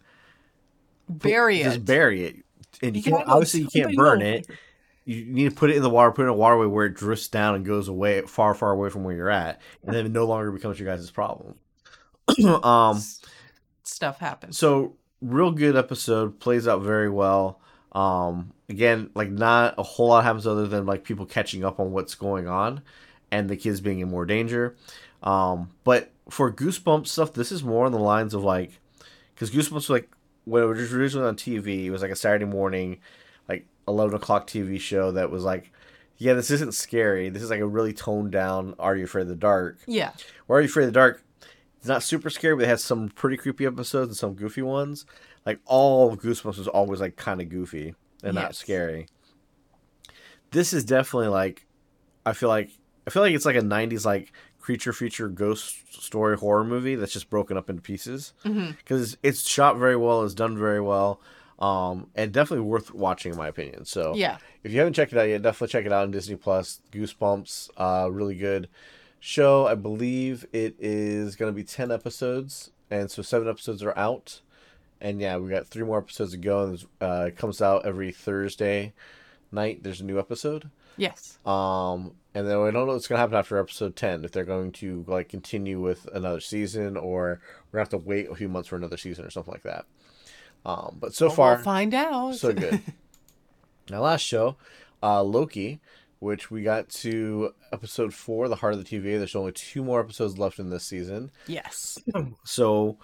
bury 1.09 1.59
just 1.59 1.67
it. 1.67 1.71
Just 1.79 1.85
bury 1.85 2.25
it, 2.25 2.37
and 2.83 2.97
you, 2.97 3.03
You 3.03 3.13
can't 3.13 3.29
obviously 3.29 3.61
you 3.63 3.69
can't 3.69 3.97
burn 3.97 4.23
it. 4.23 4.47
You 5.05 5.25
need 5.25 5.51
to 5.51 5.55
put 5.55 5.71
it 5.71 5.77
in 5.77 5.83
the 5.83 5.91
water, 5.91 6.11
put 6.11 6.23
it 6.23 6.25
in 6.25 6.31
a 6.31 6.35
waterway 6.35 6.67
where 6.67 6.87
it 6.87 6.95
drifts 6.95 7.29
down 7.29 7.55
and 7.55 7.65
goes 7.65 7.87
away 7.87 8.23
far, 8.23 8.55
far 8.55 8.73
away 8.73 8.89
from 8.91 9.05
where 9.05 9.15
you're 9.15 9.31
at, 9.31 9.61
and 9.85 9.95
then 9.95 10.07
it 10.07 10.09
no 10.11 10.27
longer 10.27 10.51
becomes 10.51 10.81
your 10.81 10.89
guys' 10.95 11.11
problem. 11.11 11.55
um, 12.65 13.01
Stuff 13.85 14.19
happens. 14.19 14.59
so 14.59 14.97
real 15.23 15.53
good 15.53 15.77
episode. 15.77 16.41
Plays 16.41 16.67
out 16.67 16.83
very 16.83 17.09
well. 17.09 17.61
Um, 17.93 18.53
again, 18.69 19.11
like 19.15 19.31
not 19.31 19.75
a 19.79 19.83
whole 19.85 20.09
lot 20.09 20.25
happens 20.25 20.47
other 20.47 20.67
than 20.67 20.87
like 20.87 21.05
people 21.05 21.25
catching 21.25 21.65
up 21.65 21.79
on 21.79 21.93
what's 21.93 22.17
going 22.17 22.49
on, 22.49 22.83
and 23.31 23.49
the 23.49 23.57
kids 23.57 23.81
being 23.81 24.01
in 24.01 24.11
more 24.11 24.27
danger. 24.27 24.75
Um, 25.23 25.71
but 25.85 26.11
for 26.29 26.53
Goosebumps 26.53 27.07
stuff, 27.07 27.33
this 27.33 27.53
is 27.53 27.63
more 27.63 27.87
on 27.87 27.93
the 27.93 27.99
lines 27.99 28.35
of 28.35 28.43
like, 28.43 28.81
because 29.35 29.51
Goosebumps 29.53 29.89
like 29.89 30.11
when 30.47 30.63
it 30.63 30.67
was 30.67 30.95
originally 30.95 31.29
on 31.29 31.37
TV, 31.37 31.85
it 31.85 31.91
was 31.91 32.03
like 32.03 32.11
a 32.11 32.17
Saturday 32.17 32.47
morning, 32.47 33.01
like 33.49 33.67
eleven 33.87 34.15
o'clock 34.15 34.47
TV 34.47 34.81
show 34.81 35.11
that 35.13 35.31
was 35.31 35.45
like, 35.45 35.73
yeah, 36.19 36.33
this 36.35 36.51
isn't 36.51 36.73
scary. 36.73 37.29
This 37.29 37.43
is 37.43 37.51
like 37.51 37.61
a 37.61 37.67
really 37.67 37.93
toned 37.93 38.33
down. 38.33 38.75
Are 38.79 38.97
you 38.97 39.05
afraid 39.05 39.23
of 39.23 39.29
the 39.29 39.37
dark? 39.37 39.79
Yeah. 39.87 40.13
Or 40.49 40.59
Are 40.59 40.61
you 40.61 40.69
afraid 40.69 40.85
of 40.85 40.89
the 40.89 40.99
dark? 40.99 41.23
It's 41.79 41.89
not 41.89 42.03
super 42.03 42.31
scary, 42.31 42.57
but 42.57 42.65
it 42.65 42.69
has 42.69 42.83
some 42.83 43.09
pretty 43.11 43.37
creepy 43.37 43.67
episodes 43.67 44.09
and 44.09 44.17
some 44.17 44.35
goofy 44.35 44.63
ones. 44.63 45.05
Like 45.45 45.61
all 45.67 46.11
of 46.11 46.21
Goosebumps 46.21 46.59
was 46.59 46.69
always 46.69 47.01
like 47.01 47.17
kind 47.17 47.41
of 47.41 47.49
goofy 47.49 47.95
and 48.23 48.35
not 48.35 48.55
scary. 48.55 49.09
This 50.53 50.73
is 50.73 50.85
definitely 50.85 51.29
like, 51.29 51.67
I 52.25 52.33
feel 52.33 52.49
like 52.49 52.71
I 53.07 53.11
feel 53.11 53.23
like 53.23 53.35
it's 53.35 53.45
like 53.45 53.57
a 53.57 53.63
'90s 53.63 54.05
like 54.05 54.33
creature 54.67 54.93
feature 54.93 55.29
ghost 55.29 55.77
story 56.03 56.37
horror 56.37 56.65
movie 56.65 56.97
that's 56.97 57.13
just 57.13 57.31
broken 57.31 57.57
up 57.57 57.71
into 57.71 57.81
pieces 57.81 58.33
because 58.43 59.17
it's 59.23 59.49
shot 59.49 59.77
very 59.77 59.95
well, 59.97 60.25
it's 60.25 60.35
done 60.35 60.59
very 60.59 60.81
well, 60.81 61.21
um, 61.61 62.09
and 62.17 62.33
definitely 62.33 62.65
worth 62.67 62.93
watching 62.93 63.31
in 63.31 63.39
my 63.39 63.47
opinion. 63.47 63.85
So 63.85 64.13
Yeah. 64.17 64.39
if 64.65 64.73
you 64.73 64.79
haven't 64.81 64.95
checked 64.95 65.13
it 65.13 65.19
out 65.21 65.29
yet, 65.29 65.43
definitely 65.43 65.69
check 65.69 65.87
it 65.87 65.93
out 65.93 66.03
on 66.03 66.11
Disney 66.11 66.35
Plus. 66.35 66.81
Goosebumps, 66.91 67.71
uh, 67.77 68.11
really 68.11 68.35
good 68.35 68.69
show. 69.21 69.69
I 69.69 69.77
believe 69.77 70.45
it 70.53 70.75
is 70.81 71.37
going 71.37 71.53
to 71.53 71.55
be 71.57 71.63
ten 71.63 71.93
episodes, 71.93 72.73
and 72.91 73.09
so 73.09 73.23
seven 73.23 73.49
episodes 73.49 73.85
are 73.85 73.97
out. 73.97 74.41
And 75.01 75.21
yeah, 75.21 75.37
we 75.37 75.49
got 75.49 75.69
three 75.69 75.85
more 75.85 75.99
episodes 75.99 76.33
to 76.33 76.39
go. 76.39 76.65
And 76.65 76.85
uh, 77.01 77.27
it 77.29 77.37
comes 77.37 77.63
out 77.63 77.87
every 77.87 78.11
Thursday 78.11 78.95
night. 79.53 79.85
There's 79.85 80.01
a 80.01 80.05
new 80.05 80.19
episode. 80.19 80.71
Yes. 80.97 81.39
Um, 81.47 82.15
and 82.37 82.47
then 82.47 82.63
we 82.63 82.71
don't 82.71 82.87
know 82.87 82.93
what's 82.93 83.09
gonna 83.09 83.19
happen 83.21 83.37
after 83.37 83.59
episode 83.59 83.97
ten. 83.97 84.25
If 84.25 84.33
they're 84.33 84.45
going 84.45 84.73
to 84.73 85.05
like 85.09 85.29
continue 85.29 85.81
with 85.81 86.07
another 86.13 86.41
season, 86.41 86.97
or 86.97 87.41
we're 87.73 87.79
gonna 87.79 87.83
have 87.83 87.89
to 87.91 87.99
wait 87.99 88.31
a 88.31 88.35
few 88.35 88.49
months 88.49 88.69
for 88.69 88.77
another 88.77 88.97
season 88.97 89.25
or 89.25 89.31
something 89.31 89.53
like 89.53 89.63
that. 89.63 89.87
Um, 90.65 90.99
but 91.01 91.15
so 91.15 91.27
Well, 91.27 91.37
far, 91.37 91.55
we'll 91.55 91.65
find 91.65 91.95
out. 91.95 92.35
so 92.37 92.53
good. 92.53 92.81
Now, 93.89 94.01
last 94.03 94.23
show, 94.23 94.57
uh, 95.01 95.23
Loki, 95.23 95.81
which 96.19 96.51
we 96.51 96.65
got 96.65 96.89
to 96.89 97.55
episode 97.73 98.13
four, 98.13 98.49
the 98.49 98.57
heart 98.57 98.75
of 98.75 98.85
the 98.85 98.99
TVA. 98.99 99.17
There's 99.19 99.37
only 99.37 99.53
two 99.53 99.85
more 99.85 100.01
episodes 100.01 100.39
left 100.39 100.59
in 100.59 100.71
this 100.71 100.83
season, 100.85 101.31
yes. 101.47 101.97
so 102.45 102.99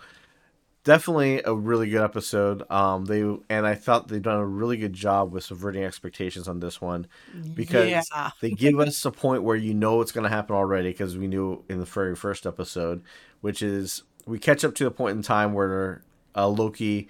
definitely 0.84 1.42
a 1.44 1.54
really 1.54 1.88
good 1.88 2.02
episode. 2.02 2.68
Um, 2.70 3.04
they 3.04 3.20
and 3.20 3.66
I 3.66 3.74
thought 3.74 4.08
they've 4.08 4.22
done 4.22 4.38
a 4.38 4.46
really 4.46 4.76
good 4.76 4.92
job 4.92 5.32
with 5.32 5.44
subverting 5.44 5.84
expectations 5.84 6.48
on 6.48 6.60
this 6.60 6.80
one 6.80 7.06
because 7.54 7.88
yeah. 7.88 8.30
they 8.40 8.50
give 8.50 8.78
us 8.80 9.04
a 9.04 9.10
point 9.10 9.42
where 9.42 9.56
you 9.56 9.74
know 9.74 10.00
it's 10.00 10.12
going 10.12 10.24
to 10.24 10.30
happen 10.30 10.56
already 10.56 10.90
because 10.90 11.16
we 11.16 11.28
knew 11.28 11.64
in 11.68 11.78
the 11.78 11.86
very 11.86 12.16
first 12.16 12.46
episode, 12.46 13.02
which 13.40 13.62
is 13.62 14.02
we 14.26 14.38
catch 14.38 14.64
up 14.64 14.74
to 14.76 14.84
the 14.84 14.90
point 14.90 15.16
in 15.16 15.22
time 15.22 15.52
where 15.52 16.02
uh, 16.36 16.48
Loki 16.48 17.08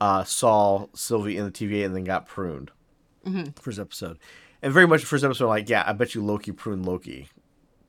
uh, 0.00 0.24
saw 0.24 0.86
Sylvie 0.94 1.36
in 1.36 1.44
the 1.44 1.52
TVA 1.52 1.84
and 1.84 1.94
then 1.94 2.04
got 2.04 2.26
pruned. 2.26 2.70
Mhm. 3.26 3.58
First 3.58 3.78
episode, 3.78 4.18
and 4.62 4.72
very 4.72 4.86
much 4.86 5.02
the 5.02 5.06
first 5.06 5.24
episode, 5.24 5.48
like 5.48 5.68
yeah, 5.68 5.84
I 5.86 5.92
bet 5.92 6.14
you 6.14 6.24
Loki 6.24 6.52
pruned 6.52 6.86
Loki, 6.86 7.28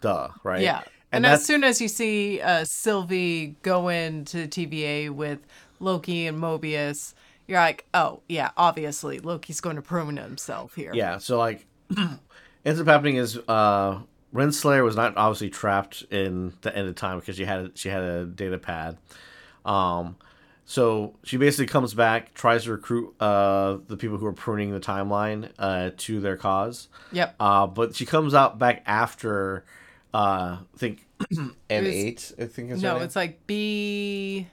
duh, 0.02 0.30
right? 0.44 0.62
Yeah. 0.62 0.82
And, 1.12 1.26
And, 1.26 1.34
as 1.34 1.46
soon 1.46 1.64
as 1.64 1.82
you 1.82 1.88
see 1.88 2.42
uh, 2.42 2.64
Sylvie 2.66 3.56
go 3.62 3.90
into 3.90 4.48
TVA 4.48 5.10
with 5.10 5.40
Loki 5.80 6.28
and 6.28 6.40
Mobius, 6.40 7.14
you're 7.48 7.60
like, 7.60 7.86
oh, 7.94 8.22
yeah, 8.30 8.52
obviously 8.58 9.20
Loki's 9.20 9.62
going 9.62 9.76
to 9.76 9.82
prune 9.82 10.18
himself 10.18 10.76
here. 10.76 10.92
yeah. 10.94 11.18
So 11.18 11.38
like, 11.38 11.66
ends 12.66 12.80
up 12.80 12.88
happening 12.88 13.16
is 13.18 13.38
uh, 13.48 14.00
Renslayer 14.34 14.84
was 14.84 14.96
not 14.96 15.18
obviously 15.18 15.50
trapped 15.50 16.04
in 16.10 16.54
the 16.62 16.76
end 16.76 16.88
of 16.88 16.96
time 16.96 17.20
because 17.20 17.36
she 17.36 17.46
had 17.46 17.78
she 17.78 17.90
had 17.90 18.04
a 18.04 18.26
data 18.26 18.58
pad. 18.58 18.98
Um, 19.66 20.16
so 20.66 21.16
she 21.24 21.36
basically 21.36 21.66
comes 21.66 21.94
back, 21.94 22.34
tries 22.34 22.64
to 22.64 22.72
recruit 22.72 23.14
uh, 23.20 23.80
the 23.88 23.98
people 23.98 24.18
who 24.18 24.26
are 24.26 24.34
pruning 24.34 24.72
the 24.72 24.80
timeline 24.80 25.52
uh, 25.60 25.92
to 25.98 26.22
their 26.22 26.38
cause. 26.38 26.88
Yep. 27.12 27.36
Uh, 27.40 27.68
but 27.68 27.96
she 27.96 28.06
comes 28.06 28.34
out 28.34 28.58
back 28.58 28.82
after, 28.86 29.66
uh, 30.14 30.58
I 30.62 30.78
think, 30.78 31.06
N 31.32 31.54
eight. 31.70 32.34
I 32.40 32.46
think 32.46 32.72
is 32.72 32.82
No, 32.82 32.98
it's 32.98 33.16
like 33.16 33.46
B. 33.48 34.48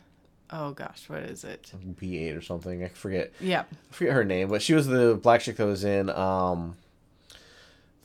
Oh 0.50 0.70
gosh, 0.72 1.08
what 1.08 1.20
is 1.24 1.44
it? 1.44 1.70
B 1.98 2.18
eight 2.18 2.34
or 2.36 2.40
something. 2.42 2.82
I 2.84 2.88
forget. 2.88 3.32
Yeah. 3.40 3.64
I 3.90 3.92
forget 3.94 4.14
her 4.14 4.24
name, 4.24 4.48
but 4.48 4.62
she 4.62 4.74
was 4.74 4.86
the 4.86 5.18
black 5.22 5.40
chick 5.42 5.56
that 5.56 5.66
was 5.66 5.84
in 5.84 6.08
um, 6.10 6.76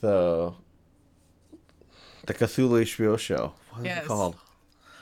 the 0.02 0.54
the 2.26 2.34
Cthulhu 2.34 2.82
HBO 2.84 3.18
show. 3.20 3.54
What 3.72 3.80
is 3.82 3.86
Yes. 3.86 4.04
it 4.04 4.08
called? 4.08 4.36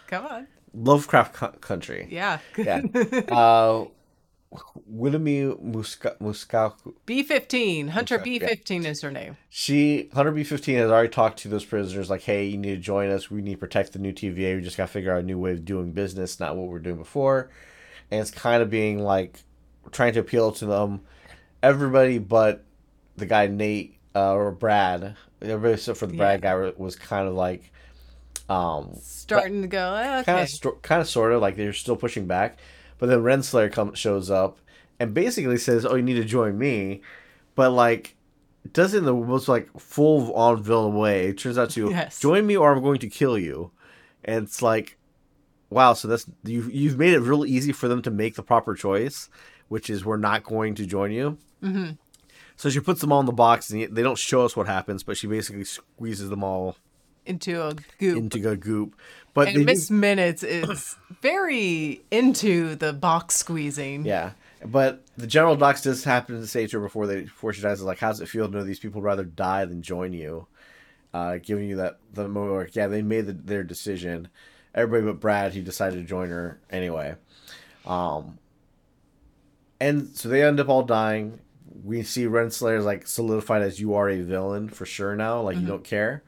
Come 0.08 0.26
on. 0.26 0.48
Lovecraft 0.74 1.34
Co- 1.34 1.48
Country. 1.62 2.08
Yeah. 2.10 2.40
Yeah. 2.58 2.82
uh, 3.30 3.86
Wilhelmine 4.92 5.56
Muska- 5.64 6.18
Muskaku. 6.20 6.94
B15. 7.08 7.90
Hunter 7.90 8.16
Okay. 8.20 8.40
B15 8.40 8.86
is 8.86 9.02
her 9.02 9.12
name. 9.12 9.38
She 9.50 10.10
Hunter 10.14 10.32
B 10.32 10.44
fifteen 10.44 10.76
has 10.78 10.92
already 10.92 11.10
talked 11.10 11.40
to 11.40 11.48
those 11.48 11.64
prisoners 11.64 12.10
like, 12.10 12.22
hey, 12.22 12.46
you 12.46 12.58
need 12.58 12.76
to 12.76 12.82
join 12.82 13.10
us. 13.10 13.32
We 13.32 13.42
need 13.42 13.54
to 13.54 13.58
protect 13.58 13.94
the 13.94 14.00
new 14.00 14.12
TVA. 14.12 14.56
We 14.56 14.62
just 14.62 14.76
got 14.78 14.88
to 14.88 14.92
figure 14.92 15.14
out 15.14 15.20
a 15.22 15.26
new 15.26 15.40
way 15.40 15.52
of 15.52 15.64
doing 15.64 15.94
business, 15.94 16.40
not 16.40 16.58
what 16.58 16.68
we're 16.68 16.80
doing 16.80 16.98
before. 16.98 17.50
And 18.10 18.20
it's 18.20 18.32
kind 18.32 18.62
of 18.62 18.70
being 18.70 19.00
like 19.00 19.42
trying 19.92 20.14
to 20.14 20.20
appeal 20.20 20.52
to 20.54 20.66
them, 20.66 21.02
everybody 21.64 22.18
but 22.18 22.66
the 23.16 23.26
guy 23.26 23.48
Nate 23.48 24.00
uh, 24.16 24.34
or 24.34 24.52
Brad. 24.52 25.16
Everybody 25.42 25.74
except 25.76 25.98
for 25.98 26.08
the 26.08 26.18
Brad 26.18 26.42
guy 26.42 26.54
was 26.78 26.96
kind 26.98 27.28
of 27.28 27.34
like, 27.36 27.72
um, 28.50 28.92
Starting 29.02 29.62
to 29.62 29.68
go, 29.70 29.96
okay. 29.96 30.24
kind 30.24 30.48
of 30.66 30.82
kind 30.82 31.02
of 31.02 31.08
sort 31.08 31.32
of 31.32 31.42
like 31.42 31.56
they're 31.56 31.72
still 31.74 31.96
pushing 31.96 32.28
back 32.28 32.58
but 33.02 33.08
then 33.10 33.20
renslayer 33.20 33.70
comes 33.72 34.00
shows 34.00 34.30
up 34.32 34.60
and 35.00 35.14
basically 35.14 35.58
says 35.58 35.86
oh 35.86 35.96
you 35.96 36.02
need 36.04 36.14
to 36.14 36.24
join 36.24 36.58
me 36.58 37.02
but 37.56 37.72
like 37.72 38.16
does 38.72 38.94
it 38.94 39.00
in 39.00 39.06
the 39.06 39.14
most 39.14 39.48
like 39.50 39.68
full 39.80 40.32
on 40.36 40.62
villain 40.62 40.96
way 40.96 41.26
it 41.30 41.38
turns 41.40 41.58
out 41.58 41.72
to 41.72 41.90
Yes. 41.90 42.20
join 42.20 42.46
me 42.46 42.56
or 42.56 42.72
i'm 42.72 42.82
going 42.84 43.00
to 43.00 43.10
kill 43.10 43.38
you 43.38 43.72
and 44.24 44.46
it's 44.46 44.62
like 44.62 44.98
wow 45.72 45.94
so 45.94 46.08
that's 46.08 46.26
you 46.44 46.70
you've 46.72 46.98
made 47.00 47.14
it 47.14 47.20
real 47.20 47.46
easy 47.46 47.72
for 47.72 47.88
them 47.88 48.02
to 48.04 48.12
make 48.12 48.36
the 48.36 48.44
proper 48.44 48.76
choice 48.76 49.30
which 49.68 49.90
is 49.90 50.06
we're 50.06 50.18
not 50.18 50.44
going 50.44 50.76
to 50.76 50.86
join 50.86 51.12
you 51.12 51.38
Mhm. 51.64 51.98
so 52.56 52.70
she 52.70 52.80
puts 52.80 53.02
them 53.02 53.12
all 53.12 53.20
in 53.22 53.26
the 53.26 53.32
box 53.32 53.72
and 53.72 53.82
they 53.96 54.04
don't 54.04 54.18
show 54.20 54.46
us 54.46 54.56
what 54.56 54.68
happens 54.68 55.02
but 55.04 55.18
she 55.18 55.26
basically 55.28 55.64
squeezes 55.64 56.30
them 56.30 56.44
all 56.44 56.76
into 57.26 57.62
a 57.64 57.76
goop. 58.00 58.18
into 58.18 58.50
a 58.50 58.56
goop 58.58 58.96
but 59.34 59.48
and 59.48 59.58
do- 59.58 59.66
Miss 59.66 59.90
Minutes 59.90 60.44
is 60.44 60.96
very 61.22 62.02
into 62.12 62.76
the 62.76 62.94
box 62.94 63.36
squeezing. 63.36 64.06
Yeah, 64.06 64.32
but 64.66 65.04
the 65.18 65.28
general 65.28 65.56
Dox 65.56 65.82
does 65.82 66.04
happen 66.04 66.40
to 66.40 66.48
say 66.48 66.68
to 66.68 66.80
her 66.80 66.84
before 66.86 67.08
they 67.08 67.22
before 67.22 67.54
she 67.54 67.62
dies, 67.62 67.80
is 67.80 67.86
like, 67.86 68.00
"How's 68.00 68.22
it 68.22 68.28
feel 68.28 68.48
to 68.48 68.52
know 68.54 68.64
these 68.64 68.80
people 68.80 69.02
rather 69.02 69.24
die 69.24 69.66
than 69.66 69.82
join 69.82 70.14
you?" 70.14 70.48
Uh, 71.14 71.38
giving 71.44 71.68
you 71.68 71.76
that 71.76 72.00
the 72.14 72.28
moment 72.28 72.54
where 72.54 72.70
yeah, 72.72 72.88
they 72.88 73.02
made 73.02 73.26
the, 73.26 73.34
their 73.34 73.64
decision. 73.64 74.30
Everybody 74.74 75.12
but 75.12 75.20
Brad, 75.20 75.54
he 75.54 75.62
decided 75.62 75.98
to 75.98 76.06
join 76.06 76.30
her 76.30 76.62
anyway. 76.70 77.16
Um, 77.86 78.38
and 79.82 80.16
so 80.16 80.30
they 80.30 80.44
end 80.44 80.60
up 80.60 80.70
all 80.70 80.84
dying. 80.84 81.40
We 81.84 82.04
see 82.04 82.26
Renslayer 82.26 82.82
like 82.84 83.08
solidified 83.08 83.64
as 83.64 83.80
you 83.80 83.96
are 83.96 84.10
a 84.10 84.22
villain 84.22 84.70
for 84.70 84.86
sure 84.86 85.16
now. 85.16 85.42
Like 85.42 85.58
you 85.58 85.68
don't 85.68 85.84
care. 85.84 86.24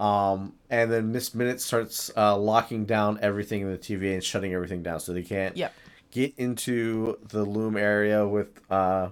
Um, 0.00 0.54
and 0.70 0.90
then 0.90 1.12
Miss 1.12 1.34
Minute 1.34 1.60
starts 1.60 2.10
uh, 2.16 2.36
locking 2.36 2.86
down 2.86 3.18
everything 3.20 3.60
in 3.60 3.70
the 3.70 3.76
TV 3.78 4.14
and 4.14 4.24
shutting 4.24 4.54
everything 4.54 4.82
down, 4.82 4.98
so 4.98 5.12
they 5.12 5.22
can't 5.22 5.56
Yep. 5.56 5.74
get 6.10 6.34
into 6.38 7.18
the 7.28 7.44
loom 7.44 7.76
area 7.76 8.26
with 8.26 8.48
uh 8.70 9.10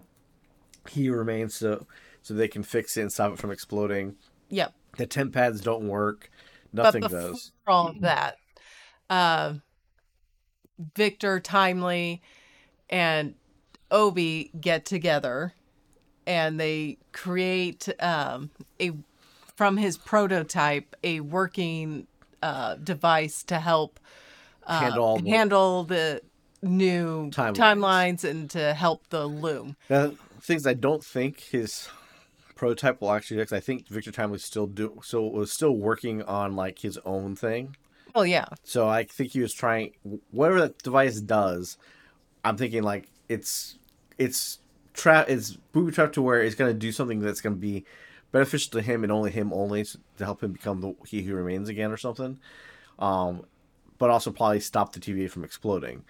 he 0.89 1.11
remains 1.11 1.55
so 1.55 1.86
so 2.22 2.32
they 2.34 2.49
can 2.49 2.62
fix 2.62 2.97
it 2.97 3.03
and 3.03 3.12
stop 3.12 3.32
it 3.34 3.39
from 3.39 3.51
exploding. 3.51 4.16
Yep. 4.49 4.72
The 4.97 5.07
temp 5.07 5.34
pads 5.34 5.61
don't 5.61 5.86
work. 5.89 6.30
Nothing 6.72 7.03
but 7.03 7.11
before 7.11 7.30
does. 7.32 7.53
all 7.66 7.89
of 7.89 8.01
that, 8.01 8.36
uh, 9.11 9.55
Victor, 10.97 11.41
Timely, 11.41 12.22
and 12.89 13.34
Obi 13.91 14.51
get 14.61 14.84
together, 14.84 15.53
and 16.26 16.59
they 16.59 16.99
create 17.12 17.89
um, 18.01 18.51
a 18.80 18.93
from 19.59 19.76
his 19.76 19.98
prototype 19.98 20.94
a 21.02 21.18
working 21.18 22.06
uh, 22.44 22.76
device 22.76 23.42
to 23.42 23.59
help 23.59 23.98
uh, 24.68 24.78
Handle 24.78 25.18
the- 25.18 25.30
handle 25.30 25.82
the 25.82 26.22
new 26.62 27.28
Timelines. 27.30 27.56
timelines 27.56 28.24
and 28.24 28.48
to 28.50 28.72
help 28.72 29.09
the 29.09 29.26
loom. 29.26 29.74
Now, 29.90 30.12
things 30.40 30.64
I 30.64 30.74
don't 30.74 31.02
think 31.04 31.40
his 31.40 31.88
prototype 32.54 33.00
will 33.00 33.11
actually 33.11 33.38
do, 33.38 33.44
'cause 33.46 33.52
I 33.52 33.59
think 33.59 33.88
Victor 33.88 34.12
Time 34.12 34.30
was 34.30 34.44
still 34.44 34.68
do 34.68 35.00
so 35.02 35.26
was 35.26 35.50
still 35.50 35.72
working 35.76 36.22
on 36.22 36.54
like 36.54 36.78
his 36.78 36.96
own 37.04 37.34
thing. 37.34 37.76
Well, 38.14 38.24
yeah, 38.26 38.46
So 38.62 38.88
I 38.88 39.02
think 39.02 39.32
he 39.32 39.40
was 39.40 39.52
trying 39.52 39.92
whatever 40.30 40.61
that 40.61 40.78
device 40.78 41.20
does. 41.20 41.78
I'm 42.44 42.56
thinking 42.56 42.84
like 42.84 43.09
it's 43.28 43.76
it's 44.18 44.61
trap 44.94 45.28
it's 45.28 45.56
booby 45.72 45.90
trap 45.92 46.12
to 46.12 46.22
where 46.22 46.42
it's 46.42 46.54
gonna 46.54 46.74
do 46.74 46.92
something 46.92 47.18
that's 47.18 47.40
gonna 47.40 47.56
be 47.56 47.84
beneficial 48.33 48.72
to 48.72 48.83
him 48.83 49.03
and 49.03 49.12
only 49.12 49.31
him 49.31 49.53
only 49.53 49.85
to 49.85 50.24
help 50.24 50.43
him 50.43 50.53
become 50.53 50.81
the 50.81 50.95
he 51.07 51.22
who 51.22 51.35
remains 51.35 51.68
again 51.68 51.91
or 51.91 51.97
something. 51.97 52.39
Um, 52.99 53.45
but 53.99 54.11
also 54.11 54.31
probably 54.31 54.61
stop 54.61 54.93
the 54.93 55.01
TVA 55.01 55.31
from 55.31 55.45
exploding. 55.45 56.05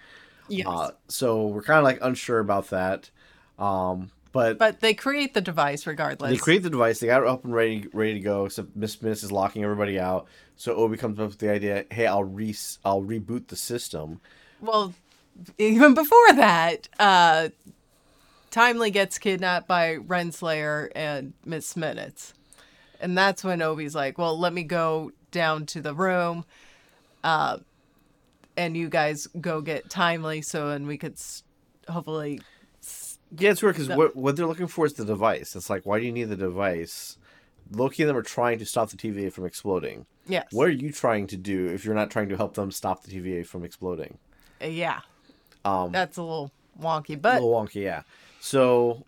Yes. 0.47 0.67
Uh, 0.67 0.91
so 1.07 1.47
we're 1.47 1.61
kind 1.61 1.79
of 1.79 1.83
like 1.83 1.99
unsure 2.01 2.39
about 2.39 2.69
that. 2.69 3.09
Um, 3.57 4.11
but, 4.31 4.59
but 4.59 4.79
they 4.79 4.93
create 4.93 5.33
the 5.33 5.41
device 5.41 5.87
regardless. 5.87 6.31
they 6.31 6.37
create 6.37 6.61
the 6.61 6.69
device. 6.69 6.99
They 6.99 7.07
got 7.07 7.23
it 7.23 7.27
up 7.27 7.43
and 7.43 7.53
ready, 7.53 7.87
ready 7.93 8.13
to 8.13 8.19
go. 8.19 8.45
Except 8.45 8.75
Miss 8.75 9.01
Miss 9.01 9.23
is 9.23 9.31
locking 9.31 9.63
everybody 9.63 9.99
out. 9.99 10.27
So 10.55 10.75
Obi 10.75 10.97
comes 10.97 11.19
up 11.19 11.29
with 11.29 11.39
the 11.39 11.49
idea, 11.49 11.85
"Hey, 11.89 12.05
I'll 12.05 12.23
re 12.23 12.55
I'll 12.85 13.01
reboot 13.01 13.47
the 13.47 13.55
system." 13.55 14.21
well, 14.61 14.93
even 15.57 15.93
before 15.93 16.33
that, 16.33 16.89
uh, 16.99 17.49
Timely 18.51 18.91
gets 18.91 19.17
kidnapped 19.17 19.67
by 19.67 19.95
Renslayer 19.97 20.89
and 20.95 21.33
Miss 21.45 21.75
Minutes. 21.75 22.33
And 22.99 23.17
that's 23.17 23.43
when 23.43 23.61
Obi's 23.61 23.95
like, 23.95 24.17
well, 24.17 24.37
let 24.37 24.53
me 24.53 24.63
go 24.63 25.11
down 25.31 25.65
to 25.67 25.81
the 25.81 25.93
room. 25.93 26.45
Uh, 27.23 27.59
and 28.57 28.75
you 28.75 28.89
guys 28.89 29.27
go 29.39 29.61
get 29.61 29.89
Timely 29.89 30.41
so 30.41 30.69
and 30.69 30.87
we 30.87 30.97
could 30.97 31.13
s- 31.13 31.43
hopefully. 31.87 32.41
Yeah, 33.37 33.51
it's 33.51 33.61
weird 33.61 33.75
because 33.75 33.89
No. 33.89 33.95
what 33.97 34.15
what 34.15 34.35
they're 34.35 34.47
looking 34.47 34.67
for 34.67 34.85
is 34.85 34.93
the 34.93 35.05
device. 35.05 35.55
It's 35.55 35.69
like, 35.69 35.85
why 35.85 35.99
do 35.99 36.05
you 36.05 36.11
need 36.11 36.25
the 36.25 36.35
device? 36.35 37.17
Loki 37.71 38.01
and 38.03 38.09
them 38.09 38.17
are 38.17 38.23
trying 38.23 38.57
to 38.59 38.65
stop 38.65 38.89
the 38.89 38.97
TVA 38.97 39.31
from 39.31 39.45
exploding. 39.45 40.07
Yes. 40.27 40.47
What 40.51 40.67
are 40.67 40.71
you 40.71 40.91
trying 40.91 41.27
to 41.27 41.37
do 41.37 41.67
if 41.67 41.85
you're 41.85 41.93
not 41.93 42.09
trying 42.09 42.29
to 42.29 42.35
help 42.37 42.55
them 42.55 42.71
stop 42.71 43.03
the 43.03 43.11
TVA 43.11 43.45
from 43.45 43.63
exploding? 43.63 44.17
Uh, 44.61 44.65
Yeah. 44.65 45.01
Um, 45.63 45.91
That's 45.91 46.17
a 46.17 46.23
little 46.23 46.51
wonky, 46.81 47.21
but. 47.21 47.33
a 47.39 47.45
little 47.45 47.51
wonky, 47.53 47.83
yeah. 47.83 48.01
So 48.39 49.05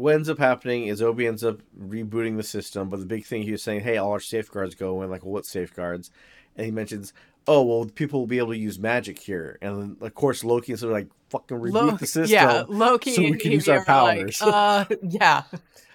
what 0.00 0.14
ends 0.14 0.28
up 0.28 0.38
happening 0.38 0.86
is 0.86 1.02
Obi 1.02 1.26
ends 1.26 1.44
up 1.44 1.60
rebooting 1.78 2.36
the 2.36 2.42
system, 2.42 2.88
but 2.88 3.00
the 3.00 3.06
big 3.06 3.24
thing 3.24 3.42
he 3.42 3.52
was 3.52 3.62
saying, 3.62 3.80
"Hey, 3.80 3.96
all 3.98 4.12
our 4.12 4.20
safeguards 4.20 4.74
go 4.74 5.02
in." 5.02 5.10
Like, 5.10 5.24
well, 5.24 5.32
what 5.32 5.46
safeguards? 5.46 6.10
And 6.56 6.64
he 6.64 6.70
mentions, 6.72 7.12
"Oh, 7.46 7.62
well, 7.62 7.84
people 7.86 8.20
will 8.20 8.26
be 8.26 8.38
able 8.38 8.52
to 8.52 8.58
use 8.58 8.78
magic 8.78 9.18
here." 9.18 9.58
And 9.60 9.80
then, 9.80 9.96
of 10.00 10.14
course, 10.14 10.42
Loki 10.42 10.72
is 10.72 10.80
sort 10.80 10.92
of 10.92 10.98
like, 10.98 11.08
"Fucking 11.28 11.58
reboot 11.58 11.72
Lo- 11.72 11.90
the 11.92 12.06
system." 12.06 12.32
yeah, 12.32 12.64
Loki 12.68 13.12
so 13.12 13.22
we 13.22 13.36
can 13.36 13.52
use 13.52 13.68
our 13.68 13.76
are 13.76 13.78
like, 13.78 13.86
powers. 13.86 14.42
uh, 14.42 14.84
yeah. 15.02 15.42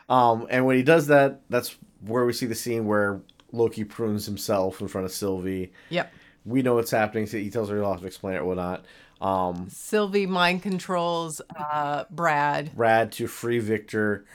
Um, 0.07 0.47
and 0.49 0.66
when 0.66 0.78
he 0.78 0.84
does 0.84 1.07
that, 1.07 1.41
that's 1.49 1.76
where 2.01 2.26
we 2.26 2.34
see 2.34 2.45
the 2.45 2.55
scene 2.55 2.86
where 2.86 3.22
Loki 3.51 3.84
prunes 3.84 4.26
himself 4.26 4.82
in 4.82 4.88
front 4.88 5.05
of 5.05 5.11
Sylvie. 5.11 5.72
Yep. 5.89 6.13
We 6.45 6.61
know 6.61 6.76
what's 6.76 6.91
happening, 6.91 7.26
so 7.26 7.38
he 7.38 7.49
tells 7.49 7.70
her 7.70 7.78
he'll 7.78 7.91
have 7.91 8.01
to 8.01 8.07
explain 8.07 8.36
it 8.36 8.39
or 8.39 8.45
whatnot. 8.45 8.86
Um, 9.26 9.69
Sylvie 9.69 10.26
mind 10.28 10.61
controls 10.61 11.41
uh, 11.57 12.03
Brad 12.11 12.76
Brad 12.76 13.11
to 13.13 13.28
free 13.28 13.59
Victor. 13.59 14.26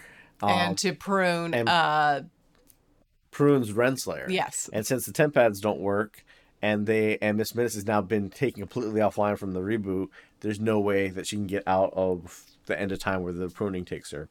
Um, 0.43 0.51
and 0.51 0.79
to 0.79 0.93
prune. 0.95 1.55
and- 1.55 1.69
uh, 1.69 2.23
prunes 3.31 3.73
Renslayer. 3.73 4.29
yes. 4.29 4.69
And 4.73 4.87
since 4.87 5.07
the 5.07 5.13
temp 5.13 5.35
pads 5.35 5.61
don't 5.61 5.81
work, 5.81 6.25
and 6.63 6.87
they 6.87 7.19
and 7.23 7.37
Miss 7.39 7.55
Minutes 7.55 7.75
has 7.75 7.87
now 7.87 8.01
been 8.01 8.31
taken 8.31 8.61
completely 8.61 9.01
offline 9.01 9.39
from 9.39 9.53
the 9.53 9.61
reboot, 9.61 10.09
there's 10.41 10.59
no 10.61 10.81
way 10.81 11.09
that 11.09 11.27
she 11.27 11.37
can 11.37 11.47
get 11.47 11.63
out 11.67 11.93
of 11.95 12.45
the 12.67 12.79
end 12.79 12.91
of 12.93 12.99
time 12.99 13.23
where 13.23 13.33
the 13.33 13.49
pruning 13.49 13.85
takes 13.85 14.11
her. 14.11 14.29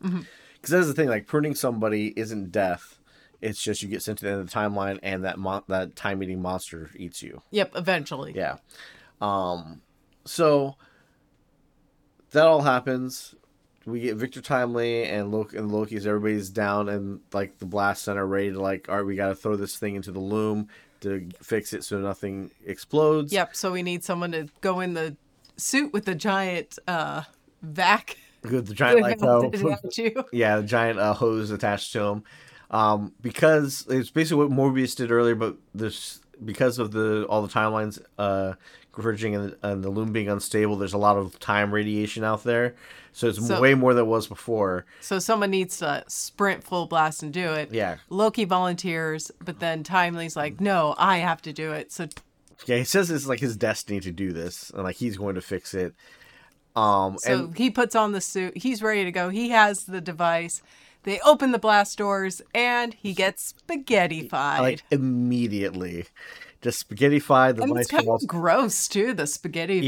Because 0.00 0.20
Mhm. 0.22 0.26
that's 0.68 0.86
the 0.86 0.94
thing, 0.94 1.08
like 1.08 1.26
pruning 1.26 1.54
somebody 1.54 2.12
isn't 2.16 2.52
death. 2.52 2.98
It's 3.40 3.62
just 3.62 3.82
you 3.82 3.88
get 3.88 4.02
sent 4.02 4.18
to 4.18 4.24
the 4.26 4.30
end 4.32 4.40
of 4.40 4.50
the 4.50 4.54
timeline, 4.54 4.98
and 5.02 5.24
that 5.24 5.38
mon- 5.38 5.62
that 5.68 5.96
time 5.96 6.22
eating 6.22 6.40
monster 6.42 6.90
eats 6.96 7.22
you. 7.22 7.42
Yep. 7.50 7.72
Eventually. 7.74 8.32
Yeah. 8.34 8.56
Um. 9.20 9.82
So 10.24 10.76
that 12.32 12.46
all 12.46 12.62
happens. 12.62 13.34
We 13.86 14.00
get 14.00 14.16
Victor 14.16 14.40
Timely 14.40 15.04
and 15.04 15.32
Loki 15.32 15.56
and 15.56 15.72
Loki's. 15.72 16.06
Everybody's 16.06 16.50
down 16.50 16.88
and 16.88 17.20
like 17.32 17.58
the 17.58 17.66
blast 17.66 18.04
center, 18.04 18.26
ready 18.26 18.52
to 18.52 18.60
like, 18.60 18.88
all 18.88 18.96
right, 18.96 19.06
we 19.06 19.16
got 19.16 19.28
to 19.28 19.34
throw 19.34 19.56
this 19.56 19.76
thing 19.76 19.96
into 19.96 20.12
the 20.12 20.20
loom 20.20 20.68
to 21.00 21.28
fix 21.42 21.72
it 21.72 21.82
so 21.82 21.98
nothing 21.98 22.50
explodes. 22.66 23.32
Yep. 23.32 23.56
So 23.56 23.72
we 23.72 23.82
need 23.82 24.04
someone 24.04 24.32
to 24.32 24.48
go 24.60 24.80
in 24.80 24.94
the 24.94 25.16
suit 25.56 25.92
with 25.92 26.04
the 26.04 26.14
giant 26.14 26.78
uh, 26.86 27.22
vac. 27.62 28.16
With 28.42 28.68
the 28.68 28.74
giant 28.74 29.00
like 29.22 30.26
yeah, 30.32 30.58
the 30.58 30.66
giant 30.66 30.98
uh, 30.98 31.14
hose 31.14 31.50
attached 31.50 31.92
to 31.94 32.02
him. 32.02 32.24
Um, 32.70 33.12
because 33.20 33.86
it's 33.88 34.10
basically 34.10 34.46
what 34.46 34.56
Mobius 34.56 34.94
did 34.94 35.10
earlier, 35.10 35.34
but 35.34 35.56
this 35.74 36.20
because 36.44 36.78
of 36.78 36.92
the 36.92 37.26
all 37.28 37.42
the 37.42 37.52
timelines 37.52 38.00
uh 38.16 38.54
converging 39.00 39.34
and, 39.34 39.56
and 39.62 39.82
the 39.82 39.88
loom 39.90 40.12
being 40.12 40.28
unstable, 40.28 40.76
there's 40.76 40.92
a 40.92 40.98
lot 40.98 41.16
of 41.16 41.38
time 41.38 41.72
radiation 41.72 42.22
out 42.24 42.44
there. 42.44 42.74
So 43.12 43.28
it's 43.28 43.44
So- 43.46 43.60
way 43.60 43.74
more 43.74 43.94
than 43.94 44.04
it 44.04 44.08
was 44.08 44.26
before. 44.26 44.84
So 45.00 45.18
someone 45.18 45.50
needs 45.50 45.78
to 45.78 46.04
sprint 46.06 46.62
full 46.62 46.86
blast 46.86 47.22
and 47.22 47.32
do 47.32 47.52
it. 47.54 47.72
Yeah. 47.72 47.96
Loki 48.08 48.44
volunteers, 48.44 49.30
but 49.44 49.58
then 49.58 49.82
Timely's 49.82 50.36
like, 50.36 50.60
"No, 50.60 50.94
I 50.98 51.18
have 51.18 51.42
to 51.42 51.52
do 51.52 51.72
it." 51.72 51.90
So 51.92 52.08
Yeah, 52.66 52.76
he 52.76 52.84
says 52.84 53.10
it's 53.10 53.26
like 53.26 53.40
his 53.40 53.56
destiny 53.56 54.00
to 54.00 54.12
do 54.12 54.32
this, 54.32 54.70
and 54.70 54.82
like 54.84 54.96
he's 54.96 55.16
going 55.16 55.34
to 55.34 55.40
fix 55.40 55.72
it. 55.74 55.94
Um, 56.76 57.16
So 57.18 57.32
and 57.46 57.56
he 57.56 57.70
puts 57.70 57.96
on 57.96 58.12
the 58.12 58.20
suit. 58.20 58.56
He's 58.58 58.82
ready 58.82 59.04
to 59.04 59.10
go. 59.10 59.28
He 59.30 59.48
has 59.48 59.84
the 59.84 60.00
device. 60.00 60.62
They 61.04 61.18
open 61.20 61.50
the 61.52 61.58
blast 61.58 61.96
doors, 61.96 62.42
and 62.54 62.92
he 62.94 63.14
gets 63.14 63.54
spaghettified. 63.66 64.60
like 64.60 64.82
immediately, 64.90 66.04
just 66.60 66.88
spaghettified. 66.88 67.56
The 67.56 67.62
and 67.62 67.72
mice 67.72 67.82
it's 67.82 67.90
kind 67.90 68.08
of 68.08 68.26
gross 68.26 68.88
too. 68.88 69.12
The 69.14 69.24
spaghettification. 69.24 69.82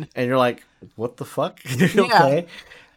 Yeah. 0.00 0.06
and 0.14 0.26
you're 0.26 0.38
like, 0.38 0.64
"What 0.96 1.16
the 1.16 1.24
fuck?" 1.24 1.60
okay. 1.80 2.46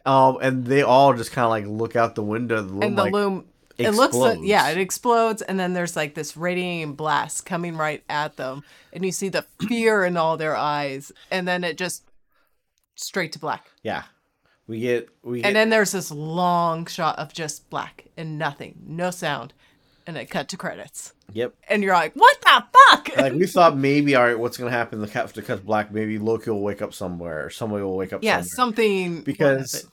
Um, 0.06 0.38
and 0.42 0.66
they 0.66 0.82
all 0.82 1.14
just 1.14 1.32
kind 1.32 1.44
of 1.44 1.50
like 1.50 1.66
look 1.66 1.96
out 1.96 2.14
the 2.14 2.22
window. 2.22 2.62
The 2.62 2.72
loom, 2.72 2.82
and 2.82 2.98
the 2.98 3.02
like, 3.04 3.12
loom. 3.12 3.46
It 3.76 3.90
looks 3.90 4.14
like 4.14 4.38
yeah, 4.42 4.68
it 4.70 4.78
explodes, 4.78 5.42
and 5.42 5.58
then 5.58 5.72
there's 5.72 5.96
like 5.96 6.14
this 6.14 6.36
radiating 6.36 6.94
blast 6.94 7.44
coming 7.44 7.76
right 7.76 8.04
at 8.08 8.36
them, 8.36 8.62
and 8.92 9.04
you 9.04 9.10
see 9.10 9.28
the 9.28 9.44
fear 9.68 10.04
in 10.04 10.16
all 10.16 10.36
their 10.36 10.56
eyes, 10.56 11.10
and 11.30 11.48
then 11.48 11.64
it 11.64 11.76
just 11.76 12.04
straight 12.94 13.32
to 13.32 13.38
black. 13.38 13.66
Yeah, 13.82 14.04
we 14.66 14.80
get 14.80 15.08
we 15.22 15.40
get 15.40 15.48
And 15.48 15.56
then 15.56 15.70
there's 15.70 15.92
this 15.92 16.10
long 16.10 16.86
shot 16.86 17.18
of 17.18 17.32
just 17.32 17.68
black 17.68 18.04
and 18.16 18.38
nothing, 18.38 18.80
no 18.86 19.10
sound, 19.10 19.52
and 20.06 20.16
it 20.16 20.26
cut 20.30 20.48
to 20.50 20.56
credits. 20.56 21.12
yep. 21.32 21.54
And 21.68 21.82
you're 21.82 21.94
like, 21.94 22.14
what 22.14 22.36
the 22.42 22.64
fuck? 22.90 23.16
Like 23.16 23.32
we 23.34 23.46
thought 23.46 23.76
maybe 23.76 24.14
all 24.14 24.24
right, 24.24 24.38
what's 24.38 24.56
gonna 24.56 24.70
happen? 24.70 25.00
The 25.00 25.08
cat 25.08 25.32
cuts 25.44 25.60
black. 25.62 25.92
Maybe 25.92 26.18
Loki 26.18 26.50
will 26.50 26.60
wake 26.62 26.82
up 26.82 26.92
somewhere, 26.94 27.46
or 27.46 27.50
somebody 27.50 27.82
will 27.84 27.96
wake 27.96 28.12
up. 28.12 28.22
yeah, 28.22 28.40
somewhere. 28.42 28.44
something 28.44 29.22
because 29.22 29.86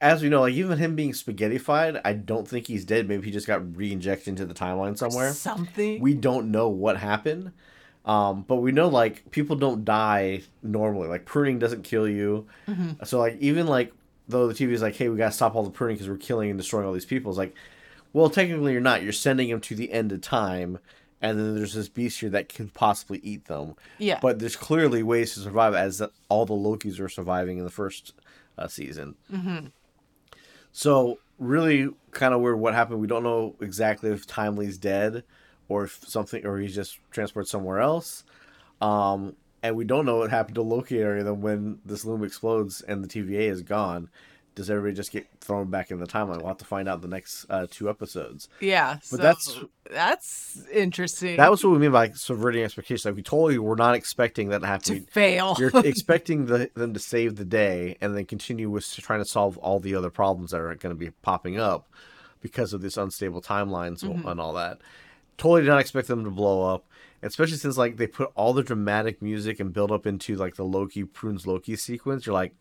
as 0.00 0.22
we 0.22 0.28
know, 0.28 0.42
like 0.42 0.54
even 0.54 0.78
him 0.78 0.94
being 0.96 1.12
spaghettified, 1.12 2.00
I 2.04 2.12
don't 2.12 2.46
think 2.46 2.66
he's 2.66 2.84
dead. 2.84 3.08
Maybe 3.08 3.24
he 3.24 3.30
just 3.30 3.46
got 3.46 3.76
re-injected 3.76 4.28
into 4.28 4.44
the 4.44 4.54
timeline 4.54 4.98
somewhere. 4.98 5.32
something. 5.32 6.00
We 6.00 6.14
don't 6.14 6.50
know 6.50 6.68
what 6.68 6.96
happened. 6.98 7.52
Um, 8.04 8.44
but 8.46 8.56
we 8.56 8.70
know 8.70 8.88
like 8.88 9.30
people 9.30 9.56
don't 9.56 9.84
die 9.84 10.42
normally. 10.62 11.08
Like 11.08 11.24
pruning 11.24 11.58
doesn't 11.58 11.84
kill 11.84 12.06
you. 12.06 12.46
Mhm. 12.68 13.06
So 13.06 13.18
like 13.18 13.38
even 13.40 13.66
like 13.66 13.92
though 14.28 14.46
the 14.46 14.52
TV 14.54 14.72
is 14.72 14.82
like, 14.82 14.94
hey, 14.96 15.08
we 15.08 15.16
gotta 15.16 15.32
stop 15.32 15.54
all 15.54 15.62
the 15.62 15.70
pruning 15.70 15.96
because 15.96 16.08
we're 16.10 16.16
killing 16.18 16.50
and 16.50 16.58
destroying 16.58 16.86
all 16.86 16.92
these 16.92 17.06
people. 17.06 17.30
It's 17.30 17.38
like, 17.38 17.54
well, 18.14 18.30
technically 18.30 18.72
you're 18.72 18.80
not. 18.80 19.02
You're 19.02 19.12
sending 19.12 19.50
them 19.50 19.60
to 19.60 19.74
the 19.74 19.92
end 19.92 20.10
of 20.12 20.22
time, 20.22 20.78
and 21.20 21.38
then 21.38 21.54
there's 21.54 21.74
this 21.74 21.90
beast 21.90 22.20
here 22.20 22.30
that 22.30 22.48
can 22.48 22.68
possibly 22.70 23.18
eat 23.22 23.44
them. 23.44 23.74
yeah, 23.98 24.18
But 24.22 24.38
there's 24.38 24.56
clearly 24.56 25.02
ways 25.02 25.34
to 25.34 25.40
survive, 25.40 25.74
as 25.74 26.00
all 26.30 26.46
the 26.46 26.54
Lokis 26.54 26.98
are 27.00 27.08
surviving 27.10 27.58
in 27.58 27.64
the 27.64 27.70
first 27.70 28.14
uh, 28.56 28.68
season. 28.68 29.16
hmm 29.30 29.66
So 30.72 31.18
really, 31.38 31.90
kind 32.12 32.34
of 32.34 32.40
weird 32.40 32.58
what 32.58 32.74
happened. 32.74 33.00
We 33.00 33.06
don't 33.06 33.22
know 33.22 33.56
exactly 33.60 34.10
if 34.10 34.26
Timely's 34.26 34.78
dead, 34.78 35.24
or 35.68 35.84
if 35.84 36.04
something, 36.06 36.44
or 36.46 36.58
he's 36.58 36.74
just 36.74 36.98
transported 37.10 37.48
somewhere 37.48 37.80
else. 37.80 38.24
Um, 38.80 39.36
and 39.62 39.76
we 39.76 39.84
don't 39.84 40.04
know 40.04 40.18
what 40.18 40.30
happened 40.30 40.56
to 40.56 40.62
Loki 40.62 40.98
area 41.00 41.32
when 41.32 41.78
this 41.86 42.04
loom 42.04 42.22
explodes 42.22 42.82
and 42.82 43.02
the 43.02 43.08
TVA 43.08 43.48
is 43.50 43.62
gone. 43.62 44.10
Does 44.54 44.70
everybody 44.70 44.94
just 44.94 45.10
get 45.10 45.26
thrown 45.40 45.68
back 45.68 45.90
in 45.90 45.98
the 45.98 46.06
timeline? 46.06 46.38
We'll 46.38 46.46
have 46.46 46.58
to 46.58 46.64
find 46.64 46.88
out 46.88 47.02
the 47.02 47.08
next 47.08 47.44
uh, 47.50 47.66
two 47.68 47.90
episodes. 47.90 48.48
yeah. 48.60 48.94
But 48.94 49.02
so 49.04 49.16
that's 49.16 49.58
that's 49.90 50.62
interesting. 50.72 51.36
that 51.38 51.50
was 51.50 51.64
what 51.64 51.72
we 51.72 51.78
mean 51.78 51.90
by 51.90 52.10
subverting 52.10 52.62
expectations. 52.62 53.04
Like 53.04 53.16
we 53.16 53.22
totally 53.22 53.58
were 53.58 53.74
not 53.76 53.94
expecting 53.96 54.50
that 54.50 54.60
to 54.60 54.66
happen. 54.66 55.04
to 55.04 55.10
fail. 55.10 55.56
You're 55.58 55.72
expecting 55.84 56.46
the, 56.46 56.70
them 56.74 56.94
to 56.94 57.00
save 57.00 57.34
the 57.36 57.44
day 57.44 57.96
and 58.00 58.16
then 58.16 58.26
continue 58.26 58.70
with 58.70 58.88
trying 58.96 59.20
to 59.20 59.24
solve 59.28 59.58
all 59.58 59.80
the 59.80 59.94
other 59.96 60.10
problems 60.10 60.52
that 60.52 60.60
are 60.60 60.74
going 60.76 60.94
to 60.94 60.98
be 60.98 61.10
popping 61.10 61.58
up 61.58 61.88
because 62.40 62.72
of 62.72 62.80
this 62.80 62.96
unstable 62.96 63.42
timelines 63.42 64.04
Mhm. 64.04 64.24
and 64.30 64.40
all 64.40 64.52
that. 64.52 64.78
Totally 65.36 65.62
did 65.62 65.68
not 65.68 65.80
expect 65.80 66.06
them 66.06 66.22
to 66.22 66.30
blow 66.30 66.62
up, 66.72 66.84
especially 67.22 67.56
since 67.56 67.76
like 67.76 67.96
they 67.96 68.06
put 68.06 68.30
all 68.36 68.52
the 68.52 68.62
dramatic 68.62 69.20
music 69.20 69.58
and 69.58 69.72
build 69.72 69.90
up 69.90 70.06
into 70.06 70.36
like 70.36 70.54
the 70.54 70.64
Loki 70.64 71.02
prunes 71.02 71.44
Loki 71.44 71.74
sequence. 71.74 72.24
You're 72.24 72.34
like, 72.34 72.54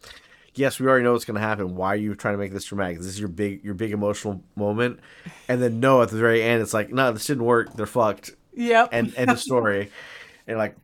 yes, 0.56 0.80
we 0.80 0.88
already 0.88 1.04
know 1.04 1.14
what's 1.14 1.26
going 1.26 1.36
to 1.36 1.41
happen. 1.41 1.76
Why 1.76 1.93
are 1.93 1.97
you 1.97 2.16
trying 2.16 2.36
to 2.36 2.38
make 2.38 2.54
this 2.54 2.66
dramatic? 2.66 2.97
This 2.97 3.08
is 3.08 3.20
your 3.20 3.30
big 3.30 3.64
your 3.64 3.74
big 3.74 3.91
emotional 3.91 4.43
moment, 4.56 4.99
and 5.47 5.62
then 5.62 5.80
no, 5.80 6.01
at 6.01 6.10
the 6.10 6.18
very 6.18 6.43
end, 6.43 6.62
it's 6.62 6.74
like, 6.74 6.91
no, 6.91 7.12
this 7.12 7.26
didn't 7.26 7.45
work. 7.45 7.74
They're 7.74 7.86
fucked 7.86 8.32
yep. 8.56 8.89
end 8.91 9.14
end 9.16 9.32
of 9.32 9.39
story. 9.39 9.91
And 10.45 10.58
like, 10.58 10.76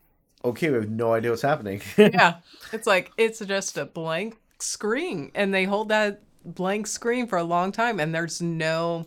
okay, 0.45 0.69
we 0.69 0.75
have 0.77 0.89
no 0.89 1.11
idea 1.13 1.31
what's 1.31 1.41
happening. 1.41 1.81
yeah. 1.97 2.35
It's 2.71 2.87
like 2.87 3.11
it's 3.17 3.39
just 3.39 3.77
a 3.77 3.83
blank 3.83 4.37
screen 4.59 5.31
and 5.35 5.53
they 5.53 5.65
hold 5.65 5.89
that 5.89 6.21
blank 6.45 6.87
screen 6.87 7.27
for 7.27 7.37
a 7.37 7.43
long 7.43 7.73
time 7.73 7.99
and 7.99 8.15
there's 8.15 8.41
no 8.41 9.05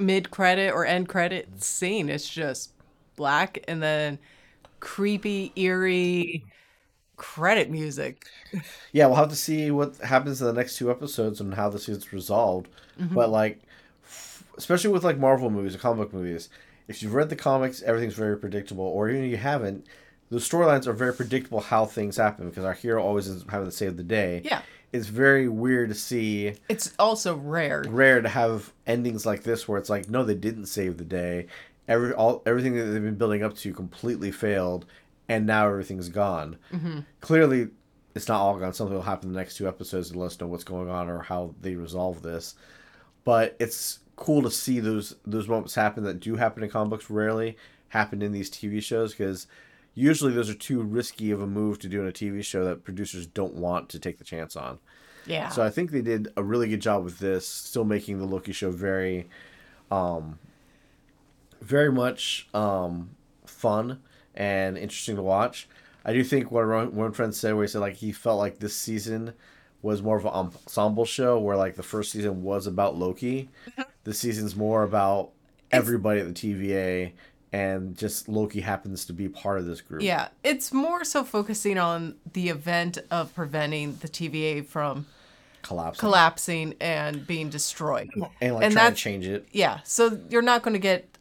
mid 0.00 0.32
credit 0.32 0.72
or 0.72 0.84
end 0.84 1.08
credit 1.08 1.62
scene. 1.62 2.08
It's 2.08 2.28
just 2.28 2.72
black 3.14 3.62
and 3.68 3.80
then 3.80 4.18
creepy, 4.80 5.52
eerie 5.54 6.44
credit 7.16 7.70
music. 7.70 8.24
yeah, 8.92 9.06
we'll 9.06 9.16
have 9.16 9.28
to 9.30 9.36
see 9.36 9.70
what 9.70 9.96
happens 9.98 10.40
in 10.40 10.46
the 10.46 10.52
next 10.52 10.76
two 10.76 10.90
episodes 10.90 11.40
and 11.40 11.54
how 11.54 11.68
this 11.68 11.86
gets 11.86 12.12
resolved. 12.12 12.68
Mm-hmm. 13.00 13.14
But 13.14 13.30
like, 13.30 13.60
f- 14.04 14.44
especially 14.58 14.90
with 14.90 15.04
like 15.04 15.18
Marvel 15.18 15.50
movies 15.50 15.74
or 15.74 15.78
comic 15.78 15.98
book 16.10 16.12
movies, 16.14 16.48
if 16.88 17.02
you've 17.02 17.14
read 17.14 17.28
the 17.28 17.36
comics, 17.36 17.82
everything's 17.82 18.14
very 18.14 18.36
predictable. 18.36 18.84
Or 18.84 19.08
even 19.08 19.24
if 19.24 19.30
you 19.30 19.36
haven't, 19.36 19.86
the 20.30 20.38
storylines 20.38 20.86
are 20.86 20.92
very 20.92 21.12
predictable 21.14 21.60
how 21.60 21.84
things 21.84 22.16
happen 22.16 22.48
because 22.48 22.64
our 22.64 22.72
hero 22.72 23.02
always 23.02 23.28
is 23.28 23.44
having 23.48 23.68
to 23.68 23.72
save 23.72 23.96
the 23.96 24.02
day. 24.02 24.42
Yeah. 24.44 24.62
It's 24.92 25.06
very 25.06 25.48
weird 25.48 25.88
to 25.88 25.94
see 25.94 26.54
It's 26.68 26.92
also 26.98 27.36
rare. 27.36 27.82
rare 27.88 28.20
to 28.20 28.28
have 28.28 28.72
endings 28.86 29.24
like 29.24 29.42
this 29.42 29.66
where 29.66 29.78
it's 29.78 29.88
like 29.88 30.08
no 30.10 30.22
they 30.22 30.34
didn't 30.34 30.66
save 30.66 30.98
the 30.98 31.04
day 31.04 31.46
every 31.88 32.12
all 32.12 32.42
everything 32.44 32.76
that 32.76 32.84
they've 32.84 33.02
been 33.02 33.14
building 33.16 33.42
up 33.42 33.56
to 33.56 33.72
completely 33.72 34.30
failed 34.30 34.84
and 35.28 35.46
now 35.46 35.68
everything's 35.68 36.08
gone. 36.08 36.56
Clearly 37.20 37.68
it's 38.14 38.28
not 38.28 38.40
all 38.40 38.58
gone. 38.58 38.72
Something 38.72 38.94
will 38.94 39.02
happen 39.02 39.28
in 39.28 39.32
the 39.34 39.40
next 39.40 39.56
two 39.56 39.68
episodes 39.68 40.10
to 40.10 40.18
let 40.18 40.26
us 40.26 40.40
know 40.40 40.46
what's 40.46 40.64
going 40.64 40.88
on 40.88 41.08
or 41.08 41.22
how 41.22 41.54
they 41.60 41.74
resolve 41.74 42.22
this. 42.22 42.54
But 43.24 43.56
it's 43.58 44.00
cool 44.16 44.42
to 44.42 44.50
see 44.50 44.80
those 44.80 45.16
those 45.24 45.48
moments 45.48 45.74
happen 45.74 46.04
that 46.04 46.20
do 46.20 46.36
happen 46.36 46.62
in 46.62 46.70
comic 46.70 46.90
books 46.90 47.10
rarely 47.10 47.56
happen 47.88 48.20
in 48.20 48.30
these 48.30 48.50
tv 48.50 48.82
shows 48.82 49.12
because 49.12 49.46
usually 49.94 50.32
those 50.32 50.50
are 50.50 50.54
too 50.54 50.80
risky 50.82 51.30
of 51.30 51.40
a 51.40 51.46
move 51.46 51.78
to 51.78 51.88
do 51.88 52.02
in 52.02 52.08
a 52.08 52.12
tv 52.12 52.44
show 52.44 52.64
that 52.64 52.84
producers 52.84 53.26
don't 53.26 53.54
want 53.54 53.88
to 53.88 53.98
take 53.98 54.18
the 54.18 54.24
chance 54.24 54.56
on. 54.56 54.78
Yeah. 55.26 55.50
so 55.50 55.62
I 55.62 55.70
think 55.70 55.92
they 55.92 56.02
did 56.02 56.28
a 56.36 56.42
really 56.42 56.68
good 56.68 56.80
job 56.80 57.04
with 57.04 57.20
this, 57.20 57.46
still 57.46 57.84
making 57.84 58.18
the 58.18 58.24
Loki 58.24 58.52
show 58.52 58.72
very, 58.72 59.28
um, 59.88 60.38
very 61.60 61.92
much 61.92 62.48
um, 62.52 63.10
fun 63.46 64.00
and 64.34 64.78
interesting 64.78 65.16
to 65.16 65.22
watch. 65.22 65.68
I 66.04 66.12
do 66.12 66.24
think 66.24 66.50
what 66.50 66.92
one 66.92 67.12
friend 67.12 67.34
said, 67.34 67.54
where 67.54 67.64
he 67.64 67.68
said 67.68 67.80
like 67.80 67.94
he 67.94 68.12
felt 68.12 68.38
like 68.38 68.58
this 68.58 68.74
season 68.74 69.34
was 69.82 70.02
more 70.02 70.16
of 70.16 70.24
an 70.24 70.32
ensemble 70.32 71.04
show, 71.04 71.38
where 71.38 71.56
like 71.56 71.76
the 71.76 71.82
first 71.82 72.12
season 72.12 72.42
was 72.42 72.66
about 72.66 72.96
Loki, 72.96 73.50
mm-hmm. 73.68 73.82
this 74.04 74.18
season's 74.18 74.56
more 74.56 74.82
about 74.82 75.30
everybody 75.70 76.20
at 76.20 76.34
the 76.34 76.54
TVA, 76.54 77.12
and 77.52 77.96
just 77.96 78.28
Loki 78.28 78.60
happens 78.60 79.04
to 79.06 79.12
be 79.12 79.28
part 79.28 79.58
of 79.58 79.66
this 79.66 79.80
group. 79.80 80.02
yeah. 80.02 80.28
It's 80.42 80.72
more 80.72 81.04
so 81.04 81.24
focusing 81.24 81.78
on 81.78 82.16
the 82.32 82.48
event 82.48 82.98
of 83.10 83.34
preventing 83.34 83.96
the 83.96 84.08
TVA 84.08 84.66
from 84.66 85.06
collapsing 85.62 86.00
collapsing 86.00 86.74
and 86.80 87.26
being 87.26 87.48
destroyed. 87.48 88.10
and 88.40 88.54
like 88.54 88.64
and 88.64 88.72
trying 88.72 88.92
to 88.92 88.98
change 88.98 89.26
it. 89.26 89.46
Yeah, 89.52 89.80
so 89.84 90.18
you're 90.30 90.42
not 90.42 90.62
going 90.62 90.74
to 90.74 90.80
get 90.80 91.11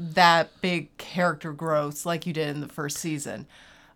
that 0.00 0.60
big 0.60 0.96
character 0.96 1.52
growth 1.52 2.06
like 2.06 2.26
you 2.26 2.32
did 2.32 2.48
in 2.48 2.60
the 2.60 2.68
first 2.68 2.96
season. 2.96 3.46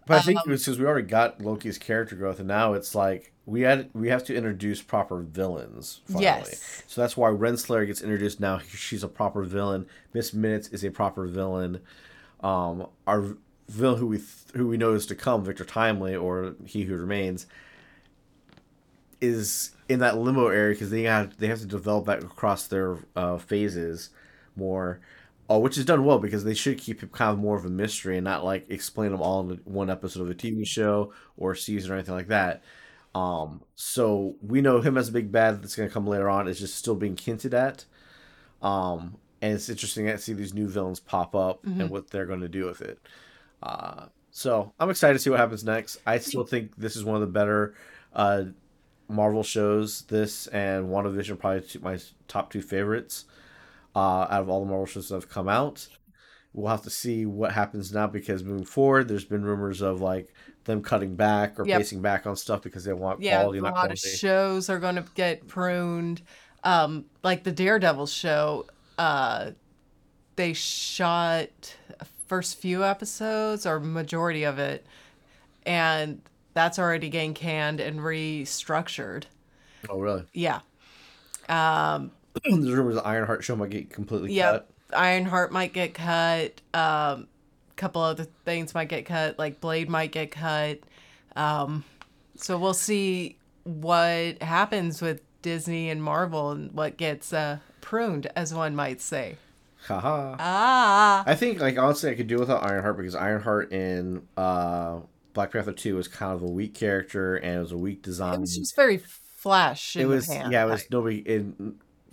But 0.06 0.18
I 0.18 0.20
think 0.20 0.38
Um, 0.38 0.44
it 0.46 0.50
was 0.50 0.64
because 0.64 0.78
we 0.78 0.84
already 0.84 1.06
got 1.06 1.40
Loki's 1.40 1.78
character 1.78 2.14
growth, 2.14 2.38
and 2.38 2.46
now 2.46 2.74
it's 2.74 2.94
like 2.94 3.32
we 3.46 3.62
had 3.62 3.88
we 3.94 4.08
have 4.08 4.22
to 4.24 4.34
introduce 4.34 4.82
proper 4.82 5.20
villains. 5.20 6.02
Finally. 6.06 6.24
Yes. 6.24 6.82
So 6.86 7.00
that's 7.00 7.16
why 7.16 7.30
Renslayer 7.30 7.86
gets 7.86 8.02
introduced 8.02 8.38
now. 8.38 8.58
She's 8.58 9.02
a 9.02 9.08
proper 9.08 9.42
villain. 9.44 9.86
Miss 10.12 10.34
Minutes 10.34 10.68
is 10.68 10.84
a 10.84 10.90
proper 10.90 11.26
villain. 11.26 11.80
Um, 12.42 12.86
our 13.06 13.36
villain 13.68 13.98
who 13.98 14.06
we 14.06 14.18
th- 14.18 14.28
who 14.54 14.68
we 14.68 14.76
know 14.76 14.92
is 14.92 15.06
to 15.06 15.14
come, 15.14 15.42
Victor 15.42 15.64
Timely, 15.64 16.14
or 16.14 16.54
He 16.66 16.82
Who 16.82 16.96
Remains, 16.96 17.46
is 19.22 19.70
in 19.88 20.00
that 20.00 20.18
limbo 20.18 20.48
area 20.48 20.74
because 20.74 20.90
they 20.90 21.02
have 21.04 21.38
they 21.38 21.46
have 21.46 21.60
to 21.60 21.66
develop 21.66 22.04
that 22.06 22.22
across 22.22 22.66
their 22.66 22.98
uh, 23.16 23.38
phases 23.38 24.10
more. 24.56 25.00
Oh, 25.48 25.58
which 25.58 25.76
is 25.76 25.84
done 25.84 26.04
well 26.04 26.18
because 26.18 26.44
they 26.44 26.54
should 26.54 26.78
keep 26.78 27.02
it 27.02 27.12
kind 27.12 27.32
of 27.32 27.38
more 27.38 27.56
of 27.56 27.66
a 27.66 27.70
mystery 27.70 28.16
and 28.16 28.24
not 28.24 28.44
like 28.44 28.64
explain 28.70 29.10
them 29.10 29.20
all 29.20 29.50
in 29.50 29.60
one 29.64 29.90
episode 29.90 30.22
of 30.22 30.30
a 30.30 30.34
TV 30.34 30.66
show 30.66 31.12
or 31.36 31.54
season 31.54 31.90
or 31.90 31.94
anything 31.94 32.14
like 32.14 32.28
that. 32.28 32.62
Um, 33.14 33.62
so 33.74 34.36
we 34.40 34.60
know 34.62 34.80
him 34.80 34.96
as 34.96 35.08
a 35.08 35.12
big 35.12 35.30
bad 35.30 35.62
that's 35.62 35.76
going 35.76 35.88
to 35.88 35.92
come 35.92 36.06
later 36.06 36.30
on. 36.30 36.48
It's 36.48 36.60
just 36.60 36.76
still 36.76 36.94
being 36.94 37.16
hinted 37.16 37.52
at. 37.52 37.84
Um, 38.62 39.18
and 39.42 39.52
it's 39.52 39.68
interesting 39.68 40.06
to 40.06 40.16
see 40.16 40.32
these 40.32 40.54
new 40.54 40.66
villains 40.66 40.98
pop 40.98 41.34
up 41.34 41.62
and 41.64 41.90
what 41.90 42.10
they're 42.10 42.26
going 42.26 42.40
to 42.40 42.48
do 42.48 42.64
with 42.64 42.80
it. 42.80 42.98
Uh, 43.62 44.06
so 44.30 44.72
I'm 44.80 44.88
excited 44.88 45.12
to 45.12 45.18
see 45.18 45.28
what 45.28 45.38
happens 45.38 45.62
next. 45.62 45.98
I 46.06 46.18
still 46.18 46.44
think 46.44 46.74
this 46.76 46.96
is 46.96 47.04
one 47.04 47.16
of 47.16 47.20
the 47.20 47.26
better 47.26 47.74
uh, 48.14 48.44
Marvel 49.08 49.42
shows. 49.42 50.02
This 50.02 50.46
and 50.46 50.88
WandaVision 50.88 51.30
are 51.30 51.36
probably 51.36 51.60
two, 51.60 51.80
my 51.80 51.98
top 52.26 52.50
two 52.50 52.62
favorites 52.62 53.26
uh, 53.94 54.26
out 54.30 54.42
of 54.42 54.48
all 54.48 54.60
the 54.60 54.66
Marvel 54.66 54.86
shows 54.86 55.08
that 55.08 55.14
have 55.16 55.28
come 55.28 55.48
out. 55.48 55.86
We'll 56.52 56.70
have 56.70 56.82
to 56.82 56.90
see 56.90 57.26
what 57.26 57.52
happens 57.52 57.92
now 57.92 58.06
because 58.06 58.44
moving 58.44 58.64
forward, 58.64 59.08
there's 59.08 59.24
been 59.24 59.44
rumors 59.44 59.80
of 59.80 60.00
like 60.00 60.32
them 60.64 60.82
cutting 60.82 61.16
back 61.16 61.58
or 61.58 61.64
Yep. 61.64 61.78
pacing 61.78 62.00
back 62.00 62.26
on 62.26 62.36
stuff 62.36 62.62
because 62.62 62.84
they 62.84 62.92
want 62.92 63.20
Yeah, 63.22 63.40
quality, 63.40 63.58
a 63.58 63.62
not 63.62 63.74
lot 63.74 63.90
of 63.90 63.98
shows 63.98 64.70
are 64.70 64.78
going 64.78 64.94
to 64.96 65.04
get 65.14 65.46
pruned. 65.48 66.22
Um, 66.62 67.06
like 67.22 67.42
the 67.44 67.52
Daredevil 67.52 68.06
show, 68.06 68.66
uh, 68.98 69.50
they 70.36 70.52
shot 70.52 71.76
first 72.28 72.58
few 72.58 72.84
episodes 72.84 73.66
or 73.66 73.80
majority 73.80 74.44
of 74.44 74.58
it, 74.58 74.86
and 75.66 76.20
that's 76.54 76.78
already 76.78 77.08
getting 77.08 77.34
canned 77.34 77.80
and 77.80 78.00
restructured. 78.00 79.24
oh, 79.88 79.98
really? 80.00 80.24
Yeah. 80.32 80.60
Um, 81.48 82.12
there's 82.44 82.72
rumors 82.72 82.94
the 82.96 83.06
Ironheart 83.06 83.44
show 83.44 83.56
might 83.56 83.70
get 83.70 83.90
completely 83.90 84.28
cut. 84.28 84.34
yeah. 84.34 84.52
cut. 84.52 84.70
Ironheart 84.94 85.52
might 85.52 85.72
get 85.72 85.94
cut. 85.94 86.60
Um, 86.72 87.28
a 87.70 87.76
couple 87.76 88.02
other 88.02 88.26
things 88.44 88.74
might 88.74 88.88
get 88.88 89.06
cut, 89.06 89.38
like 89.38 89.60
Blade 89.60 89.88
might 89.88 90.12
get 90.12 90.30
cut. 90.30 90.80
Um, 91.36 91.84
so 92.36 92.58
we'll 92.58 92.74
see 92.74 93.38
what 93.64 94.42
happens 94.42 95.02
with 95.02 95.20
Disney 95.42 95.90
and 95.90 96.02
Marvel 96.02 96.50
and 96.50 96.72
what 96.72 96.96
gets 96.96 97.32
uh, 97.32 97.58
pruned, 97.80 98.28
as 98.36 98.54
one 98.54 98.74
might 98.76 99.00
say. 99.00 99.36
Haha. 99.86 100.36
Ah, 100.38 101.24
I 101.26 101.34
think 101.34 101.60
like 101.60 101.78
honestly 101.78 102.10
I 102.10 102.14
could 102.14 102.26
do 102.26 102.38
without 102.38 102.64
Ironheart 102.64 102.96
because 102.96 103.14
Ironheart 103.14 103.70
in 103.72 104.26
uh 104.36 105.00
Black 105.34 105.52
Panther 105.52 105.72
2 105.72 105.96
was 105.96 106.08
kind 106.08 106.32
of 106.32 106.42
a 106.42 106.46
weak 106.46 106.74
character 106.74 107.36
and 107.36 107.56
it 107.56 107.60
was 107.60 107.72
a 107.72 107.76
weak 107.76 108.02
design. 108.02 108.34
it 108.34 108.40
was 108.40 108.56
just 108.56 108.76
very 108.76 108.98
flash. 108.98 109.96
In 109.96 110.02
it 110.02 110.06
was 110.06 110.28
yeah, 110.28 110.64
it 110.64 110.68
was 110.70 110.86
nobody 110.90 111.18
it, 111.18 111.44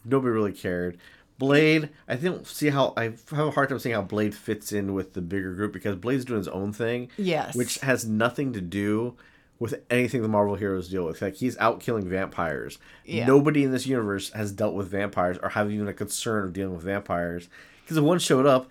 nobody 0.06 0.32
really 0.32 0.54
cared. 0.54 0.98
Blade, 1.38 1.90
I 2.08 2.16
don't 2.18 2.46
see 2.46 2.70
how 2.70 2.94
I 2.96 3.06
have 3.06 3.32
a 3.32 3.52
hard 3.52 3.70
time 3.70 3.80
seeing 3.80 3.96
how 3.96 4.04
Blade 4.04 4.36
fits 4.36 4.72
in 4.72 4.94
with 4.94 5.14
the 5.14 5.22
bigger 5.22 5.56
group 5.56 5.74
because 5.74 5.96
Blade's 5.96 6.24
doing 6.24 6.38
his 6.38 6.48
own 6.48 6.72
thing, 6.72 7.10
yes, 7.18 7.56
which 7.56 7.80
has 7.80 8.06
nothing 8.06 8.54
to 8.54 8.62
do 8.62 9.16
with 9.58 9.82
anything 9.90 10.22
the 10.22 10.28
Marvel 10.28 10.56
heroes 10.56 10.90
deal 10.90 11.06
with. 11.06 11.22
Like 11.22 11.36
he's 11.36 11.58
out 11.58 11.80
killing 11.80 12.08
vampires. 12.08 12.78
Yeah. 13.06 13.26
Nobody 13.26 13.64
in 13.64 13.72
this 13.72 13.88
universe 13.88 14.32
has 14.34 14.52
dealt 14.52 14.76
with 14.76 14.90
vampires 14.90 15.38
or 15.42 15.50
have 15.50 15.72
even 15.72 15.88
a 15.88 15.94
concern 15.94 16.46
of 16.46 16.54
dealing 16.54 16.76
with 16.76 16.84
vampires. 16.84 17.48
Because 17.84 17.98
if 17.98 18.04
one 18.04 18.20
showed 18.20 18.46
up, 18.46 18.70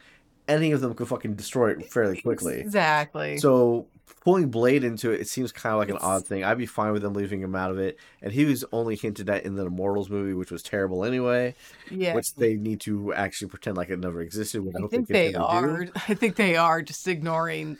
any 0.49 0.73
of 0.73 0.81
them 0.81 0.95
could 0.95 1.07
fucking 1.09 1.35
destroy 1.35 1.71
it 1.71 1.93
fairly 1.93 2.21
quickly. 2.21 2.61
exactly. 2.61 3.39
So 3.39 3.87
pulling 4.21 4.51
Blade 4.51 4.85
into 4.85 5.11
it, 5.11 5.21
it 5.23 5.29
seems 5.29 5.51
kind 5.53 5.73
of 5.73 5.79
like 5.79 5.89
an 5.89 5.97
odd 5.97 6.27
thing. 6.27 6.45
I'd 6.45 6.59
be 6.59 6.67
fine 6.67 6.93
with 6.93 7.03
them 7.03 7.15
leaving 7.15 7.41
him 7.41 7.55
out 7.55 7.71
of 7.71 7.79
it. 7.79 7.99
And 8.21 8.33
he 8.33 8.45
was 8.45 8.65
only 8.73 8.95
hinted 8.97 9.31
at 9.31 9.45
in 9.45 9.55
the 9.55 9.67
Immortals 9.67 10.11
movie, 10.11 10.35
which 10.35 10.51
was 10.51 10.63
terrible 10.63 11.05
anyway. 11.05 11.55
yeah, 11.91 12.15
Which 12.15 12.35
they 12.35 12.55
need 12.55 12.81
to 12.81 13.15
actually 13.15 13.49
pretend 13.49 13.77
like 13.79 13.89
it 13.89 13.99
never 13.99 14.21
existed. 14.21 14.63
I, 14.79 14.85
I 14.85 14.87
think 14.89 15.09
they, 15.09 15.27
they 15.29 15.33
to 15.33 15.39
do. 15.39 15.45
are. 15.45 15.87
I 16.09 16.15
think 16.15 16.37
they 16.37 16.57
are 16.57 16.83
just 16.83 17.09
ignoring 17.09 17.79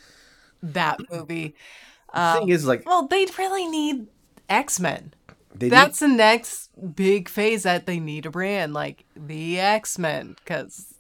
that 0.63 0.99
movie. 1.11 1.55
The 2.15 2.21
Um, 2.21 2.39
thing 2.41 2.49
is, 2.49 2.67
like, 2.67 2.85
well, 2.87 3.07
they 3.07 3.27
really 3.39 3.67
need 3.69 4.07
X 4.49 4.81
Men. 4.81 5.13
they 5.55 5.67
need- 5.67 5.73
That's 5.73 5.99
the 6.01 6.09
next 6.09 6.71
big 6.97 7.29
phase 7.29 7.65
that 7.65 7.85
they 7.87 8.01
need 8.01 8.25
a 8.27 8.31
brand 8.31 8.73
like 8.73 9.05
the 9.15 9.61
X 9.61 9.99
Men, 9.99 10.37
because 10.43 10.95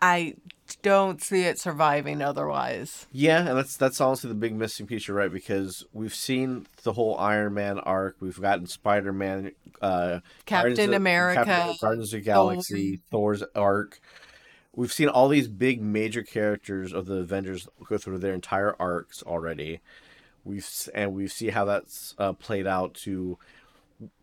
I 0.00 0.34
don't 0.82 1.22
see 1.22 1.44
it 1.44 1.58
surviving 1.58 2.22
otherwise. 2.22 3.06
Yeah, 3.12 3.46
and 3.48 3.58
that's 3.58 3.76
that's 3.76 4.00
honestly 4.00 4.28
the 4.28 4.34
big 4.34 4.54
missing 4.54 4.86
piece. 4.86 5.06
You're 5.08 5.16
right 5.16 5.32
because 5.32 5.84
we've 5.92 6.14
seen 6.14 6.66
the 6.82 6.92
whole 6.92 7.16
Iron 7.18 7.54
Man 7.54 7.78
arc. 7.78 8.16
We've 8.20 8.40
gotten 8.40 8.66
Spider 8.66 9.12
Man, 9.12 9.52
uh, 9.80 10.20
Captain 10.46 10.74
Guardians 10.74 10.96
America, 10.96 11.44
Captain- 11.44 11.76
Guardians 11.80 12.12
of 12.12 12.20
the 12.20 12.24
Galaxy, 12.24 13.00
Thor's 13.10 13.42
arc. 13.54 14.00
We've 14.74 14.92
seen 14.92 15.08
all 15.08 15.28
these 15.28 15.48
big 15.48 15.82
major 15.82 16.22
characters 16.22 16.94
of 16.94 17.06
the 17.06 17.16
Avengers 17.16 17.68
go 17.86 17.98
through 17.98 18.18
their 18.18 18.32
entire 18.34 18.74
arcs 18.80 19.22
already. 19.22 19.80
We've 20.44 20.66
and 20.94 21.12
we 21.12 21.28
see 21.28 21.50
how 21.50 21.66
that's 21.66 22.14
uh, 22.18 22.32
played 22.32 22.66
out 22.66 22.94
to 23.04 23.38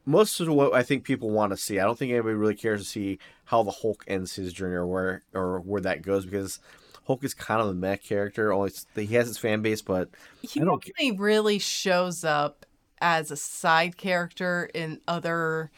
most 0.10 0.40
of 0.40 0.48
what 0.50 0.74
I 0.74 0.82
think 0.84 1.04
people 1.04 1.30
want 1.30 1.52
to 1.52 1.58
see. 1.58 1.80
I 1.80 1.84
don't 1.86 1.98
think 1.98 2.12
anybody 2.12 2.36
really 2.36 2.56
cares 2.56 2.82
to 2.82 2.88
see 2.88 3.20
how 3.46 3.64
the 3.64 3.72
Hulk 3.72 4.04
ends 4.08 4.36
his 4.36 4.52
journey 4.54 4.76
or 4.76 4.88
where 4.88 5.24
or 5.34 5.60
where 5.60 5.82
that 5.82 6.02
goes 6.02 6.26
because 6.26 6.60
Hulk 7.06 7.24
is 7.24 7.34
kind 7.34 7.62
of 7.62 7.68
the 7.68 7.74
meh 7.76 7.96
character. 7.98 8.52
Only 8.52 8.72
he 8.96 9.14
has 9.16 9.28
his 9.28 9.38
fan 9.38 9.62
base, 9.62 9.82
but 9.82 10.10
He 10.42 10.62
I 10.62 10.64
don't 10.66 10.84
ca- 10.84 10.92
only 11.00 11.18
really 11.18 11.60
shows 11.60 12.24
up 12.24 12.66
as 13.02 13.32
a 13.32 13.38
side 13.38 13.98
character 13.98 14.70
in 14.74 15.00
other 15.08 15.72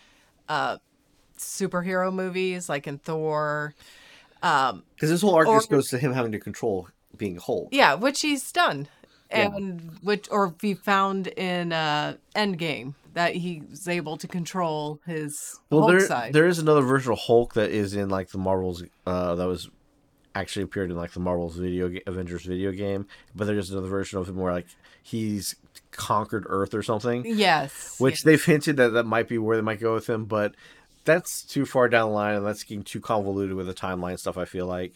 uh, 0.49 0.77
superhero 1.38 2.13
movies, 2.13 2.69
like 2.69 2.88
in 2.88 2.97
Thor. 2.97 3.73
Um, 4.43 4.84
because 4.95 5.09
this 5.09 5.21
whole 5.21 5.36
arc 5.36 5.47
Or- 5.47 5.57
just 5.57 5.69
goes 5.69 5.89
to 5.89 5.97
him 5.97 6.13
having 6.13 6.32
to 6.32 6.39
control 6.39 6.88
being 7.17 7.38
Hulk. 7.38 7.69
yeah, 7.71 7.93
which 7.93 8.21
he's 8.21 8.51
done, 8.51 8.88
Yeah. 9.29 9.51
and 9.55 9.99
which 10.01 10.27
or 10.32 10.55
we 10.63 10.73
found 10.73 11.27
in 11.27 11.71
uh, 11.73 12.15
Endgame 12.36 12.95
that 13.14 13.36
he's 13.36 13.88
able 13.88 14.18
to 14.18 14.28
control 14.28 14.99
his 15.05 15.59
Well, 15.70 15.82
Hulk 15.82 15.91
there 15.91 15.99
side. 16.07 16.34
there 16.34 16.47
is 16.47 16.59
another 16.59 16.82
version 16.82 17.12
of 17.12 17.20
Hulk 17.20 17.53
that 17.55 17.70
is 17.72 17.93
in 17.93 18.09
like 18.09 18.30
the 18.30 18.38
Marvels. 18.38 18.84
Uh, 19.05 19.36
that 19.36 19.47
was 19.47 19.70
actually 20.34 20.64
appeared 20.64 20.89
in 20.89 20.97
like 20.97 21.12
the 21.12 21.20
Marvels 21.20 21.57
video 21.57 21.89
ga- 21.89 22.03
Avengers 22.07 22.43
video 22.43 22.72
game, 22.72 23.05
but 23.36 23.45
there's 23.45 23.70
another 23.72 23.88
version 23.89 24.18
of 24.20 24.30
him 24.30 24.38
where 24.38 24.53
like 24.53 24.68
he's 25.03 25.55
conquered 25.91 26.45
Earth 26.47 26.74
or 26.74 26.82
something. 26.84 27.24
yes, 27.26 27.99
which 27.99 28.16
yes. 28.20 28.24
they've 28.24 28.45
hinted 28.45 28.78
that 28.78 28.89
that 28.93 29.05
might 29.05 29.28
be 29.28 29.38
where 29.38 29.57
they 29.57 29.62
might 29.62 29.80
go 29.82 29.93
with 29.93 30.09
him, 30.09 30.26
but 30.26 30.55
that's 31.03 31.43
too 31.43 31.66
far 31.66 31.89
down 31.89 32.09
the 32.09 32.16
line 32.16 32.36
and 32.36 32.45
that's 32.45 32.64
getting 32.64 32.84
too 32.84 33.01
convoluted 33.01 33.55
with 33.55 33.68
the 33.68 33.74
timeline 33.74 34.18
stuff. 34.20 34.38
I 34.38 34.45
feel 34.45 34.68
like 34.68 34.93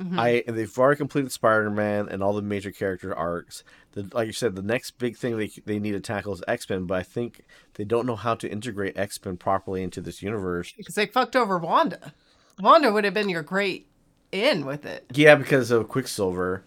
Mhm. 0.00 0.18
I 0.18 0.50
they've 0.50 0.78
already 0.78 0.98
completed 0.98 1.32
Spider 1.32 1.70
Man 1.70 2.08
and 2.08 2.22
all 2.22 2.34
the 2.34 2.42
major 2.42 2.70
character 2.70 3.14
arcs. 3.14 3.64
The, 3.92 4.08
like 4.12 4.26
you 4.26 4.32
said, 4.32 4.54
the 4.54 4.62
next 4.62 4.98
big 4.98 5.16
thing 5.16 5.36
they 5.38 5.50
they 5.64 5.78
need 5.78 5.92
to 5.92 6.00
tackle 6.00 6.34
is 6.34 6.42
X 6.46 6.68
Men, 6.68 6.84
but 6.84 6.98
I 6.98 7.02
think 7.02 7.40
they 7.74 7.84
don't 7.84 8.06
know 8.06 8.16
how 8.16 8.34
to 8.34 8.50
integrate 8.50 8.96
X 8.98 9.18
Men 9.24 9.36
properly 9.36 9.82
into 9.82 10.00
this 10.00 10.22
universe. 10.22 10.72
because 10.76 10.94
they 10.96 11.06
fucked 11.06 11.34
over 11.36 11.56
Wanda. 11.58 12.12
Wanda 12.60 12.92
would 12.92 13.04
have 13.04 13.14
been 13.14 13.28
your 13.28 13.42
great 13.42 13.86
in 14.32 14.66
with 14.66 14.84
it. 14.84 15.06
Yeah, 15.14 15.34
because 15.36 15.70
of 15.70 15.88
Quicksilver. 15.88 16.64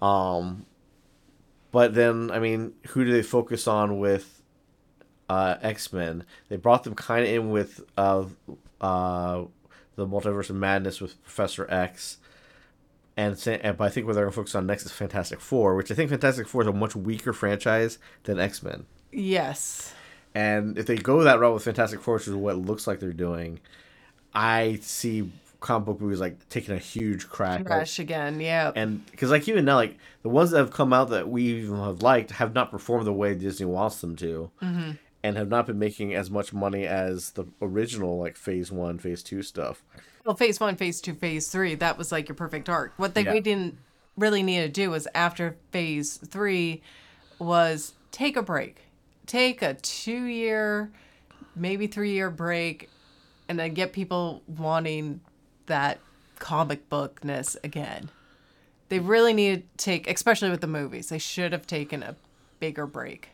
Um, 0.00 0.64
but 1.72 1.94
then, 1.94 2.30
I 2.30 2.38
mean, 2.38 2.72
who 2.88 3.04
do 3.04 3.12
they 3.12 3.22
focus 3.22 3.66
on 3.68 3.98
with 3.98 4.42
uh, 5.28 5.56
X 5.60 5.92
Men? 5.92 6.24
They 6.48 6.56
brought 6.56 6.84
them 6.84 6.94
kind 6.94 7.24
of 7.26 7.30
in 7.30 7.50
with 7.50 7.82
uh, 7.98 8.24
uh, 8.80 9.44
the 9.96 10.06
Multiverse 10.06 10.48
of 10.50 10.56
Madness 10.56 11.00
with 11.00 11.22
Professor 11.22 11.66
X. 11.70 12.16
And, 13.20 13.46
and 13.62 13.76
but 13.76 13.84
I 13.84 13.88
think 13.90 14.06
what 14.06 14.14
they're 14.14 14.24
going 14.24 14.32
to 14.32 14.36
focus 14.36 14.54
on 14.54 14.66
next 14.66 14.86
is 14.86 14.92
Fantastic 14.92 15.40
Four, 15.40 15.74
which 15.74 15.90
I 15.90 15.94
think 15.94 16.08
Fantastic 16.10 16.48
Four 16.48 16.62
is 16.62 16.68
a 16.68 16.72
much 16.72 16.96
weaker 16.96 17.32
franchise 17.32 17.98
than 18.24 18.38
X 18.38 18.62
Men. 18.62 18.86
Yes. 19.12 19.92
And 20.34 20.78
if 20.78 20.86
they 20.86 20.96
go 20.96 21.22
that 21.24 21.38
route 21.40 21.54
with 21.54 21.64
Fantastic 21.64 22.00
Four, 22.00 22.14
which 22.14 22.28
is 22.28 22.34
what 22.34 22.54
it 22.54 22.58
looks 22.58 22.86
like 22.86 23.00
they're 23.00 23.12
doing, 23.12 23.60
I 24.34 24.78
see 24.80 25.30
comic 25.60 25.84
book 25.86 26.00
movies 26.00 26.20
like 26.20 26.48
taking 26.48 26.74
a 26.74 26.78
huge 26.78 27.28
crack. 27.28 27.66
Crash 27.66 27.98
again. 27.98 28.40
Yeah. 28.40 28.72
and 28.74 29.04
because 29.10 29.30
like 29.30 29.46
even 29.46 29.66
now 29.66 29.74
like 29.76 29.98
the 30.22 30.30
ones 30.30 30.50
that 30.52 30.58
have 30.58 30.70
come 30.70 30.90
out 30.94 31.10
that 31.10 31.28
we 31.28 31.42
even 31.42 31.76
have 31.76 32.00
liked 32.00 32.30
have 32.30 32.54
not 32.54 32.70
performed 32.70 33.06
the 33.06 33.12
way 33.12 33.34
disney 33.34 33.66
wants 33.66 34.00
them 34.00 34.16
to 34.16 34.50
Mhm. 34.62 34.98
and 35.22 35.36
have 35.36 35.48
not 35.50 35.66
been 35.66 35.78
making 35.78 36.14
as 36.14 36.30
much 36.30 36.54
money 36.54 36.86
as 36.86 37.32
the 37.32 37.44
original 37.60 38.18
like 38.18 38.38
phase 38.38 38.72
one 38.72 38.98
phase 38.98 39.22
two 39.22 39.42
stuff 39.42 39.82
Well, 40.24 40.36
phase 40.36 40.60
one, 40.60 40.76
phase 40.76 41.00
two, 41.00 41.14
phase 41.14 41.48
three, 41.48 41.74
that 41.76 41.96
was 41.98 42.12
like 42.12 42.28
your 42.28 42.34
perfect 42.36 42.68
arc. 42.68 42.92
What 42.96 43.14
they 43.14 43.24
Yeah. 43.24 43.32
we 43.32 43.40
didn't 43.40 43.78
really 44.16 44.42
need 44.42 44.60
to 44.60 44.68
do 44.68 44.90
was 44.90 45.08
after 45.14 45.56
phase 45.72 46.16
three 46.18 46.82
was 47.38 47.94
take 48.12 48.36
a 48.36 48.42
break. 48.42 48.76
Take 49.26 49.62
a 49.62 49.74
two 49.74 50.24
year, 50.24 50.90
maybe 51.56 51.86
three 51.86 52.12
year 52.12 52.30
break 52.30 52.90
and 53.48 53.58
then 53.58 53.74
get 53.74 53.92
people 53.92 54.42
wanting 54.46 55.20
that 55.66 55.98
comic 56.38 56.88
bookness 56.88 57.56
again. 57.64 58.10
They 58.88 58.98
really 58.98 59.32
need 59.32 59.62
to 59.78 59.84
take, 59.84 60.10
especially 60.10 60.50
with 60.50 60.60
the 60.60 60.66
movies, 60.66 61.08
they 61.08 61.18
should 61.18 61.52
have 61.52 61.66
taken 61.66 62.02
a 62.02 62.16
bigger 62.58 62.86
break. 62.86 63.30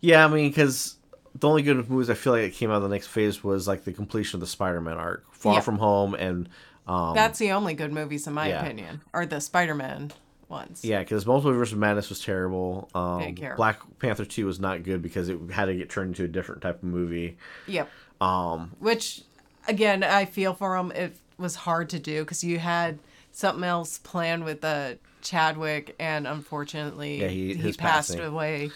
yeah 0.00 0.24
i 0.24 0.28
mean 0.28 0.48
because 0.50 0.96
the 1.38 1.48
only 1.48 1.62
good 1.62 1.88
movies 1.88 2.10
i 2.10 2.14
feel 2.14 2.32
like 2.32 2.42
that 2.42 2.52
came 2.54 2.70
out 2.70 2.76
of 2.76 2.82
the 2.82 2.88
next 2.88 3.06
phase 3.06 3.42
was 3.44 3.68
like 3.68 3.84
the 3.84 3.92
completion 3.92 4.36
of 4.36 4.40
the 4.40 4.46
spider-man 4.46 4.96
arc 4.98 5.24
far 5.32 5.54
Yeah. 5.54 5.60
from 5.60 5.78
home 5.78 6.14
and 6.14 6.48
um 6.86 7.14
That's 7.14 7.38
the 7.38 7.52
only 7.52 7.74
good 7.74 7.92
movies, 7.92 8.26
in 8.26 8.32
my 8.32 8.48
yeah. 8.48 8.62
opinion, 8.62 9.02
or 9.12 9.26
the 9.26 9.40
Spider 9.40 9.74
Man 9.74 10.10
ones. 10.48 10.84
yeah 10.84 10.98
because 11.00 11.24
multiverse 11.26 11.70
of 11.72 11.78
madness 11.78 12.08
was 12.08 12.20
terrible 12.20 12.88
um 12.94 13.20
Didn't 13.20 13.36
care. 13.36 13.54
black 13.54 13.78
panther 14.00 14.24
2 14.24 14.46
was 14.46 14.58
not 14.58 14.82
good 14.82 15.00
because 15.02 15.28
it 15.28 15.38
had 15.52 15.66
to 15.66 15.74
get 15.74 15.88
turned 15.90 16.08
into 16.10 16.24
a 16.24 16.28
different 16.28 16.62
type 16.62 16.78
of 16.82 16.88
movie 16.88 17.36
Yep. 17.68 17.88
um 18.20 18.72
which 18.80 19.22
again 19.68 20.02
i 20.02 20.24
feel 20.24 20.52
for 20.54 20.74
him 20.76 20.90
it 20.90 21.14
was 21.38 21.54
hard 21.54 21.88
to 21.90 22.00
do 22.00 22.24
because 22.24 22.42
you 22.42 22.58
had 22.58 22.98
something 23.30 23.62
else 23.62 23.98
planned 23.98 24.42
with 24.44 24.64
uh 24.64 24.94
chadwick 25.22 25.94
and 26.00 26.26
unfortunately 26.26 27.20
Yeah, 27.20 27.28
he- 27.28 27.54
he, 27.54 27.72
passed 27.74 27.78
passing. 27.78 28.20
away 28.20 28.70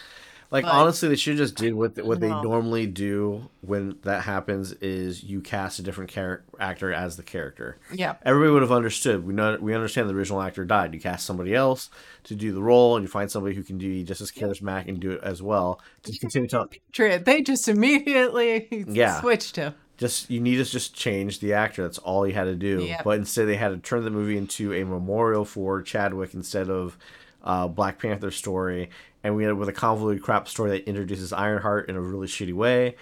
Like 0.54 0.64
But- 0.66 0.72
honestly, 0.72 1.08
they 1.08 1.16
should 1.16 1.36
just 1.36 1.56
did 1.56 1.74
what 1.74 1.96
what 2.04 2.20
they 2.20 2.28
normally 2.28 2.86
do 2.86 3.48
when 3.62 3.96
that 4.04 4.22
happens 4.22 4.70
is 4.74 5.24
you 5.24 5.40
cast 5.40 5.80
a 5.80 5.82
different 5.82 6.10
char- 6.10 6.44
actor 6.60 6.92
as 6.92 7.16
the 7.16 7.24
character. 7.24 7.76
yeah 7.92 8.14
Everybody 8.24 8.52
would 8.52 8.62
have 8.62 8.70
understood. 8.70 9.26
We 9.26 9.34
know 9.34 9.58
we 9.60 9.74
understand 9.74 10.08
the 10.08 10.14
original 10.14 10.40
actor 10.40 10.64
died. 10.64 10.94
You 10.94 11.00
cast 11.00 11.26
somebody 11.26 11.56
else 11.56 11.90
to 12.24 12.36
do 12.36 12.52
the 12.52 12.62
role, 12.62 12.94
and 12.96 13.02
you 13.02 13.08
find 13.08 13.28
somebody 13.28 13.56
who 13.56 13.64
can 13.64 13.78
do 13.78 14.04
just 14.04 14.20
as 14.20 14.30
charismatic 14.30 14.86
and 14.88 15.00
do 15.00 15.10
it 15.10 15.20
as 15.24 15.42
well. 15.42 15.80
To 16.04 16.16
continue 16.20 16.48
to 16.50 16.66
Patriot, 16.92 17.24
they 17.24 17.42
just 17.42 17.66
immediately 17.68 18.68
Yeah. 18.88 19.20
switched 19.20 19.56
him 19.56 19.74
just 19.96 20.28
you 20.30 20.40
need 20.40 20.56
to 20.56 20.64
just 20.64 20.94
change 20.94 21.38
the 21.40 21.52
actor. 21.52 21.82
That's 21.82 21.98
all 21.98 22.26
you 22.26 22.32
had 22.34 22.44
to 22.44 22.54
do. 22.56 22.82
Yep. 22.84 23.04
But 23.04 23.18
instead, 23.18 23.46
they 23.48 23.56
had 23.56 23.68
to 23.70 23.78
turn 23.78 24.04
the 24.04 24.10
movie 24.10 24.36
into 24.36 24.72
a 24.72 24.84
memorial 24.84 25.44
for 25.44 25.82
Chadwick 25.82 26.34
instead 26.34 26.68
of 26.68 26.96
uh, 27.44 27.68
Black 27.68 27.98
Panther 27.98 28.30
story. 28.30 28.90
And 29.22 29.36
we 29.36 29.44
end 29.44 29.52
up 29.52 29.58
with 29.58 29.68
a 29.68 29.72
convoluted 29.72 30.22
crap 30.22 30.48
story 30.48 30.70
that 30.70 30.88
introduces 30.88 31.32
Ironheart 31.32 31.88
in 31.88 31.96
a 31.96 32.00
really 32.00 32.26
shitty 32.26 32.52
way, 32.52 32.96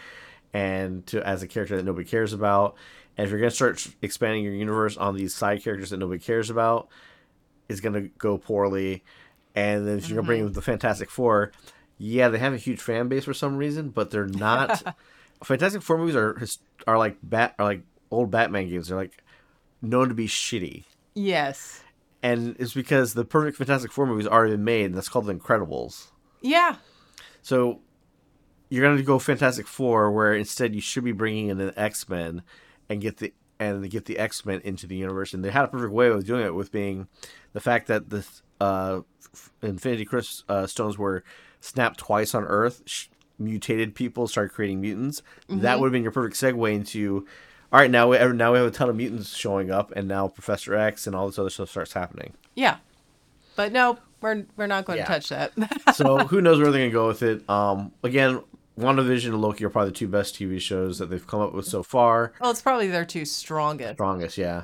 and 0.52 1.04
to 1.06 1.26
as 1.26 1.42
a 1.42 1.48
character 1.48 1.76
that 1.76 1.84
nobody 1.84 2.08
cares 2.08 2.32
about. 2.32 2.76
And 3.16 3.24
if 3.24 3.30
you're 3.30 3.40
gonna 3.40 3.50
start 3.50 3.86
expanding 4.02 4.44
your 4.44 4.54
universe 4.54 4.96
on 4.96 5.16
these 5.16 5.34
side 5.34 5.62
characters 5.64 5.90
that 5.90 5.96
nobody 5.96 6.20
cares 6.20 6.48
about, 6.48 6.88
it's 7.68 7.80
gonna 7.80 8.02
go 8.18 8.38
poorly. 8.38 9.02
And 9.54 9.86
then 9.86 9.98
if 9.98 10.08
you're 10.08 10.16
gonna 10.16 10.26
bring 10.26 10.40
in 10.46 10.52
the 10.52 10.62
Fantastic 10.62 11.10
Four, 11.10 11.52
yeah, 11.98 12.28
they 12.28 12.38
have 12.38 12.52
a 12.52 12.58
huge 12.58 12.80
fan 12.80 13.08
base 13.08 13.24
for 13.24 13.34
some 13.34 13.56
reason, 13.56 13.88
but 13.90 14.10
they're 14.10 14.26
not. 14.26 14.96
Fantastic 15.44 15.82
Four 15.82 15.98
movies 15.98 16.14
are 16.14 16.40
are 16.86 16.98
like 16.98 17.16
bat 17.20 17.56
are 17.58 17.64
like 17.64 17.82
old 18.12 18.30
Batman 18.30 18.68
games. 18.68 18.88
They're 18.88 18.96
like 18.96 19.24
known 19.82 20.08
to 20.08 20.14
be 20.14 20.28
shitty, 20.28 20.84
yes 21.14 21.82
and 22.22 22.56
it's 22.58 22.74
because 22.74 23.14
the 23.14 23.24
perfect 23.24 23.56
Fantastic 23.56 23.92
Four 23.92 24.06
movie's 24.06 24.26
already 24.26 24.52
been 24.52 24.64
made, 24.64 24.86
and 24.86 24.94
that's 24.94 25.08
called 25.08 25.26
The 25.26 25.34
Incredibles. 25.34 26.10
yeah 26.40 26.76
So 27.42 27.80
you're 28.68 28.84
gonna 28.88 29.02
go 29.02 29.18
Fantastic 29.18 29.66
Four, 29.66 30.10
where 30.12 30.34
instead 30.34 30.74
you 30.74 30.80
should 30.80 31.04
be 31.04 31.12
bringing 31.12 31.48
in 31.48 31.60
an 31.60 31.72
X 31.76 32.08
Men 32.08 32.42
and 32.88 33.00
get 33.00 33.18
the 33.18 33.32
and 33.60 33.88
get 33.90 34.06
the 34.06 34.18
X 34.18 34.44
Men 34.44 34.60
into 34.64 34.86
the 34.86 34.96
universe. 34.96 35.34
And 35.34 35.44
they 35.44 35.50
had 35.50 35.64
a 35.64 35.68
perfect 35.68 35.92
way 35.92 36.08
of 36.08 36.24
doing 36.24 36.44
it 36.44 36.54
with 36.54 36.72
being 36.72 37.08
the 37.52 37.60
fact 37.60 37.86
that 37.88 38.10
the 38.10 38.26
uh, 38.60 39.00
Infinity 39.62 40.04
Crystal 40.04 40.44
uh, 40.48 40.66
stones 40.66 40.98
were 40.98 41.22
snapped 41.60 41.98
twice 41.98 42.34
on 42.34 42.44
Earth. 42.44 42.82
Sh- 42.86 43.08
mutated 43.38 43.94
people 43.94 44.28
started 44.28 44.52
creating 44.52 44.80
mutants. 44.80 45.22
That 45.48 45.80
would 45.80 45.86
have 45.86 45.92
been 45.92 46.02
your 46.02 46.12
perfect 46.12 46.36
segue 46.36 46.72
into. 46.72 47.26
All 47.72 47.80
right, 47.80 47.90
now 47.90 48.08
we 48.08 48.18
now 48.34 48.52
we 48.52 48.58
have 48.58 48.66
a 48.66 48.70
ton 48.70 48.90
of 48.90 48.96
mutants 48.96 49.34
showing 49.34 49.70
up, 49.70 49.92
and 49.96 50.06
now 50.06 50.28
Professor 50.28 50.74
X 50.74 51.06
and 51.06 51.16
all 51.16 51.26
this 51.26 51.38
other 51.38 51.50
stuff 51.50 51.70
starts 51.70 51.92
happening. 51.94 52.34
yeah 52.54 52.76
but 53.54 53.70
no 53.70 53.98
we're 54.22 54.44
we're 54.56 54.66
not 54.66 54.84
going 54.86 54.96
Yeah. 54.98 55.04
to 55.04 55.12
touch 55.12 55.28
that 55.28 55.52
so 55.94 56.18
who 56.18 56.40
knows 56.40 56.58
where 56.58 56.70
they're 56.70 56.80
gonna 56.82 56.90
go 56.92 57.06
with 57.08 57.22
it? 57.22 57.48
Um, 57.50 57.92
again, 58.02 58.40
WandaVision 58.78 59.26
and 59.26 59.40
Loki 59.42 59.64
are 59.64 59.68
probably 59.70 59.90
the 59.90 59.96
two 59.96 60.08
best 60.08 60.34
TV 60.36 60.58
shows 60.60 60.98
that 60.98 61.10
they've 61.10 61.26
come 61.26 61.40
up 61.40 61.52
with 61.52 61.66
so 61.66 61.82
far. 61.82 62.32
well 62.40 62.50
it's 62.50 62.62
probably 62.62 62.88
their 62.88 63.04
two 63.04 63.24
strongest 63.24 63.94
Strongest, 63.94 64.38
yeah. 64.38 64.62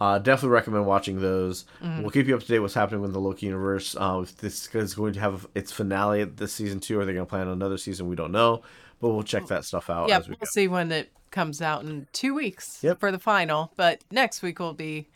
Uh, 0.00 0.16
definitely 0.20 0.50
recommend 0.50 0.86
watching 0.86 1.20
those. 1.20 1.64
Mm-hmm. 1.82 2.02
We'll 2.02 2.12
keep 2.12 2.28
you 2.28 2.36
up 2.36 2.40
to 2.42 2.46
date 2.46 2.60
what's 2.60 2.74
happening 2.74 3.00
with 3.00 3.12
the 3.12 3.18
Loki 3.18 3.46
universe. 3.46 3.96
Uh, 3.98 4.20
if 4.22 4.36
this 4.36 4.72
is 4.72 4.94
going 4.94 5.12
to 5.14 5.18
have 5.20 5.48
its 5.56 5.72
finale 5.72 6.20
at 6.20 6.36
this 6.36 6.52
season 6.52 6.78
two, 6.78 7.00
or 7.00 7.04
they're 7.04 7.14
going 7.14 7.26
to 7.26 7.28
plan 7.28 7.48
another 7.48 7.76
season, 7.76 8.06
we 8.08 8.14
don't 8.14 8.30
know. 8.30 8.62
But 9.00 9.10
we'll 9.10 9.22
check 9.22 9.46
that 9.46 9.64
stuff 9.64 9.88
out 9.90 10.08
yeah 10.08 10.18
as 10.18 10.28
we 10.28 10.32
we'll 10.32 10.38
go. 10.40 10.46
see 10.50 10.68
when 10.68 10.90
it 10.92 11.10
comes 11.30 11.60
out 11.62 11.84
in 11.84 12.06
two 12.12 12.34
weeks 12.34 12.78
Yep. 12.82 13.00
for 13.00 13.12
the 13.12 13.18
final 13.18 13.72
but 13.76 14.02
next 14.10 14.42
week 14.42 14.58
will 14.58 14.72
be 14.74 15.06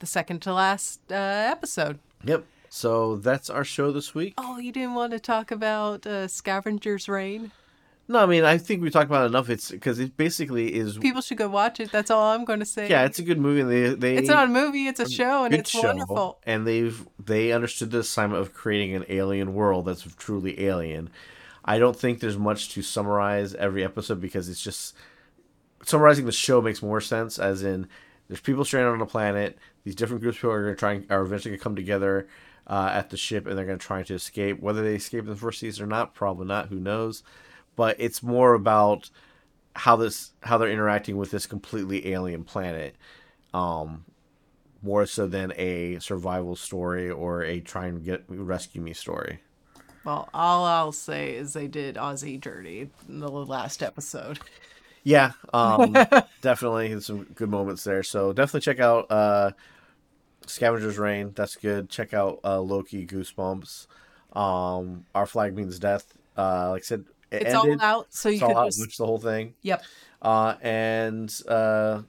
the 0.00 0.06
second 0.06 0.40
to 0.42 0.52
last 0.52 1.00
uh, 1.10 1.14
episode 1.14 1.98
Yep. 2.24 2.44
So 2.68 3.16
that's 3.16 3.50
our 3.50 3.64
show 3.64 3.92
this 3.92 4.14
week. 4.14 4.32
Oh, 4.38 4.56
you 4.58 4.72
didn't 4.72 4.94
want 4.94 5.12
to 5.12 5.18
talk 5.18 5.50
about 5.50 6.06
uh, 6.06 6.26
Scavenger's 6.26 7.06
Reign? 7.06 7.52
No, 8.08 8.20
I 8.20 8.26
mean 8.26 8.44
I 8.44 8.56
think 8.58 8.80
we 8.82 8.90
talked 8.90 9.06
about 9.10 9.24
it 9.24 9.26
enough. 9.26 9.50
It's 9.50 9.70
because 9.70 9.98
it 9.98 10.16
basically 10.16 10.74
is. 10.74 10.96
People 10.98 11.20
should 11.20 11.36
go 11.36 11.48
watch 11.48 11.80
it. 11.80 11.92
That's 11.92 12.10
all 12.10 12.32
I'm 12.32 12.44
going 12.44 12.60
to 12.60 12.64
say. 12.66 12.88
Yeah, 12.88 13.04
it's 13.04 13.18
a 13.18 13.22
good 13.22 13.38
movie. 13.38 13.62
They 13.62 13.94
they 13.94 14.16
It's 14.16 14.28
not 14.28 14.44
a 14.44 14.50
movie. 14.50 14.86
It's 14.86 15.00
a 15.00 15.08
show, 15.08 15.44
and 15.44 15.54
it's 15.54 15.70
show, 15.70 15.82
wonderful. 15.82 16.38
And 16.44 16.66
they've 16.66 17.06
they 17.22 17.52
understood 17.52 17.90
the 17.90 17.98
assignment 17.98 18.40
of 18.40 18.54
creating 18.54 18.94
an 18.94 19.04
alien 19.08 19.54
world 19.54 19.84
that's 19.86 20.02
truly 20.16 20.64
alien. 20.64 21.10
I 21.64 21.78
don't 21.78 21.96
think 21.96 22.20
there's 22.20 22.38
much 22.38 22.70
to 22.70 22.82
summarize 22.82 23.54
every 23.54 23.84
episode 23.84 24.20
because 24.20 24.48
it's 24.48 24.62
just 24.62 24.96
summarizing 25.84 26.26
the 26.26 26.32
show 26.32 26.60
makes 26.60 26.82
more 26.82 27.00
sense. 27.00 27.38
As 27.38 27.62
in, 27.62 27.88
there's 28.28 28.40
people 28.40 28.64
stranded 28.64 28.92
on 28.92 29.00
a 29.00 29.06
planet. 29.06 29.58
These 29.84 29.94
different 29.94 30.22
groups 30.22 30.36
of 30.36 30.42
people 30.42 30.52
are 30.52 30.62
going 30.62 30.74
to 30.74 30.78
try 30.78 30.92
and 30.92 31.10
are 31.10 31.22
eventually 31.22 31.50
going 31.50 31.58
to 31.58 31.62
come 31.64 31.76
together 31.76 32.28
uh, 32.66 32.90
at 32.92 33.10
the 33.10 33.16
ship, 33.16 33.46
and 33.46 33.56
they're 33.56 33.66
going 33.66 33.78
to 33.78 33.86
try 33.86 34.02
to 34.02 34.14
escape. 34.14 34.60
Whether 34.60 34.82
they 34.82 34.94
escape 34.94 35.24
in 35.24 35.30
the 35.30 35.36
first 35.36 35.60
season 35.60 35.84
or 35.84 35.88
not, 35.88 36.14
probably 36.14 36.46
not. 36.46 36.68
Who 36.68 36.80
knows? 36.80 37.22
But 37.76 37.96
it's 37.98 38.22
more 38.22 38.54
about 38.54 39.10
how 39.74 39.96
this 39.96 40.32
how 40.42 40.58
they're 40.58 40.70
interacting 40.70 41.16
with 41.16 41.30
this 41.30 41.46
completely 41.46 42.12
alien 42.12 42.44
planet, 42.44 42.96
um, 43.54 44.04
more 44.82 45.06
so 45.06 45.26
than 45.26 45.52
a 45.56 45.98
survival 46.00 46.56
story 46.56 47.10
or 47.10 47.42
a 47.42 47.60
try 47.60 47.86
and 47.86 48.04
get 48.04 48.24
rescue 48.28 48.82
me 48.82 48.92
story. 48.92 49.40
Well, 50.04 50.28
all 50.34 50.64
I'll 50.64 50.92
say 50.92 51.34
is 51.34 51.52
they 51.52 51.68
did 51.68 51.94
Ozzy 51.96 52.40
dirty 52.40 52.90
in 53.08 53.20
the 53.20 53.30
last 53.30 53.82
episode. 53.82 54.40
Yeah, 55.04 55.32
um, 55.52 55.92
definitely 56.42 57.00
some 57.00 57.24
good 57.34 57.50
moments 57.50 57.84
there. 57.84 58.02
So 58.02 58.32
definitely 58.32 58.60
check 58.60 58.80
out 58.80 59.10
uh, 59.10 59.50
Scavenger's 60.46 60.98
Reign. 60.98 61.32
That's 61.34 61.56
good. 61.56 61.88
Check 61.88 62.14
out 62.14 62.40
uh, 62.44 62.60
Loki 62.60 63.06
Goosebumps. 63.06 63.86
Um, 64.34 65.04
Our 65.14 65.26
Flag 65.26 65.54
Means 65.54 65.78
Death. 65.78 66.12
Uh, 66.36 66.70
like 66.70 66.82
I 66.82 66.84
said, 66.84 67.04
it 67.30 67.42
It's 67.42 67.54
ended. 67.54 67.80
all 67.80 67.86
out, 67.86 68.06
so 68.10 68.28
you 68.28 68.34
It's 68.36 68.42
all 68.42 68.48
can 68.50 68.56
out. 68.58 68.66
just 68.66 68.80
Watch 68.80 68.96
the 68.96 69.06
whole 69.06 69.18
thing. 69.18 69.54
yep. 69.62 69.82
Uh, 70.20 70.54
and 70.62 71.32
uh, 71.48 72.02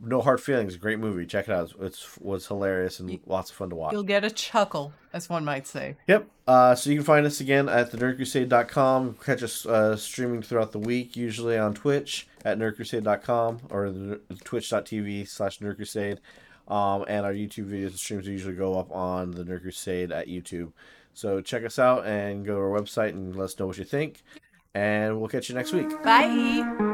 No 0.00 0.20
Hard 0.20 0.40
Feelings, 0.40 0.76
great 0.76 0.98
movie. 0.98 1.24
Check 1.26 1.48
it 1.48 1.52
out. 1.52 1.72
It's 1.80 2.18
was 2.18 2.46
hilarious 2.46 3.00
and 3.00 3.18
lots 3.26 3.50
of 3.50 3.56
fun 3.56 3.70
to 3.70 3.76
watch. 3.76 3.92
You'll 3.92 4.02
get 4.02 4.24
a 4.24 4.30
chuckle, 4.30 4.92
as 5.12 5.28
one 5.28 5.44
might 5.44 5.66
say. 5.66 5.96
Yep. 6.08 6.28
Uh, 6.46 6.74
so 6.74 6.90
you 6.90 6.96
can 6.96 7.04
find 7.04 7.24
us 7.24 7.40
again 7.40 7.68
at 7.68 7.90
the 7.90 7.98
nerdcrusade.com. 7.98 9.16
Catch 9.24 9.42
us 9.42 9.64
uh, 9.64 9.96
streaming 9.96 10.42
throughout 10.42 10.72
the 10.72 10.78
week, 10.78 11.16
usually 11.16 11.56
on 11.56 11.72
Twitch 11.72 12.26
at 12.44 12.58
nerdcrusade.com 12.58 13.60
or 13.70 13.90
the, 13.90 14.20
twitch.tv 14.44 15.28
slash 15.28 15.58
nerdcrusade. 15.60 16.18
Um, 16.68 17.04
and 17.08 17.26
our 17.26 17.32
YouTube 17.32 17.70
videos 17.70 17.88
and 17.88 17.98
streams 17.98 18.26
usually 18.26 18.54
go 18.54 18.78
up 18.78 18.90
on 18.92 19.32
the 19.32 19.44
Nerd 19.44 19.62
Crusade 19.62 20.12
at 20.12 20.28
YouTube. 20.28 20.72
So 21.12 21.40
check 21.40 21.64
us 21.64 21.78
out 21.78 22.06
and 22.06 22.46
go 22.46 22.54
to 22.54 22.60
our 22.60 22.80
website 22.80 23.10
and 23.10 23.36
let 23.36 23.44
us 23.44 23.58
know 23.58 23.66
what 23.66 23.78
you 23.78 23.84
think. 23.84 24.22
And 24.74 25.18
we'll 25.18 25.28
catch 25.28 25.48
you 25.48 25.54
next 25.54 25.72
week. 25.72 25.90
Bye. 26.02 26.91